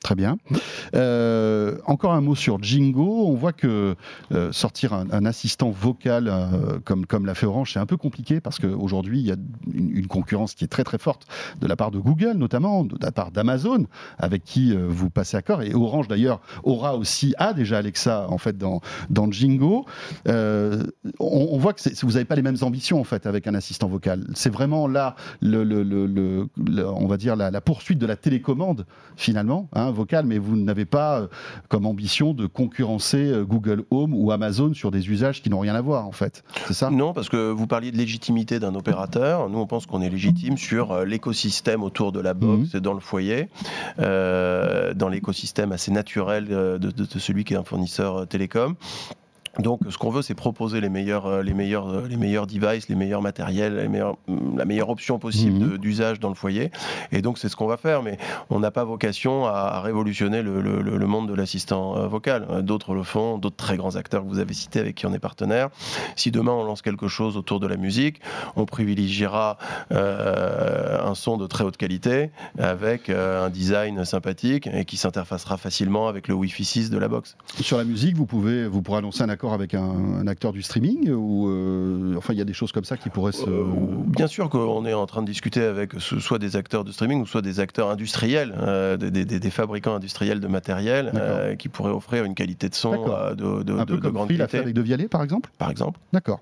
Très 0.07 0.15
bien. 0.15 0.39
Euh, 0.95 1.79
encore 1.85 2.13
un 2.13 2.21
mot 2.21 2.37
sur 2.37 2.63
Jingo. 2.63 3.27
On 3.27 3.35
voit 3.35 3.53
que 3.53 3.97
euh, 4.31 4.53
sortir 4.53 4.93
un, 4.93 5.25
assistant 5.25 5.71
vocal 5.71 6.29
euh, 6.29 6.79
comme, 6.85 7.07
comme 7.07 7.27
l'a 7.27 7.35
fait 7.35 7.47
Orange, 7.47 7.73
c'est 7.73 7.81
un 7.81 7.87
peu 7.87 7.97
compliqué 7.97 8.41
parce 8.41 8.61
qu'aujourd'hui, 8.61 9.19
il 9.19 9.27
y 9.27 9.33
a 9.33 9.37
une, 9.67 10.07
concurrence 10.07 10.55
qui 10.55 10.63
est 10.63 10.69
très 10.69 10.85
très 10.85 10.99
forte 10.99 11.27
de 11.61 11.67
la 11.67 11.75
part 11.75 11.91
de 11.91 11.99
Google, 11.99 12.35
notamment, 12.35 12.85
de 12.85 12.97
la 13.01 13.11
part 13.11 13.33
d'Amazon, 13.33 13.87
avec 14.17 14.45
qui 14.45 14.77
vous 14.77 15.11
passez 15.11 15.37
accord. 15.37 15.63
Et 15.63 15.75
Orange, 15.75 16.07
d'ailleurs, 16.07 16.41
aura 16.63 16.95
aussi, 16.95 17.35
a 17.39 17.53
déjà 17.53 17.79
Alexa, 17.79 18.27
en 18.29 18.39
fait, 18.39 18.57
dans, 18.57 18.83
dans 19.11 19.29
Jingo. 19.29 19.87
On, 20.25 21.59
voit 21.59 21.73
que 21.73 22.07
vous 22.07 22.13
n'avez 22.13 22.25
pas 22.25 22.37
les 22.37 22.43
mêmes 22.43 22.59
ambitions, 22.63 23.01
en 23.01 23.05
fait, 23.05 23.27
avec 23.27 23.49
un 23.49 23.55
assistant 23.55 23.89
vocal. 23.89 24.25
C'est 24.35 24.53
vraiment 24.53 24.87
là, 24.87 25.17
on 25.43 27.07
va 27.09 27.17
dire, 27.17 27.35
la, 27.35 27.51
la, 27.51 27.61
poursuite 27.61 27.99
de 27.99 28.07
la 28.07 28.15
télécommande, 28.15 28.87
finalement. 29.17 29.69
Hein, 29.73 29.96
vocal, 29.97 30.27
mais 30.27 30.39
vous 30.39 30.57
n'avez 30.57 30.85
pas 30.85 31.21
euh, 31.21 31.27
comme 31.69 31.87
ambition 31.87 32.35
de 32.35 32.47
concurrencer 32.47 33.27
euh, 33.27 33.45
Google 33.45 33.85
Home 33.91 34.15
ou 34.15 34.31
Amazon 34.31 34.73
sur 34.75 34.91
des 34.91 35.09
usages 35.11 35.43
qui 35.43 35.51
n'ont 35.51 35.59
rien 35.59 35.75
à 35.75 35.81
voir, 35.81 36.07
en 36.07 36.13
fait. 36.13 36.45
C'est 36.67 36.75
ça? 36.75 36.91
Non, 36.91 37.13
parce 37.13 37.29
que 37.29 37.51
vous 37.51 37.67
parliez 37.67 37.91
de 37.91 37.97
légitimité 37.97 38.61
d'un 38.61 38.75
opérateur. 38.75 39.49
Nous, 39.49 39.59
on 39.59 39.67
pense 39.67 39.87
qu'on 39.87 40.03
est 40.03 40.11
légitime 40.11 40.57
sur 40.57 40.93
euh, 40.93 41.05
l'écosystème 41.05 41.83
autour 41.83 42.13
de 42.13 42.21
la 42.21 42.35
box 42.35 42.75
mhm. 42.75 42.79
et 42.79 42.81
dans 42.81 42.95
le 42.95 43.01
foyer, 43.01 43.49
dans 43.99 45.09
l'écosystème 45.09 45.73
assez 45.73 45.91
naturel 45.91 46.47
de, 46.47 46.79
de, 46.79 47.19
celui 47.19 47.45
qui 47.45 47.55
est 47.55 47.57
un 47.57 47.65
fournisseur 47.65 48.27
télécom. 48.29 48.77
Donc, 49.59 49.81
ce 49.89 49.97
qu'on 49.97 50.11
veut, 50.11 50.23
c'est 50.23 50.35
proposer 50.35 50.81
les 50.81 50.89
meilleurs, 50.89 51.27
euh, 51.27 51.43
les 51.43 51.55
meilleurs, 51.55 51.89
euh, 51.89 52.07
les 52.09 52.17
meilleurs 52.17 52.47
devices, 52.47 52.89
les 52.89 52.95
meilleurs 52.95 53.23
matériels, 53.23 53.77
les 53.77 53.89
meilleurs, 53.89 54.17
la 54.57 54.65
meilleure 54.65 54.91
option 54.91 55.19
possible 55.19 55.65
mhm. 55.65 55.79
d'usage 55.79 56.21
dans 56.21 56.29
le 56.29 56.35
foyer. 56.35 56.71
Et 57.13 57.23
donc, 57.23 57.39
c'est 57.39 57.49
ce 57.49 57.57
qu'on 57.57 57.67
va 57.67 57.77
faire. 57.77 58.03
Mais 58.03 58.19
on 58.51 58.61
n'a 58.61 58.71
pas 58.71 58.85
vocation 58.85 59.47
à, 59.47 59.81
révolutionner 59.81 60.43
le, 60.43 60.61
le, 60.61 61.07
monde 61.07 61.29
de 61.29 61.35
l'assistant 61.35 61.97
euh, 61.97 62.07
vocal. 62.07 62.63
D'autres 62.63 62.95
le 62.95 63.03
font, 63.03 63.39
d'autres 63.39 63.57
très 63.57 63.77
grands 63.77 63.97
acteurs 63.97 64.23
que 64.23 64.29
vous 64.29 64.39
avez 64.39 64.55
cités 64.55 64.81
avec 64.81 64.97
qui 64.97 65.07
on 65.07 65.15
est 65.15 65.19
partenaire. 65.19 65.71
Si 66.17 66.31
demain 66.31 66.53
on 66.53 66.65
lance 66.65 66.83
quelque 66.83 67.09
chose 67.09 67.37
autour 67.37 67.61
de 67.61 67.67
la 67.67 67.77
musique, 67.77 68.21
on 68.57 68.65
privilégiera 68.65 69.59
un 69.91 71.15
son 71.15 71.37
de 71.37 71.47
très 71.47 71.65
haute 71.65 71.77
qualité 71.77 72.31
avec 72.59 73.11
un 73.11 73.51
design 73.51 74.05
sympathique 74.05 74.69
et 74.73 74.85
qui 74.85 74.97
s'interfacera 74.97 75.57
facilement 75.57 76.09
avec 76.09 76.29
le 76.29 76.35
Wi-Fi 76.35 76.65
6 76.65 76.91
de 76.91 76.99
la 76.99 77.09
box. 77.09 77.37
Sur 77.61 77.79
la 77.79 77.85
musique, 77.85 78.17
vous 78.17 78.27
pouvez, 78.27 78.67
vous 78.67 78.83
pourrez 78.83 78.99
annoncer 78.99 79.23
un 79.23 79.29
accord 79.29 79.46
avec 79.53 79.75
un, 79.75 80.27
acteur 80.27 80.53
du 80.53 80.63
streaming 80.63 81.11
ou 81.11 81.49
euh, 81.49 82.15
enfin 82.17 82.33
il 82.33 82.39
y 82.39 82.43
a 82.43 82.45
des 82.45 82.53
choses 82.53 82.73
comme 82.73 82.85
ça 82.85 82.97
qui 82.97 83.11
pourraient 83.11 83.33
se. 83.33 83.49
Euh, 83.49 83.65
bien 84.07 84.27
sûr 84.27 84.49
qu'on 84.49 84.85
est 84.87 84.95
en 84.95 85.07
train 85.07 85.23
de 85.23 85.27
discuter 85.27 85.63
avec 85.63 85.93
soit 85.99 86.39
des 86.39 86.57
acteurs 86.57 86.85
de 86.85 86.93
streaming 86.93 87.21
ou 87.21 87.27
soit 87.27 87.43
des 87.43 87.61
acteurs 87.61 87.91
industriels, 87.91 88.55
euh, 88.61 88.97
des, 88.97 89.51
fabricants 89.51 89.95
industriels 89.95 90.41
de 90.41 90.49
matériel 90.49 91.57
qui 91.59 91.69
pourraient 91.69 91.93
offrir 91.93 92.25
une 92.25 92.35
qualité 92.35 92.69
de 92.69 92.75
son 92.75 93.07
de, 93.35 93.63
de, 93.63 93.79
un 93.79 93.87
peu 93.87 93.99
comme 93.99 94.15
grande 94.15 94.29
qualité. 94.29 94.59
avec 94.59 94.75
De 94.75 94.83
Vialet 94.83 95.09
par 95.09 95.23
exemple? 95.23 95.51
Par 95.59 95.71
exemple. 95.71 95.99
D'accord. 96.13 96.41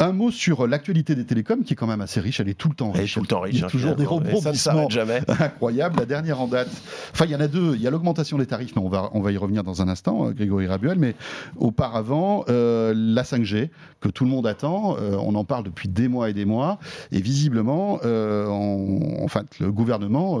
Un 0.00 0.12
mot 0.12 0.30
sur 0.30 0.68
l'actualité 0.68 1.16
des 1.16 1.24
télécoms 1.24 1.64
qui 1.64 1.72
est 1.72 1.76
quand 1.76 1.88
même 1.88 2.00
assez 2.00 2.20
riche. 2.20 2.38
Elle 2.38 2.48
est 2.48 2.54
tout 2.54 2.68
le 2.68 2.76
temps 2.76 2.92
riche. 2.92 3.14
tout 3.14 3.20
le 3.20 3.26
temps 3.26 3.40
riche. 3.40 3.56
Il 3.56 3.60
y 3.60 3.62
a 3.64 3.66
hein, 3.66 3.68
toujours 3.68 3.96
des 3.96 4.06
rebondissements 4.06 4.88
incroyables. 5.40 5.98
La 5.98 6.06
dernière 6.06 6.40
en 6.40 6.46
date. 6.46 6.68
Enfin, 7.10 7.24
il 7.24 7.32
y 7.32 7.34
en 7.34 7.40
a 7.40 7.48
deux. 7.48 7.74
Il 7.74 7.82
y 7.82 7.86
a 7.88 7.90
l'augmentation 7.90 8.38
des 8.38 8.46
tarifs, 8.46 8.76
mais 8.76 8.82
on 8.82 8.88
va, 8.88 9.10
on 9.14 9.20
va 9.20 9.32
y 9.32 9.36
revenir 9.36 9.64
dans 9.64 9.82
un 9.82 9.88
instant, 9.88 10.28
euh, 10.28 10.30
Grégory 10.30 10.68
Rabuel. 10.68 11.00
Mais 11.00 11.16
auparavant, 11.56 12.44
euh, 12.48 12.94
la 12.96 13.24
5G, 13.24 13.70
que 14.00 14.08
tout 14.08 14.22
le 14.22 14.30
monde 14.30 14.46
attend. 14.46 14.96
Euh, 15.00 15.16
on 15.20 15.34
en 15.34 15.44
parle 15.44 15.64
depuis 15.64 15.88
des 15.88 16.06
mois 16.06 16.30
et 16.30 16.32
des 16.32 16.44
mois. 16.44 16.78
Et 17.10 17.20
visiblement, 17.20 17.94
en 17.94 19.28
fait, 19.28 19.58
le 19.58 19.72
gouvernement 19.72 20.38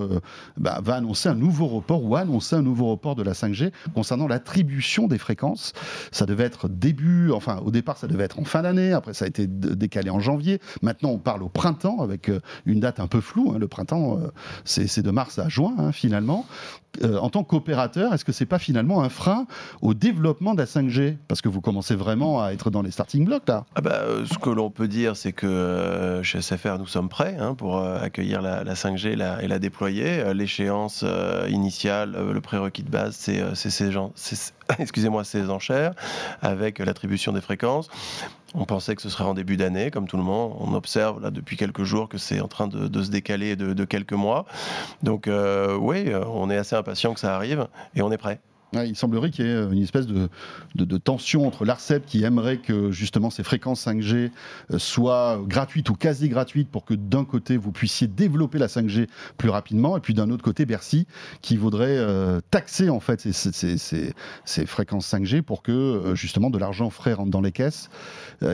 bah, 0.56 0.78
va 0.84 0.94
annoncer 0.94 1.28
un 1.28 1.34
nouveau 1.34 1.66
report 1.66 2.04
ou 2.04 2.14
annoncer 2.14 2.54
un 2.54 2.62
nouveau 2.62 2.86
report 2.86 3.16
de 3.16 3.24
la 3.24 3.32
5G 3.32 3.72
concernant 3.92 4.28
l'attribution 4.28 5.08
des 5.08 5.18
fréquences. 5.18 5.72
Ça 6.12 6.26
devait 6.26 6.44
être 6.44 6.68
début, 6.68 7.32
enfin, 7.32 7.60
au 7.64 7.72
départ, 7.72 7.98
ça 7.98 8.06
devait 8.06 8.22
être 8.22 8.38
en 8.38 8.44
fin 8.44 8.62
d'année. 8.62 8.92
Après, 8.92 9.14
ça 9.14 9.24
a 9.24 9.28
été 9.28 9.47
décalé 9.48 10.10
en 10.10 10.20
janvier. 10.20 10.60
Maintenant, 10.82 11.10
on 11.10 11.18
parle 11.18 11.42
au 11.42 11.48
printemps 11.48 12.00
avec 12.00 12.28
euh, 12.28 12.40
une 12.66 12.80
date 12.80 13.00
un 13.00 13.06
peu 13.06 13.20
floue. 13.20 13.52
Hein. 13.54 13.58
Le 13.58 13.68
printemps, 13.68 14.18
euh, 14.18 14.28
c'est 14.64 15.02
de 15.02 15.10
mars 15.10 15.38
à 15.38 15.48
juin, 15.48 15.74
hein, 15.78 15.92
finalement. 15.92 16.46
Euh, 17.02 17.18
en 17.18 17.28
tant 17.28 17.44
qu'opérateur, 17.44 18.14
est-ce 18.14 18.24
que 18.24 18.32
c'est 18.32 18.46
pas 18.46 18.58
finalement 18.58 19.02
un 19.02 19.08
frein 19.08 19.46
au 19.82 19.94
développement 19.94 20.54
de 20.54 20.58
la 20.58 20.64
5G 20.64 21.16
Parce 21.28 21.42
que 21.42 21.48
vous 21.48 21.60
commencez 21.60 21.94
vraiment 21.94 22.42
à 22.42 22.52
être 22.52 22.70
dans 22.70 22.82
les 22.82 22.90
starting 22.90 23.24
blocks 23.24 23.46
là. 23.46 23.66
Ah 23.74 23.82
bah, 23.82 24.02
ce 24.24 24.38
que 24.38 24.50
l'on 24.50 24.70
peut 24.70 24.88
dire, 24.88 25.14
c'est 25.14 25.32
que 25.32 26.20
chez 26.22 26.40
SFR, 26.40 26.78
nous 26.78 26.86
sommes 26.86 27.08
prêts 27.08 27.36
hein, 27.38 27.54
pour 27.54 27.78
accueillir 27.78 28.40
la, 28.42 28.64
5G 28.64 29.12
et 29.12 29.48
la 29.48 29.58
déployer. 29.58 30.32
L'échéance 30.32 31.04
initiale, 31.48 32.16
le 32.32 32.40
prérequis 32.40 32.82
de 32.82 32.90
base, 32.90 33.14
c'est 33.16 33.54
ces 33.54 33.92
gens 33.92 34.12
excusez-moi, 34.78 35.24
ces 35.24 35.50
enchères 35.50 35.94
avec 36.42 36.78
l'attribution 36.78 37.32
des 37.32 37.40
fréquences. 37.40 37.88
On 38.54 38.64
pensait 38.64 38.96
que 38.96 39.02
ce 39.02 39.10
serait 39.10 39.24
en 39.24 39.34
début 39.34 39.56
d'année, 39.56 39.90
comme 39.90 40.08
tout 40.08 40.16
le 40.16 40.22
monde. 40.22 40.56
On 40.60 40.72
observe 40.74 41.20
là 41.22 41.30
depuis 41.30 41.56
quelques 41.56 41.84
jours 41.84 42.08
que 42.08 42.18
c'est 42.18 42.40
en 42.40 42.48
train 42.48 42.66
de, 42.66 43.02
se 43.02 43.10
décaler 43.10 43.56
de, 43.56 43.84
quelques 43.84 44.14
mois. 44.14 44.46
Donc 45.02 45.28
euh, 45.28 45.76
oui, 45.76 46.10
on 46.14 46.48
est 46.50 46.56
assez 46.56 46.76
impatient 46.76 47.14
que 47.14 47.20
ça 47.20 47.34
arrive 47.34 47.68
et 47.94 48.02
on 48.02 48.10
est 48.10 48.18
prêt. 48.18 48.40
Il 48.74 48.96
semblerait 48.96 49.30
qu'il 49.30 49.46
y 49.46 49.48
ait 49.48 49.62
une 49.62 49.82
espèce 49.82 50.06
de, 50.06 50.28
tension 50.98 51.46
entre 51.46 51.64
l'ARCEP 51.64 52.04
qui 52.04 52.24
aimerait 52.24 52.58
que 52.58 52.90
justement 52.90 53.30
ces 53.30 53.42
fréquences 53.42 53.86
5G 53.86 54.30
euh, 54.72 54.78
soient 54.78 55.40
gratuites 55.46 55.88
ou 55.90 55.94
quasi 55.94 56.28
gratuites 56.28 56.68
pour 56.68 56.84
que 56.84 56.94
d'un 56.94 57.24
côté 57.24 57.56
vous 57.56 57.72
puissiez 57.72 58.08
développer 58.08 58.58
la 58.58 58.66
5G 58.66 59.06
plus 59.36 59.48
rapidement 59.48 59.96
et 59.96 60.00
puis 60.00 60.12
d'un 60.12 60.30
autre 60.30 60.42
côté 60.42 60.66
Bercy 60.66 61.06
qui 61.40 61.56
voudrait 61.56 61.96
euh, 61.96 62.40
taxer 62.50 62.90
en 62.90 63.00
fait 63.00 63.20
ces, 63.20 64.66
fréquences 64.66 65.12
5G 65.12 65.42
pour 65.42 65.62
que 65.62 65.72
euh, 65.72 66.14
justement 66.14 66.50
de 66.50 66.58
l'argent 66.58 66.90
frais 66.90 67.12
rentre 67.12 67.30
dans 67.30 67.40
les 67.40 67.52
caisses. 67.52 67.88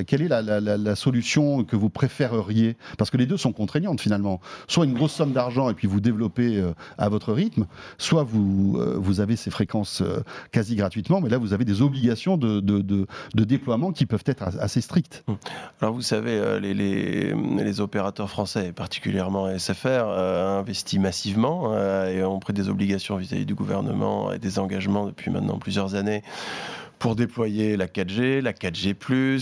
quelle 0.06 0.22
est 0.22 0.28
la, 0.28 0.96
solution 0.96 1.64
que 1.64 1.76
vous 1.76 1.90
préféreriez? 1.90 2.76
Parce 2.98 3.10
que 3.10 3.16
les 3.16 3.26
deux 3.26 3.36
sont 3.36 3.52
contraignantes 3.52 4.00
finalement. 4.00 4.40
Soit 4.68 4.84
une 4.84 4.94
grosse 4.94 5.12
somme 5.12 5.32
d'argent 5.32 5.70
et 5.70 5.74
puis 5.74 5.88
vous 5.88 6.00
développez 6.00 6.62
à 6.98 7.08
votre 7.08 7.32
rythme, 7.32 7.66
soit 7.98 8.22
vous, 8.22 8.78
vous 8.96 9.20
avez 9.20 9.36
ces 9.36 9.50
fréquences 9.50 10.02
euh, 10.03 10.03
quasi 10.52 10.76
gratuitement, 10.76 11.20
mais 11.20 11.28
là 11.28 11.38
vous 11.38 11.52
avez 11.52 11.64
des 11.64 11.82
obligations 11.82 12.36
de, 12.36 12.60
de, 12.60 13.44
déploiement 13.44 13.92
qui 13.92 14.06
peuvent 14.06 14.24
être 14.26 14.42
assez 14.42 14.80
strictes. 14.80 15.24
Hum. 15.28 15.36
Alors 15.80 15.94
vous 15.94 16.02
savez, 16.02 16.32
euh, 16.32 16.58
les, 16.58 16.74
les, 16.74 17.80
opérateurs 17.80 18.30
français, 18.30 18.72
particulièrement 18.72 19.58
SFR, 19.58 19.86
euh, 19.86 20.60
investissent 20.60 21.00
massivement 21.00 21.76
et 22.06 22.22
ont 22.22 22.38
pris 22.38 22.52
des 22.52 22.68
obligations 22.68 23.16
vis 23.16 23.32
à 23.32 23.36
-vis 23.36 23.44
du 23.44 23.54
gouvernement 23.54 24.32
et 24.32 24.38
des 24.38 24.58
engagements 24.58 25.06
depuis 25.06 25.30
maintenant 25.30 25.58
plusieurs 25.58 25.94
années 25.94 26.22
pour 27.04 27.16
déployer 27.16 27.76
la 27.76 27.86
4G, 27.86 28.40
la 28.40 28.54
4G+, 28.54 28.96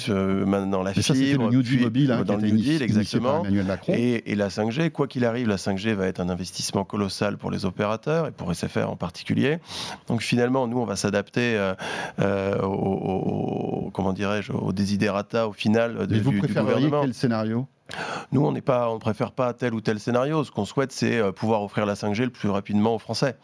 euh, 0.08 0.44
maintenant 0.44 0.82
la 0.82 0.92
fibre, 0.92 1.44
le 1.44 1.50
New 1.52 1.62
Deal 1.62 1.80
mobile, 1.82 2.10
hein, 2.10 2.24
dans 2.24 2.34
le 2.34 2.48
New 2.48 2.56
Deal, 2.56 2.82
exactement, 2.82 3.44
et, 3.86 4.32
et, 4.32 4.34
la 4.34 4.48
5G. 4.48 4.90
Quoi 4.90 5.06
qu'il 5.06 5.24
arrive, 5.24 5.46
la 5.46 5.54
5G 5.54 5.92
va 5.92 6.08
être 6.08 6.18
un 6.18 6.28
investissement 6.28 6.82
colossal 6.82 7.38
pour 7.38 7.52
les 7.52 7.64
opérateurs 7.64 8.26
et 8.26 8.32
pour 8.32 8.52
SFR 8.52 8.90
en 8.90 8.96
particulier. 8.96 9.58
Donc 10.08 10.22
finalement, 10.22 10.66
nous, 10.66 10.78
on 10.78 10.84
va 10.84 10.96
s'adapter 10.96 11.54
euh, 11.56 11.74
euh 12.18 12.60
au, 12.62 13.92
comment 13.94 14.12
dirais-je, 14.12 14.50
au 14.50 14.72
desiderata 14.72 15.46
au 15.46 15.52
final 15.52 16.08
de, 16.08 16.14
Mais 16.16 16.20
vous 16.20 16.32
préféreriez 16.32 16.90
quel 16.90 17.14
scénario? 17.14 17.68
Nous, 18.32 18.44
on 18.44 18.52
n'est 18.52 18.62
pas, 18.62 18.90
on 18.90 18.94
ne 18.94 19.00
préfère 19.00 19.32
pas 19.32 19.52
tel 19.52 19.74
ou 19.74 19.80
tel 19.80 20.00
scénario. 20.00 20.44
Ce 20.44 20.50
qu'on 20.50 20.64
souhaite, 20.64 20.92
c'est 20.92 21.18
euh, 21.18 21.32
pouvoir 21.32 21.62
offrir 21.62 21.86
la 21.86 21.94
5G 21.94 22.24
le 22.24 22.30
plus 22.30 22.48
rapidement 22.48 22.94
aux 22.94 22.98
Français. 22.98 23.36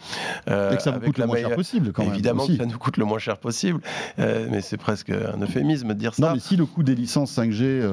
Euh, 0.48 0.72
et 0.72 0.76
que 0.76 0.82
ça 0.82 0.92
vous 0.92 1.00
coûte 1.00 1.18
le 1.18 1.26
moins 1.26 1.36
cher 1.36 1.54
possible, 1.54 1.92
quand 1.92 2.04
Évidemment 2.04 2.46
que 2.46 2.56
ça 2.56 2.66
nous 2.66 2.78
coûte 2.78 2.96
le 2.96 3.04
moins 3.04 3.18
cher 3.18 3.38
possible, 3.38 3.80
euh, 4.18 4.48
mais 4.50 4.60
c'est 4.60 4.76
presque 4.76 5.10
un 5.10 5.40
euphémisme 5.42 5.88
de 5.88 5.94
dire 5.94 6.14
ça. 6.14 6.28
Non, 6.28 6.34
mais 6.34 6.40
si 6.40 6.56
le 6.56 6.66
coût 6.66 6.82
des 6.82 6.94
licences 6.94 7.36
5G, 7.36 7.86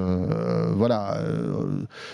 voilà, 0.73 1.19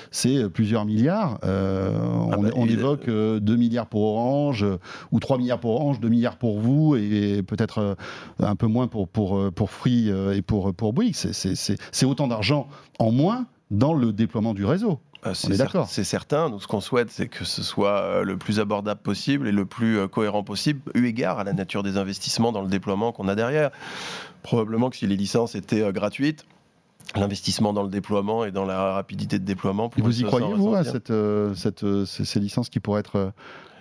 c'est 0.09 0.49
plusieurs 0.49 0.85
milliards, 0.85 1.37
ah 1.43 1.47
on, 1.47 2.41
bah, 2.41 2.49
évoque 2.67 3.07
2 3.07 3.55
milliards 3.55 3.87
pour 3.87 4.03
Orange, 4.03 4.65
ou 5.11 5.19
3 5.19 5.37
milliards 5.37 5.59
pour 5.59 5.75
Orange, 5.75 5.99
2 5.99 6.09
milliards 6.09 6.37
pour 6.37 6.59
vous, 6.59 6.95
et 6.95 7.43
peut-être 7.43 7.97
un 8.39 8.55
peu 8.55 8.67
moins 8.67 8.87
pour, 8.87 9.07
pour, 9.07 9.51
pour 9.51 9.69
Free 9.69 10.09
et 10.09 10.41
pour, 10.41 10.73
pour 10.73 10.93
Bouygues. 10.93 11.15
C'est 11.15 12.05
autant 12.05 12.27
d'argent 12.27 12.67
en 12.99 13.11
moins 13.11 13.45
dans 13.71 13.93
le 13.93 14.11
déploiement 14.13 14.53
du 14.53 14.65
réseau. 14.65 14.99
Euh, 15.25 15.33
c'est 15.33 15.57
d'accord. 15.57 15.87
C'est 15.87 16.03
certain. 16.03 16.49
Nous, 16.49 16.59
ce 16.59 16.67
qu'on 16.67 16.81
souhaite, 16.81 17.09
c'est 17.09 17.27
que 17.27 17.45
ce 17.45 17.63
soit 17.63 17.99
euh, 18.01 18.23
le 18.23 18.37
plus 18.37 18.59
abordable 18.59 19.01
possible 19.01 19.47
et 19.47 19.51
le 19.51 19.65
plus 19.65 19.97
euh, 19.97 20.07
cohérent 20.07 20.43
possible, 20.43 20.81
eu 20.93 21.05
égard 21.05 21.39
à 21.39 21.43
la 21.43 21.53
nature 21.53 21.81
des 21.81 21.97
investissements 21.97 22.51
dans 22.51 22.61
le 22.61 22.67
déploiement 22.67 23.11
qu'on 23.11 23.27
a 23.27 23.35
derrière. 23.35 23.71
Probablement 24.43 24.89
que 24.89 24.97
si 24.97 25.07
les 25.07 25.15
licences 25.15 25.55
étaient 25.55 25.91
gratuites, 25.93 26.45
l'investissement 27.15 27.73
dans 27.73 27.83
le 27.83 27.89
déploiement 27.89 28.45
et 28.45 28.51
dans 28.51 28.65
la 28.65 28.93
rapidité 28.93 29.39
de 29.39 29.45
déploiement. 29.45 29.89
Et 29.97 30.01
vous 30.01 30.21
y 30.21 30.23
croyez, 30.23 30.53
vous, 30.53 30.73
à 30.73 30.83
cette, 30.83 31.13
ces, 32.05 32.39
licences 32.39 32.69
qui 32.69 32.79
pourraient 32.79 33.01
être 33.01 33.31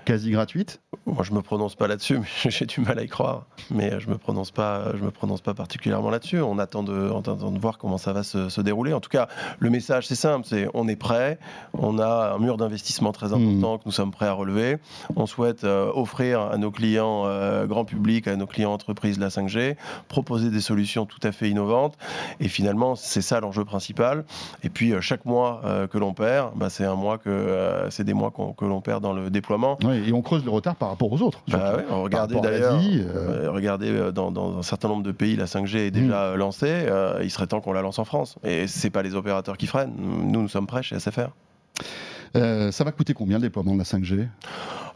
quasi 0.04 0.30
gratuite 0.30 0.80
Moi, 1.06 1.22
je 1.22 1.32
me 1.32 1.42
prononce 1.42 1.74
pas 1.74 1.88
là-dessus, 1.88 2.18
mais 2.18 2.26
j'ai 2.50 2.66
du 2.66 2.80
mal 2.80 2.98
à 2.98 3.02
y 3.02 3.08
croire. 3.08 3.46
Mais 3.70 4.00
je 4.00 4.08
me 4.08 4.16
prononce 4.18 4.50
pas, 4.50 4.92
je 4.96 5.02
me 5.02 5.10
prononce 5.10 5.40
pas 5.40 5.54
particulièrement 5.54 6.10
là-dessus. 6.10 6.40
On 6.40 6.58
attend 6.58 6.82
de, 6.82 6.92
on 6.92 7.20
attend 7.20 7.50
de 7.50 7.58
voir 7.58 7.78
comment 7.78 7.98
ça 7.98 8.12
va 8.12 8.22
se, 8.22 8.60
dérouler. 8.60 8.92
En 8.92 9.00
tout 9.00 9.08
cas, 9.08 9.28
le 9.58 9.70
message 9.70 10.06
c'est 10.06 10.14
simple, 10.14 10.46
c'est 10.46 10.68
on 10.74 10.86
est 10.86 10.96
prêt, 10.96 11.38
on 11.72 11.98
a 11.98 12.34
un 12.34 12.38
mur 12.38 12.56
d'investissement 12.56 13.12
très 13.12 13.28
important 13.28 13.74
hmm. 13.74 13.78
que 13.78 13.82
nous 13.86 13.92
sommes 13.92 14.10
prêts 14.10 14.26
à 14.26 14.32
relever. 14.32 14.78
On 15.16 15.26
souhaite 15.26 15.64
euh, 15.64 15.90
offrir 15.94 16.40
à 16.40 16.58
nos 16.58 16.70
clients 16.70 17.22
euh, 17.26 17.66
grand 17.66 17.84
public, 17.84 18.28
à 18.28 18.36
nos 18.36 18.46
clients 18.46 18.72
entreprises 18.72 19.18
la 19.18 19.28
5G, 19.28 19.76
proposer 20.08 20.50
des 20.50 20.60
solutions 20.60 21.06
tout 21.06 21.20
à 21.22 21.32
fait 21.32 21.48
innovantes. 21.48 21.96
Et 22.40 22.48
finalement, 22.48 22.96
c'est 22.96 23.22
ça 23.22 23.40
l'enjeu 23.40 23.64
principal. 23.64 24.24
Et 24.62 24.68
puis 24.68 24.92
euh, 24.92 25.00
chaque 25.00 25.24
mois 25.24 25.62
que 25.90 25.98
l'on 25.98 26.12
perd, 26.12 26.52
bah, 26.56 26.70
c'est 26.70 26.84
un 26.84 26.94
mois 26.94 27.18
que 27.18 27.86
c'est 27.90 28.04
des 28.04 28.14
mois 28.14 28.30
que 28.30 28.64
l'on 28.64 28.80
perd 28.80 29.02
dans 29.02 29.12
le 29.12 29.30
déploiement 29.30 29.78
et 29.92 30.12
on 30.12 30.22
creuse 30.22 30.44
le 30.44 30.50
retard 30.50 30.76
par 30.76 30.88
rapport 30.88 31.12
aux 31.12 31.22
autres. 31.22 31.42
Bah 31.48 31.82
regardez 31.90 32.40
d'ailleurs, 32.40 32.80
euh, 32.80 33.50
regardez 33.50 33.90
euh, 33.90 34.12
dans, 34.12 34.58
un 34.58 34.62
certain 34.62 34.88
nombre 34.88 35.02
de 35.02 35.12
pays, 35.12 35.36
la 35.36 35.46
5G 35.46 35.78
est 35.78 35.90
déjà 35.90 36.32
mm. 36.32 36.36
lancée. 36.36 36.66
Euh, 36.68 37.20
il 37.22 37.30
serait 37.30 37.46
temps 37.46 37.60
qu'on 37.60 37.72
la 37.72 37.82
lance 37.82 37.98
en 37.98 38.04
France. 38.04 38.36
Et 38.44 38.66
c'est 38.66 38.90
pas 38.90 39.02
les 39.02 39.14
opérateurs 39.14 39.56
qui 39.56 39.66
freinent. 39.66 39.92
Nous, 39.98 40.42
nous 40.42 40.48
sommes 40.48 40.66
prêts 40.66 40.82
chez 40.82 40.98
SFR. 40.98 41.28
ça 42.34 42.84
va 42.84 42.92
coûter 42.92 43.14
combien 43.14 43.38
le 43.38 43.42
déploiement 43.42 43.74
de 43.74 43.78
la 43.78 43.84
5G 43.84 44.28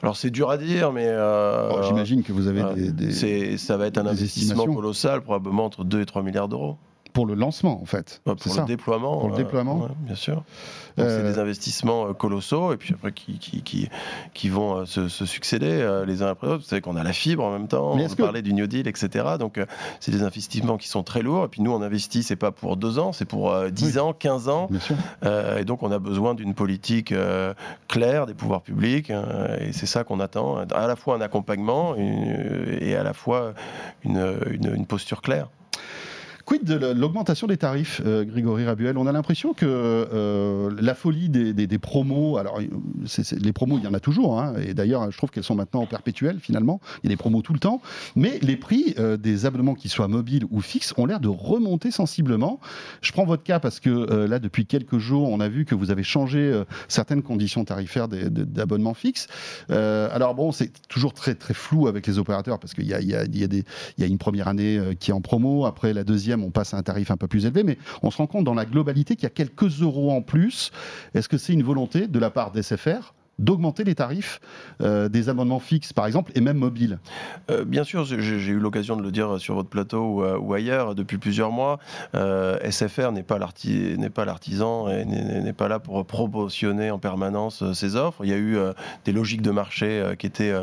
alors 0.03 0.19
c'est 0.19 0.29
dur 0.29 0.51
à 0.51 0.59
dire, 0.59 0.93
mais 0.93 1.09
oh, 1.09 1.81
j'imagine 1.83 2.23
que 2.23 2.33
vous 2.33 2.47
avez 2.47 2.93
des, 2.93 3.57
ça 3.57 3.79
va 3.79 3.87
être 3.87 3.97
un 3.97 4.07
investissement 4.07 4.67
colossal, 4.67 5.23
probablement 5.23 5.65
entre 5.65 5.83
2 5.83 6.03
et 6.03 6.05
3 6.05 6.23
milliards 6.23 6.49
d'euros 6.49 6.77
pour 7.15 7.27
le 7.27 7.35
lancement, 7.35 7.81
en 7.81 7.87
fait. 7.87 8.21
pour 8.25 8.35
le 8.35 8.67
déploiement. 8.67 9.21
Pour 9.21 9.31
le 9.31 9.37
déploiement. 9.37 9.89
bien 10.01 10.17
sûr. 10.17 10.43
C'est 10.97 11.03
euh, 11.03 11.33
des 11.33 11.39
investissements 11.39 12.09
euh, 12.09 12.13
colossaux 12.13 12.73
et 12.73 12.77
puis 12.77 12.93
après 12.93 13.13
qui, 13.13 13.39
qui, 13.39 13.89
qui, 14.33 14.49
vont 14.49 14.79
euh, 14.79 14.85
se, 14.85 15.09
succéder 15.09 16.03
les 16.07 16.23
uns 16.23 16.29
après 16.29 16.49
les 16.49 16.53
autres. 16.55 16.63
Vous 16.63 16.69
savez 16.69 16.83
qu'on 16.83 16.97
a 16.97 17.05
la 17.05 17.13
fibre 17.13 17.45
en 17.45 17.53
même 17.53 17.69
temps, 17.69 17.97
on 17.97 18.15
parlait 18.17 18.43
du 18.43 18.53
New 18.53 18.67
Deal, 18.67 18.89
etc. 18.89 19.37
Donc 19.39 19.61
c'est 20.01 20.11
des 20.11 20.23
investissements 20.23 20.77
qui 20.77 20.89
sont 20.89 21.05
très 21.05 21.23
lourds. 21.23 21.45
Et 21.45 21.49
puis 21.49 21.63
nous, 21.63 21.73
on 21.73 21.83
investit, 21.83 22.25
c'est 22.25 22.37
pas 22.37 22.51
pour 22.51 22.77
deux 22.77 22.99
ans, 22.99 23.13
c'est 23.13 23.25
pour 23.25 23.55
10 23.71 23.99
ans, 23.99 24.13
15 24.13 24.49
ans. 24.49 24.69
et 25.57 25.65
donc 25.65 25.83
on 25.83 25.93
a 25.93 25.99
besoin 26.01 26.35
d'une 26.35 26.55
politique 26.55 27.15
claire 27.89 28.27
des 28.27 28.35
pouvoirs 28.35 28.63
publics. 28.63 29.11
et 29.11 29.73
c'est 29.73 29.87
ça 29.87 30.03
qu'on 30.03 30.19
attend. 30.19 30.59
À 30.73 30.87
la 30.89 30.97
fois 30.97 31.17
un 31.17 31.21
accompagnement 31.21 31.95
et 31.97 32.97
à 32.97 33.05
la 33.05 33.13
fois 33.13 33.55
une, 34.05 34.37
une 34.51 34.87
posture 34.87 35.23
claire. 35.23 35.49
Quid 36.45 36.65
de 36.65 36.93
l'augmentation 36.93 37.47
des 37.47 37.57
tarifs, 37.57 38.03
euh, 38.05 38.25
Grégory 38.25 38.67
Rabuel? 38.67 38.99
On 38.99 39.07
a 39.07 39.13
l'impression 39.13 39.55
que 39.55 39.65
euh, 39.65 40.71
la 40.79 40.95
folie 40.95 41.31
des, 41.31 41.79
promos, 41.79 42.37
alors 42.37 42.61
les 42.61 43.53
promos, 43.53 43.79
il 43.79 43.85
y 43.85 43.87
en 43.87 43.95
a 43.95 44.01
toujours, 44.01 44.41
hein, 44.41 44.55
et 44.63 44.75
d'ailleurs, 44.75 45.11
je 45.11 45.17
trouve 45.17 45.31
qu'elles 45.31 45.45
sont 45.45 45.55
maintenant 45.55 45.87
perpétuelles 45.87 46.41
finalement. 46.41 46.81
Il 47.03 47.07
y 47.07 47.09
a 47.09 47.15
des 47.15 47.17
promos 47.17 47.41
tout 47.41 47.55
le 47.55 47.59
temps, 47.59 47.81
mais 48.15 48.39
les 48.43 48.57
prix 48.57 48.95
euh, 48.99 49.17
des 49.17 49.47
abonnements, 49.47 49.75
qu'ils 49.75 49.91
soient 49.91 50.09
mobiles 50.09 50.45
ou 50.51 50.61
fixes, 50.61 50.93
ont 50.99 51.07
l'air 51.07 51.19
de 51.19 51.29
remonter 51.29 51.91
sensiblement. 51.91 52.61
Je 53.01 53.13
prends 53.13 53.25
votre 53.25 53.43
cas 53.43 53.59
parce 53.59 53.81
que 53.81 54.27
là, 54.27 54.39
depuis 54.39 54.67
quelques 54.67 54.99
jours, 54.99 55.31
on 55.31 55.41
a 55.41 55.49
vu 55.49 55.65
que 55.65 55.75
vous 55.75 55.91
avez 55.91 56.03
changé 56.03 56.63
certaines 56.89 57.23
conditions 57.23 57.65
tarifaires 57.65 58.09
d'abonnements 58.09 58.95
fixes. 58.95 59.29
alors 59.69 60.35
bon, 60.35 60.53
c'est 60.53 60.73
toujours 60.89 61.15
très 61.15 61.35
très 61.35 61.55
flou 61.55 61.87
avec 61.87 62.07
les 62.07 62.19
opérateurs 62.19 62.59
parce 62.59 62.75
qu'il 62.75 62.85
y 62.85 62.95
y, 62.95 63.15
y, 63.15 63.65
y 63.99 64.03
a 64.03 64.07
une 64.07 64.19
première 64.19 64.49
année 64.49 64.81
qui 65.01 65.11
est 65.11 65.15
en 65.15 65.21
promo, 65.21 65.65
après 65.67 65.93
la 65.93 66.05
deuxième 66.05 66.34
on 66.43 66.51
passe 66.51 66.75
à 66.75 66.79
un 66.79 66.83
tarif 66.83 67.11
un 67.11 67.17
peu 67.17 67.29
plus 67.29 67.47
élevé, 67.47 67.63
mais 67.63 67.79
on 68.03 68.11
se 68.11 68.17
rend 68.17 68.27
compte 68.27 68.45
dans 68.45 68.55
la 68.55 68.65
globalité 68.65 69.17
qu'il 69.17 69.25
y 69.25 69.27
a 69.27 69.31
quelques 69.31 69.83
euros 69.83 70.11
en 70.13 70.23
plus. 70.23 70.73
Est-ce 71.15 71.29
que 71.29 71.39
c'est 71.39 71.53
une 71.53 71.63
volonté 71.63 72.07
de 72.07 72.19
la 72.19 72.31
part 72.31 72.51
d'SFR 72.51 73.15
d'augmenter 73.39 73.85
les 73.85 73.95
tarifs 73.95 74.41
euh, 74.83 75.09
des 75.09 75.29
abonnements 75.29 75.61
fixes, 75.61 75.93
par 75.93 76.07
exemple, 76.07 76.33
et 76.35 76.41
même 76.41 76.57
mobiles 76.57 76.99
euh, 77.51 77.65
Bien 77.65 77.85
sûr, 77.85 78.05
j'ai 78.05 78.53
eu 78.53 78.59
l'occasion 78.59 78.97
de 78.97 79.03
le 79.03 79.11
dire 79.11 79.39
sur 79.39 79.55
votre 79.55 79.69
plateau 79.69 80.21
ou, 80.21 80.23
euh, 80.23 80.55
ailleurs 80.55 80.95
depuis 80.95 81.19
plusieurs 81.19 81.51
mois. 81.51 81.79
SFR 82.15 83.11
n'est 83.11 83.25
pas 83.25 83.39
l'artisan 83.39 84.89
et 84.89 85.05
n'est 85.05 85.53
pas 85.53 85.69
là 85.69 85.81
pour 85.81 86.05
promotionner 86.07 86.91
en 86.91 86.99
permanence 86.99 87.73
ses 87.73 87.97
offres. 87.97 88.25
Il 88.25 88.31
y 88.31 88.33
a 88.33 88.39
eu 88.39 88.57
des 89.05 89.13
logiques 89.13 89.43
de 89.43 89.51
marché 89.51 90.15
qui 90.19 90.27
étaient 90.27 90.55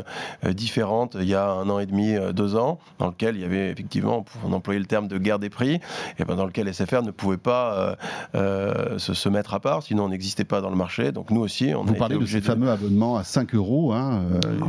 différentes 0.48 1.16
il 1.20 1.28
y 1.28 1.34
a 1.34 1.50
un 1.50 1.68
an 1.68 1.78
et 1.78 1.86
demi, 1.86 2.14
deux 2.32 2.56
ans, 2.56 2.78
dans 2.98 3.08
lequel 3.08 3.36
il 3.36 3.42
y 3.42 3.44
avait 3.44 3.70
effectivement, 3.70 4.24
on 4.44 4.52
employait 4.52 4.80
le 4.80 4.86
terme 4.86 5.08
de 5.08 5.18
guerre 5.18 5.38
des 5.38 5.50
prix, 5.50 5.78
et 6.18 6.24
ben 6.24 6.36
dans 6.36 6.46
lequel 6.46 6.72
SFR 6.72 7.02
ne 7.02 7.10
pouvait 7.10 7.36
pas 7.36 7.96
se, 8.32 9.28
mettre 9.28 9.52
à 9.52 9.60
part, 9.60 9.82
sinon 9.82 10.04
on 10.04 10.08
n'existait 10.08 10.44
pas 10.44 10.62
dans 10.62 10.70
le 10.70 10.76
marché. 10.76 11.12
Donc 11.12 11.30
nous 11.30 11.40
aussi, 11.42 11.74
on 11.74 11.84
Vous 11.84 11.92
a 12.02 12.06
été 12.06 12.14
obligé 12.14 12.40
de 12.40 12.61
abonnement 12.68 13.16
à 13.16 13.24
5 13.24 13.54
euros. 13.54 13.92
Hein, 13.92 14.22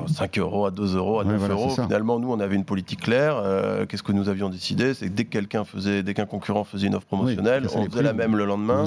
5 0.08 0.38
euh, 0.38 0.41
euros, 0.41 0.66
à 0.66 0.72
2 0.72 0.96
euros, 0.96 1.20
à 1.20 1.24
9 1.24 1.50
euros. 1.50 1.70
Finalement, 1.70 2.20
nous, 2.20 2.32
on 2.32 2.39
avait 2.39 2.56
une 2.56 2.66
politique 2.66 3.02
claire. 3.02 3.38
Euh, 3.38 3.86
qu'est-ce 3.86 4.04
que 4.04 4.12
nous 4.12 4.30
avions 4.30 4.50
décidé 4.50 4.94
C'est 4.94 5.08
que 5.08 5.14
dès 5.14 5.26
que 5.26 5.30
quelqu'un 5.30 5.66
faisait, 5.66 6.04
dès 6.04 6.14
qu'un 6.14 6.26
concurrent 6.26 6.64
faisait 6.64 6.88
une 6.88 6.96
offre 6.96 7.08
promotionnelle, 7.08 7.68
on 7.74 7.89
faisait 7.89 8.04
la 8.04 8.14
même 8.14 8.36
le 8.36 8.46
lendemain. 8.46 8.86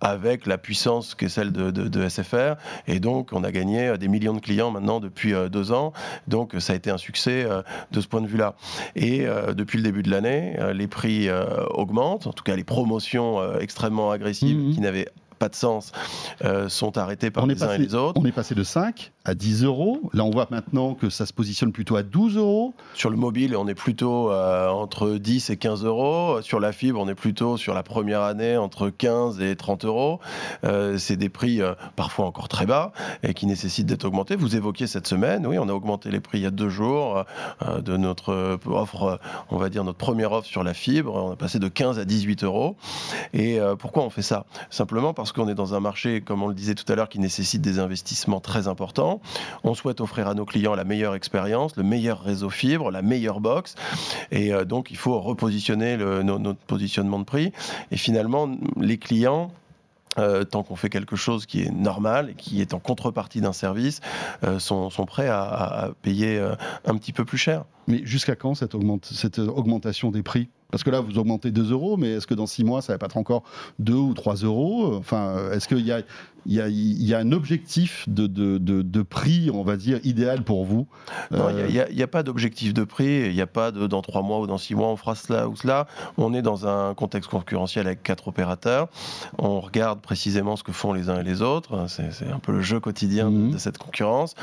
Avec 0.00 0.46
la 0.46 0.58
puissance 0.58 1.14
qui 1.14 1.26
est 1.26 1.28
celle 1.28 1.52
de, 1.52 2.08
SFR. 2.08 2.56
Et 2.86 3.00
donc, 3.00 3.30
on 3.32 3.44
a 3.44 3.50
gagné 3.50 3.88
euh, 3.88 3.96
des 3.96 4.08
millions 4.08 4.34
de 4.34 4.40
clients 4.40 4.70
maintenant 4.70 5.00
depuis 5.00 5.32
deux 5.50 5.72
ans. 5.72 5.92
Donc, 6.28 6.54
ça 6.58 6.72
a 6.72 6.76
été 6.76 6.90
un 6.90 6.98
succès 6.98 7.46
de 7.92 8.00
ce 8.00 8.06
point 8.06 8.20
de 8.20 8.26
vue-là. 8.26 8.54
Et 8.96 9.26
depuis 9.54 9.78
le 9.78 9.84
début 9.84 10.02
de 10.02 10.10
l'année, 10.10 10.56
les 10.74 10.86
prix 10.86 11.28
augmentent. 11.70 12.26
En 12.26 12.32
tout 12.32 12.44
cas, 12.44 12.56
les 12.56 12.64
promotions 12.64 13.40
extrêmement 13.58 14.10
agressives 14.10 14.58
mmh. 14.58 14.74
qui 14.74 14.80
n'avaient 14.80 15.08
pas 15.34 15.48
de 15.48 15.54
sens 15.54 15.92
sont 16.68 16.98
arrêtés 16.98 17.30
par 17.30 17.46
les 17.46 17.62
uns 17.62 17.72
et 17.72 17.78
les 17.78 17.94
autres. 17.94 18.20
On 18.20 18.24
est 18.24 18.32
passé 18.32 18.54
de 18.54 18.62
5 18.62 19.12
à 19.24 19.34
10 19.34 19.64
euros. 19.64 20.00
Là, 20.12 20.24
on 20.24 20.30
voit 20.30 20.46
maintenant 20.50 20.94
que 20.94 21.10
ça 21.10 21.26
se 21.26 21.32
positionne 21.32 21.72
plutôt 21.72 21.96
à 21.96 22.02
12 22.02 22.36
euros. 22.36 22.74
Sur 22.94 23.10
le 23.10 23.16
mobile, 23.16 23.56
on 23.56 23.66
est 23.68 23.74
plutôt 23.74 24.30
entre 24.32 25.12
10 25.12 25.50
et 25.50 25.56
15 25.56 25.84
euros. 25.84 26.42
Sur 26.42 26.60
la 26.60 26.72
fibre, 26.72 27.00
on 27.00 27.08
est 27.08 27.14
plutôt 27.14 27.56
sur 27.56 27.74
la 27.74 27.82
première 27.82 28.22
année 28.22 28.56
entre 28.56 28.90
15 28.90 29.40
et 29.40 29.56
30 29.56 29.84
euros. 29.84 30.20
C'est 30.96 31.16
des 31.16 31.28
prix 31.28 31.60
parfois 31.96 32.26
encore 32.26 32.48
très 32.48 32.66
bas 32.66 32.92
et 33.22 33.34
qui 33.34 33.46
nécessitent 33.46 33.86
d'être 33.86 34.04
augmentés. 34.04 34.36
Vous 34.36 34.56
évoquiez 34.56 34.86
cette 34.86 35.06
semaine, 35.06 35.46
oui, 35.46 35.58
on 35.58 35.68
a 35.68 35.72
augmenté 35.72 36.10
les 36.10 36.20
prix 36.20 36.38
il 36.38 36.42
y 36.42 36.46
a 36.46 36.50
deux 36.50 36.68
jours 36.68 37.24
de 37.82 37.96
notre 37.96 38.58
offre, 38.66 39.20
on 39.50 39.56
va 39.56 39.68
dire 39.68 39.84
notre 39.84 39.98
première 39.98 40.32
offre 40.32 40.46
sur 40.46 40.64
la 40.64 40.74
fibre. 40.74 41.14
On 41.14 41.32
a 41.32 41.36
passé 41.36 41.58
de 41.58 41.68
15 41.68 41.98
à 41.98 42.04
18 42.04 42.44
euros. 42.44 42.76
Et 43.32 43.60
euh, 43.60 43.76
pourquoi 43.76 44.02
on 44.02 44.10
fait 44.10 44.22
ça? 44.22 44.46
Simplement 44.70 45.14
parce 45.14 45.32
qu'on 45.34 45.48
est 45.48 45.54
dans 45.54 45.74
un 45.74 45.80
marché, 45.80 46.20
comme 46.20 46.42
on 46.42 46.48
le 46.48 46.54
disait 46.54 46.74
tout 46.74 46.90
à 46.90 46.96
l'heure, 46.96 47.08
qui 47.08 47.18
nécessite 47.18 47.60
des 47.60 47.78
investissements 47.78 48.40
très 48.40 48.68
importants. 48.68 49.20
On 49.64 49.74
souhaite 49.74 50.00
offrir 50.00 50.28
à 50.28 50.34
nos 50.34 50.44
clients 50.44 50.74
la 50.74 50.84
meilleure 50.84 51.14
expérience, 51.14 51.76
le 51.76 51.82
meilleur 51.82 52.22
réseau 52.22 52.50
fibre, 52.50 52.90
la 52.90 53.02
meilleure 53.02 53.40
box. 53.40 53.74
Et 54.30 54.52
euh, 54.52 54.64
donc, 54.64 54.90
il 54.90 54.96
faut 54.96 55.20
repositionner 55.20 55.96
notre 55.96 56.60
positionnement 56.60 57.18
de 57.18 57.24
prix. 57.24 57.52
Et 57.90 57.96
finalement, 57.96 58.48
les 58.76 58.98
clients 58.98 59.50
euh, 60.16 60.44
tant 60.44 60.62
qu'on 60.62 60.76
fait 60.76 60.90
quelque 60.90 61.16
chose 61.16 61.44
qui 61.44 61.62
est 61.62 61.72
normal 61.72 62.30
et 62.30 62.34
qui 62.34 62.60
est 62.60 62.72
en 62.72 62.78
contrepartie 62.78 63.40
d'un 63.40 63.52
service, 63.52 64.00
euh, 64.44 64.60
sont, 64.60 64.88
prêts 65.06 65.28
à, 65.28 65.90
payer 66.02 66.40
un 66.84 66.96
petit 66.96 67.12
peu 67.12 67.24
plus 67.24 67.38
cher. 67.38 67.64
Mais 67.86 68.00
jusqu'à 68.04 68.36
quand 68.36 68.54
cette, 68.54 68.74
cette 69.02 69.38
augmentation 69.38 70.10
des 70.10 70.22
prix? 70.22 70.48
Parce 70.74 70.82
que 70.82 70.90
là, 70.90 71.00
vous 71.00 71.18
augmentez 71.18 71.52
2 71.52 71.70
euros, 71.70 71.96
mais 71.96 72.14
est-ce 72.14 72.26
que 72.26 72.34
dans 72.34 72.46
6 72.46 72.64
mois, 72.64 72.82
ça 72.82 72.94
va 72.94 72.98
pas 72.98 73.06
être 73.06 73.16
encore 73.16 73.44
2 73.78 73.92
ou 73.92 74.12
3 74.12 74.34
euros? 74.36 74.96
Enfin, 74.96 75.36
est-ce 75.52 75.68
qu'il 75.68 75.86
y 75.86 75.92
a, 75.92 76.00
il 76.46 77.04
y, 77.04 77.14
a, 77.14 77.18
un 77.18 77.32
objectif 77.32 78.08
de, 78.08 78.26
de, 78.26 79.02
prix, 79.02 79.50
on 79.54 79.62
va 79.62 79.76
dire, 79.76 80.00
idéal 80.02 80.42
pour 80.42 80.64
vous? 80.64 80.88
Non, 81.30 81.48
il 81.50 81.72
n'y 81.72 82.02
a, 82.02 82.04
a, 82.04 82.08
pas 82.08 82.24
d'objectif 82.24 82.74
de 82.74 82.82
prix. 82.82 83.28
Il 83.28 83.34
n'y 83.34 83.40
a 83.40 83.46
pas 83.46 83.70
de 83.70 83.86
dans 83.86 84.02
3 84.02 84.22
mois 84.22 84.40
ou 84.40 84.46
dans 84.48 84.58
6 84.58 84.74
mois, 84.74 84.88
on 84.88 84.96
fera 84.96 85.14
cela 85.14 85.48
ou 85.48 85.54
cela. 85.54 85.86
On 86.18 86.34
est 86.34 86.42
dans 86.42 86.66
un 86.66 86.92
contexte 86.94 87.30
concurrentiel 87.30 87.86
avec 87.86 88.02
quatre 88.02 88.26
opérateurs. 88.26 88.88
On 89.38 89.60
regarde 89.60 90.00
précisément 90.00 90.56
ce 90.56 90.64
que 90.64 90.72
font 90.72 90.92
les 90.92 91.08
uns 91.08 91.20
et 91.20 91.24
les 91.24 91.40
autres. 91.40 91.86
C'est 91.88 92.28
un 92.28 92.40
peu 92.40 92.50
le 92.50 92.62
jeu 92.62 92.80
quotidien 92.80 93.30
de, 93.30 93.36
mhm. 93.36 93.58
cette 93.58 93.78
concurrence. 93.78 94.34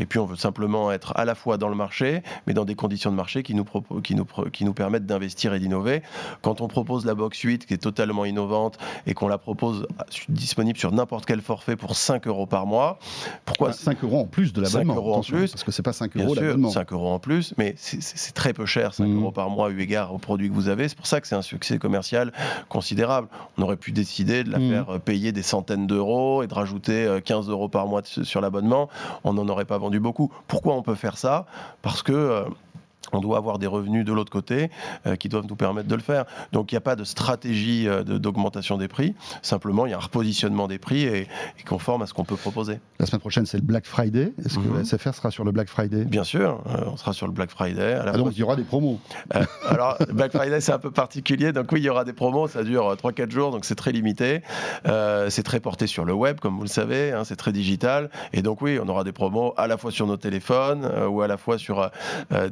Et 0.00 0.06
puis, 0.06 0.18
on 0.18 0.26
veut 0.26 0.36
simplement 0.36 0.90
être 0.90 1.12
à 1.16 1.24
la 1.24 1.36
fois 1.36 1.58
dans 1.58 1.68
le 1.68 1.76
marché, 1.76 2.22
mais 2.46 2.54
dans 2.54 2.64
des 2.64 2.74
conditions 2.74 2.85
de 2.88 3.16
marché 3.16 3.42
qui 3.42 3.54
nous, 3.54 3.64
qui 4.02 4.14
nous, 4.14 4.26
qui 4.52 4.64
nous 4.64 4.74
permettent 4.74 5.06
d'investir 5.06 5.54
et 5.54 5.58
d'innover 5.58 6.02
quand 6.42 6.60
on 6.60 6.68
propose 6.68 7.04
la 7.04 7.14
box 7.14 7.40
8 7.40 7.66
qui 7.66 7.74
est 7.74 7.78
totalement 7.78 8.24
innovante 8.24 8.78
et 9.06 9.14
qu'on 9.14 9.28
la 9.28 9.38
propose 9.38 9.86
disponible 10.28 10.78
sur 10.78 10.92
n'importe 10.92 11.26
quel 11.26 11.40
forfait 11.40 11.76
pour 11.76 11.96
5 11.96 12.26
euros 12.26 12.46
par 12.46 12.66
mois, 12.66 12.98
pourquoi 13.44 13.72
5 13.72 14.02
euros 14.04 14.20
en 14.20 14.26
plus 14.26 14.52
de 14.52 14.60
l'abonnement 14.60 14.94
5 14.94 14.98
euros 14.98 15.14
en 15.14 15.20
plus. 15.22 15.50
Parce 15.50 15.64
que 15.64 15.72
c'est 15.72 15.82
pas 15.82 15.92
5 15.92 16.16
euros 16.16 16.34
l'abonnement. 16.34 16.70
5 16.70 16.92
euros 16.92 17.10
en 17.10 17.18
plus, 17.18 17.54
mais 17.58 17.74
c'est 17.76 18.34
très 18.34 18.52
peu 18.52 18.66
cher, 18.66 18.94
5 18.94 19.06
mmh. 19.06 19.16
euros 19.16 19.32
par 19.32 19.50
mois 19.50 19.70
eu 19.70 19.80
égard 19.80 20.12
aux 20.14 20.18
produits 20.18 20.48
que 20.48 20.54
vous 20.54 20.68
avez. 20.68 20.88
C'est 20.88 20.96
pour 20.96 21.06
ça 21.06 21.20
que 21.20 21.26
c'est 21.26 21.34
un 21.34 21.42
succès 21.42 21.78
commercial 21.78 22.32
considérable. 22.68 23.28
On 23.58 23.62
aurait 23.62 23.76
pu 23.76 23.92
décider 23.92 24.44
de 24.44 24.50
la 24.50 24.58
mmh. 24.58 24.70
faire 24.70 25.00
payer 25.00 25.32
des 25.32 25.42
centaines 25.42 25.86
d'euros 25.86 26.42
et 26.42 26.46
de 26.46 26.54
rajouter 26.54 27.18
15 27.24 27.48
euh, 27.48 27.52
euros 27.52 27.68
par 27.68 27.86
mois 27.86 28.02
sur 28.04 28.40
l'abonnement. 28.40 28.88
On 29.24 29.34
n'en 29.34 29.48
aurait 29.48 29.64
pas 29.64 29.78
vendu 29.78 30.00
beaucoup. 30.00 30.32
Pourquoi 30.46 30.74
on 30.74 30.82
peut 30.82 30.94
faire 30.94 31.18
ça? 31.18 31.46
Parce 31.82 32.02
que 32.02 32.12
euh, 32.12 32.44
on 33.12 33.20
doit 33.20 33.38
avoir 33.38 33.58
des 33.58 33.66
revenus 33.66 34.04
de 34.04 34.12
l'autre 34.12 34.32
côté 34.32 34.70
euh, 35.06 35.16
qui 35.16 35.28
doivent 35.28 35.46
nous 35.48 35.56
permettre 35.56 35.88
de 35.88 35.94
le 35.94 36.00
faire. 36.00 36.24
Donc 36.52 36.72
il 36.72 36.74
n'y 36.74 36.78
a 36.78 36.82
pas 36.82 36.96
de 36.96 37.04
stratégie 37.04 37.88
euh, 37.88 38.02
d'augmentation 38.02 38.78
des 38.78 38.88
prix, 38.88 39.14
simplement 39.42 39.86
il 39.86 39.90
y 39.90 39.92
a 39.92 39.96
un 39.96 40.00
repositionnement 40.00 40.68
des 40.68 40.78
prix 40.78 41.04
et, 41.04 41.28
conforme 41.68 42.02
à 42.02 42.06
ce 42.06 42.14
qu'on 42.14 42.24
peut 42.24 42.36
proposer. 42.36 42.80
La 42.98 43.06
semaine 43.06 43.20
prochaine 43.20 43.46
c'est 43.46 43.58
le 43.58 43.64
Black 43.64 43.86
Friday. 43.86 44.32
Est-ce 44.44 44.58
que 44.58 44.68
mhm. 44.68 44.84
SFR 44.84 45.14
sera 45.14 45.30
sur 45.30 45.44
le 45.44 45.52
Black 45.52 45.68
Friday? 45.68 46.04
Bien 46.04 46.24
sûr, 46.24 46.62
euh, 46.66 46.84
on 46.86 46.96
sera 46.96 47.12
sur 47.12 47.26
le 47.26 47.32
Black 47.32 47.50
Friday. 47.50 47.94
À 47.94 48.04
ah, 48.06 48.12
donc 48.12 48.32
il 48.32 48.38
y 48.38 48.42
aura 48.42 48.56
des 48.56 48.64
promos 48.64 48.98
Alors 49.68 49.96
Black 50.12 50.32
Friday 50.32 50.60
c'est 50.60 50.72
un 50.72 50.78
peu 50.78 50.90
particulier, 50.90 51.52
donc 51.52 51.70
oui 51.72 51.80
il 51.80 51.84
y 51.84 51.90
aura 51.90 52.04
des 52.04 52.12
promos, 52.12 52.48
ça 52.48 52.62
dure 52.62 52.94
3-4 52.94 53.30
jours, 53.30 53.50
donc 53.50 53.64
c'est 53.64 53.74
très 53.74 53.92
limité. 53.92 54.42
c'est 54.84 55.42
très 55.42 55.60
porté 55.60 55.86
sur 55.86 56.04
le 56.04 56.12
web 56.12 56.40
comme 56.40 56.56
vous 56.56 56.62
le 56.62 56.68
savez, 56.68 57.12
hein, 57.12 57.24
c'est 57.24 57.36
très 57.36 57.52
digital. 57.52 58.10
Et 58.32 58.42
donc 58.42 58.62
oui 58.62 58.78
on 58.82 58.88
aura 58.88 59.04
des 59.04 59.12
promos 59.12 59.54
à 59.56 59.66
la 59.66 59.76
fois 59.76 59.90
sur 59.90 60.06
nos 60.06 60.16
téléphones 60.16 60.88
ou 61.08 61.22
à 61.22 61.28
la 61.28 61.36
fois 61.36 61.58
sur 61.58 61.90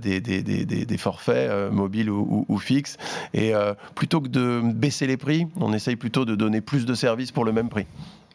des, 0.00 0.20
des 0.20 0.43
des, 0.44 0.98
forfaits 0.98 1.50
euh, 1.50 1.70
mobiles 1.70 2.10
ou, 2.10 2.58
fixes. 2.58 2.96
Et 3.32 3.54
euh, 3.54 3.74
plutôt 3.94 4.20
que 4.20 4.28
de 4.28 4.62
baisser 4.64 5.06
les 5.06 5.16
prix, 5.16 5.46
on 5.56 5.72
essaye 5.72 5.96
plutôt 5.96 6.24
de 6.24 6.34
donner 6.34 6.60
plus 6.60 6.86
de 6.86 6.94
services 6.94 7.32
pour 7.32 7.44
le 7.44 7.52
même 7.52 7.68
prix. 7.68 7.86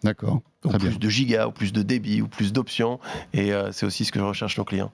D'accord. 0.03 0.41
Ou 0.65 0.69
plus 0.69 0.99
de 0.99 1.09
gigas, 1.09 1.47
ou 1.47 1.51
plus 1.51 1.73
de 1.73 1.81
débit, 1.81 2.21
ou 2.21 2.27
plus 2.27 2.53
d'options. 2.53 2.99
Et 3.33 3.53
euh, 3.53 3.71
c'est 3.71 3.85
aussi 3.85 4.05
ce 4.05 4.11
que 4.11 4.19
recherchent 4.19 4.57
nos 4.57 4.65
clients. 4.65 4.91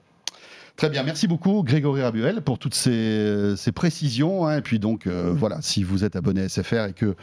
Très 0.76 0.90
bien, 0.90 1.02
merci 1.02 1.26
beaucoup 1.26 1.62
Grégory 1.62 2.02
Rabuel 2.02 2.42
pour 2.42 2.58
toutes 2.58 2.74
ces, 2.74 3.56
précisions. 3.74 4.46
Hein. 4.46 4.58
Et 4.58 4.60
puis 4.60 4.78
donc, 4.78 5.06
voilà, 5.06 5.58
si 5.62 5.82
vous 5.82 6.04
êtes 6.04 6.16
abonné 6.16 6.42
à 6.42 6.48
SFR 6.48 6.86
et 6.88 6.92
que 6.92 7.16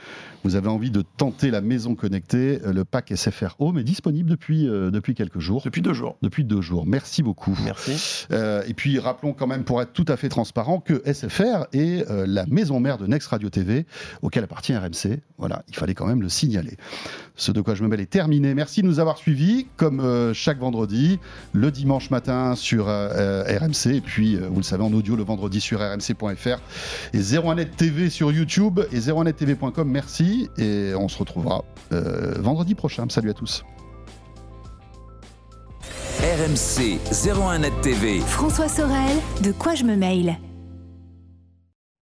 vous 0.43 0.55
avez 0.55 0.67
envie 0.67 0.91
de 0.91 1.01
tenter 1.01 1.51
la 1.51 1.61
maison 1.61 1.95
connectée, 1.95 2.59
euh, 2.65 2.73
le 2.73 2.83
pack 2.83 3.13
SFR 3.15 3.55
Home 3.59 3.77
est 3.77 3.83
disponible 3.83 4.29
depuis, 4.29 4.67
euh, 4.67 4.91
depuis 4.91 5.15
quelques 5.15 5.39
jours. 5.39 5.61
Depuis 5.63 5.81
deux 5.81 5.93
jours. 5.93 6.17
Depuis 6.21 6.43
deux 6.43 6.61
jours. 6.61 6.85
Merci 6.85 7.23
beaucoup. 7.23 7.57
Merci. 7.63 8.27
Euh, 8.31 8.63
et 8.67 8.73
puis 8.73 8.99
rappelons 8.99 9.33
quand 9.33 9.47
même, 9.47 9.63
pour 9.63 9.81
être 9.81 9.93
tout 9.93 10.05
à 10.07 10.17
fait 10.17 10.29
transparent, 10.29 10.79
que 10.79 11.01
SFR 11.05 11.67
est 11.71 12.05
la 12.09 12.45
maison 12.47 12.79
mère 12.79 12.97
de 12.97 13.07
Next 13.07 13.27
Radio 13.29 13.49
TV, 13.49 13.85
auquel 14.21 14.43
appartient 14.43 14.75
RMC. 14.75 15.21
Voilà, 15.37 15.63
il 15.69 15.75
fallait 15.75 15.93
quand 15.93 16.05
même 16.05 16.21
le 16.21 16.29
signaler. 16.29 16.77
Ce 17.35 17.51
de 17.51 17.61
quoi 17.61 17.75
je 17.75 17.83
me 17.83 17.87
mêle 17.87 18.01
est 18.01 18.09
terminé. 18.09 18.53
Merci 18.53 18.81
de 18.81 18.87
nous 18.87 18.99
avoir 18.99 19.17
suivis, 19.17 19.67
comme 19.77 20.33
chaque 20.33 20.59
vendredi, 20.59 21.19
le 21.53 21.71
dimanche 21.71 22.09
matin 22.09 22.55
sur 22.55 22.87
RMC, 23.43 23.95
et 23.95 24.01
puis, 24.01 24.37
vous 24.37 24.57
le 24.57 24.63
savez, 24.63 24.83
en 24.83 24.93
audio 24.93 25.15
le 25.15 25.23
vendredi 25.23 25.61
sur 25.61 25.79
rmc.fr, 25.79 26.59
et 27.13 27.19
01net 27.19 27.75
TV 27.75 28.09
sur 28.09 28.31
YouTube, 28.31 28.79
et 28.91 28.99
01nettv.com. 28.99 29.89
Merci 29.89 30.49
et 30.57 30.93
on 30.95 31.07
se 31.07 31.17
retrouvera 31.17 31.63
euh, 31.91 32.33
vendredi 32.39 32.75
prochain. 32.75 33.05
Salut 33.09 33.29
à 33.29 33.33
tous. 33.33 33.63
RMC 36.21 36.99
01net 37.11 37.81
TV. 37.81 38.19
François 38.19 38.69
Sorel, 38.69 39.17
de 39.43 39.51
quoi 39.51 39.75
je 39.75 39.83
me 39.83 39.95
mail 39.95 40.37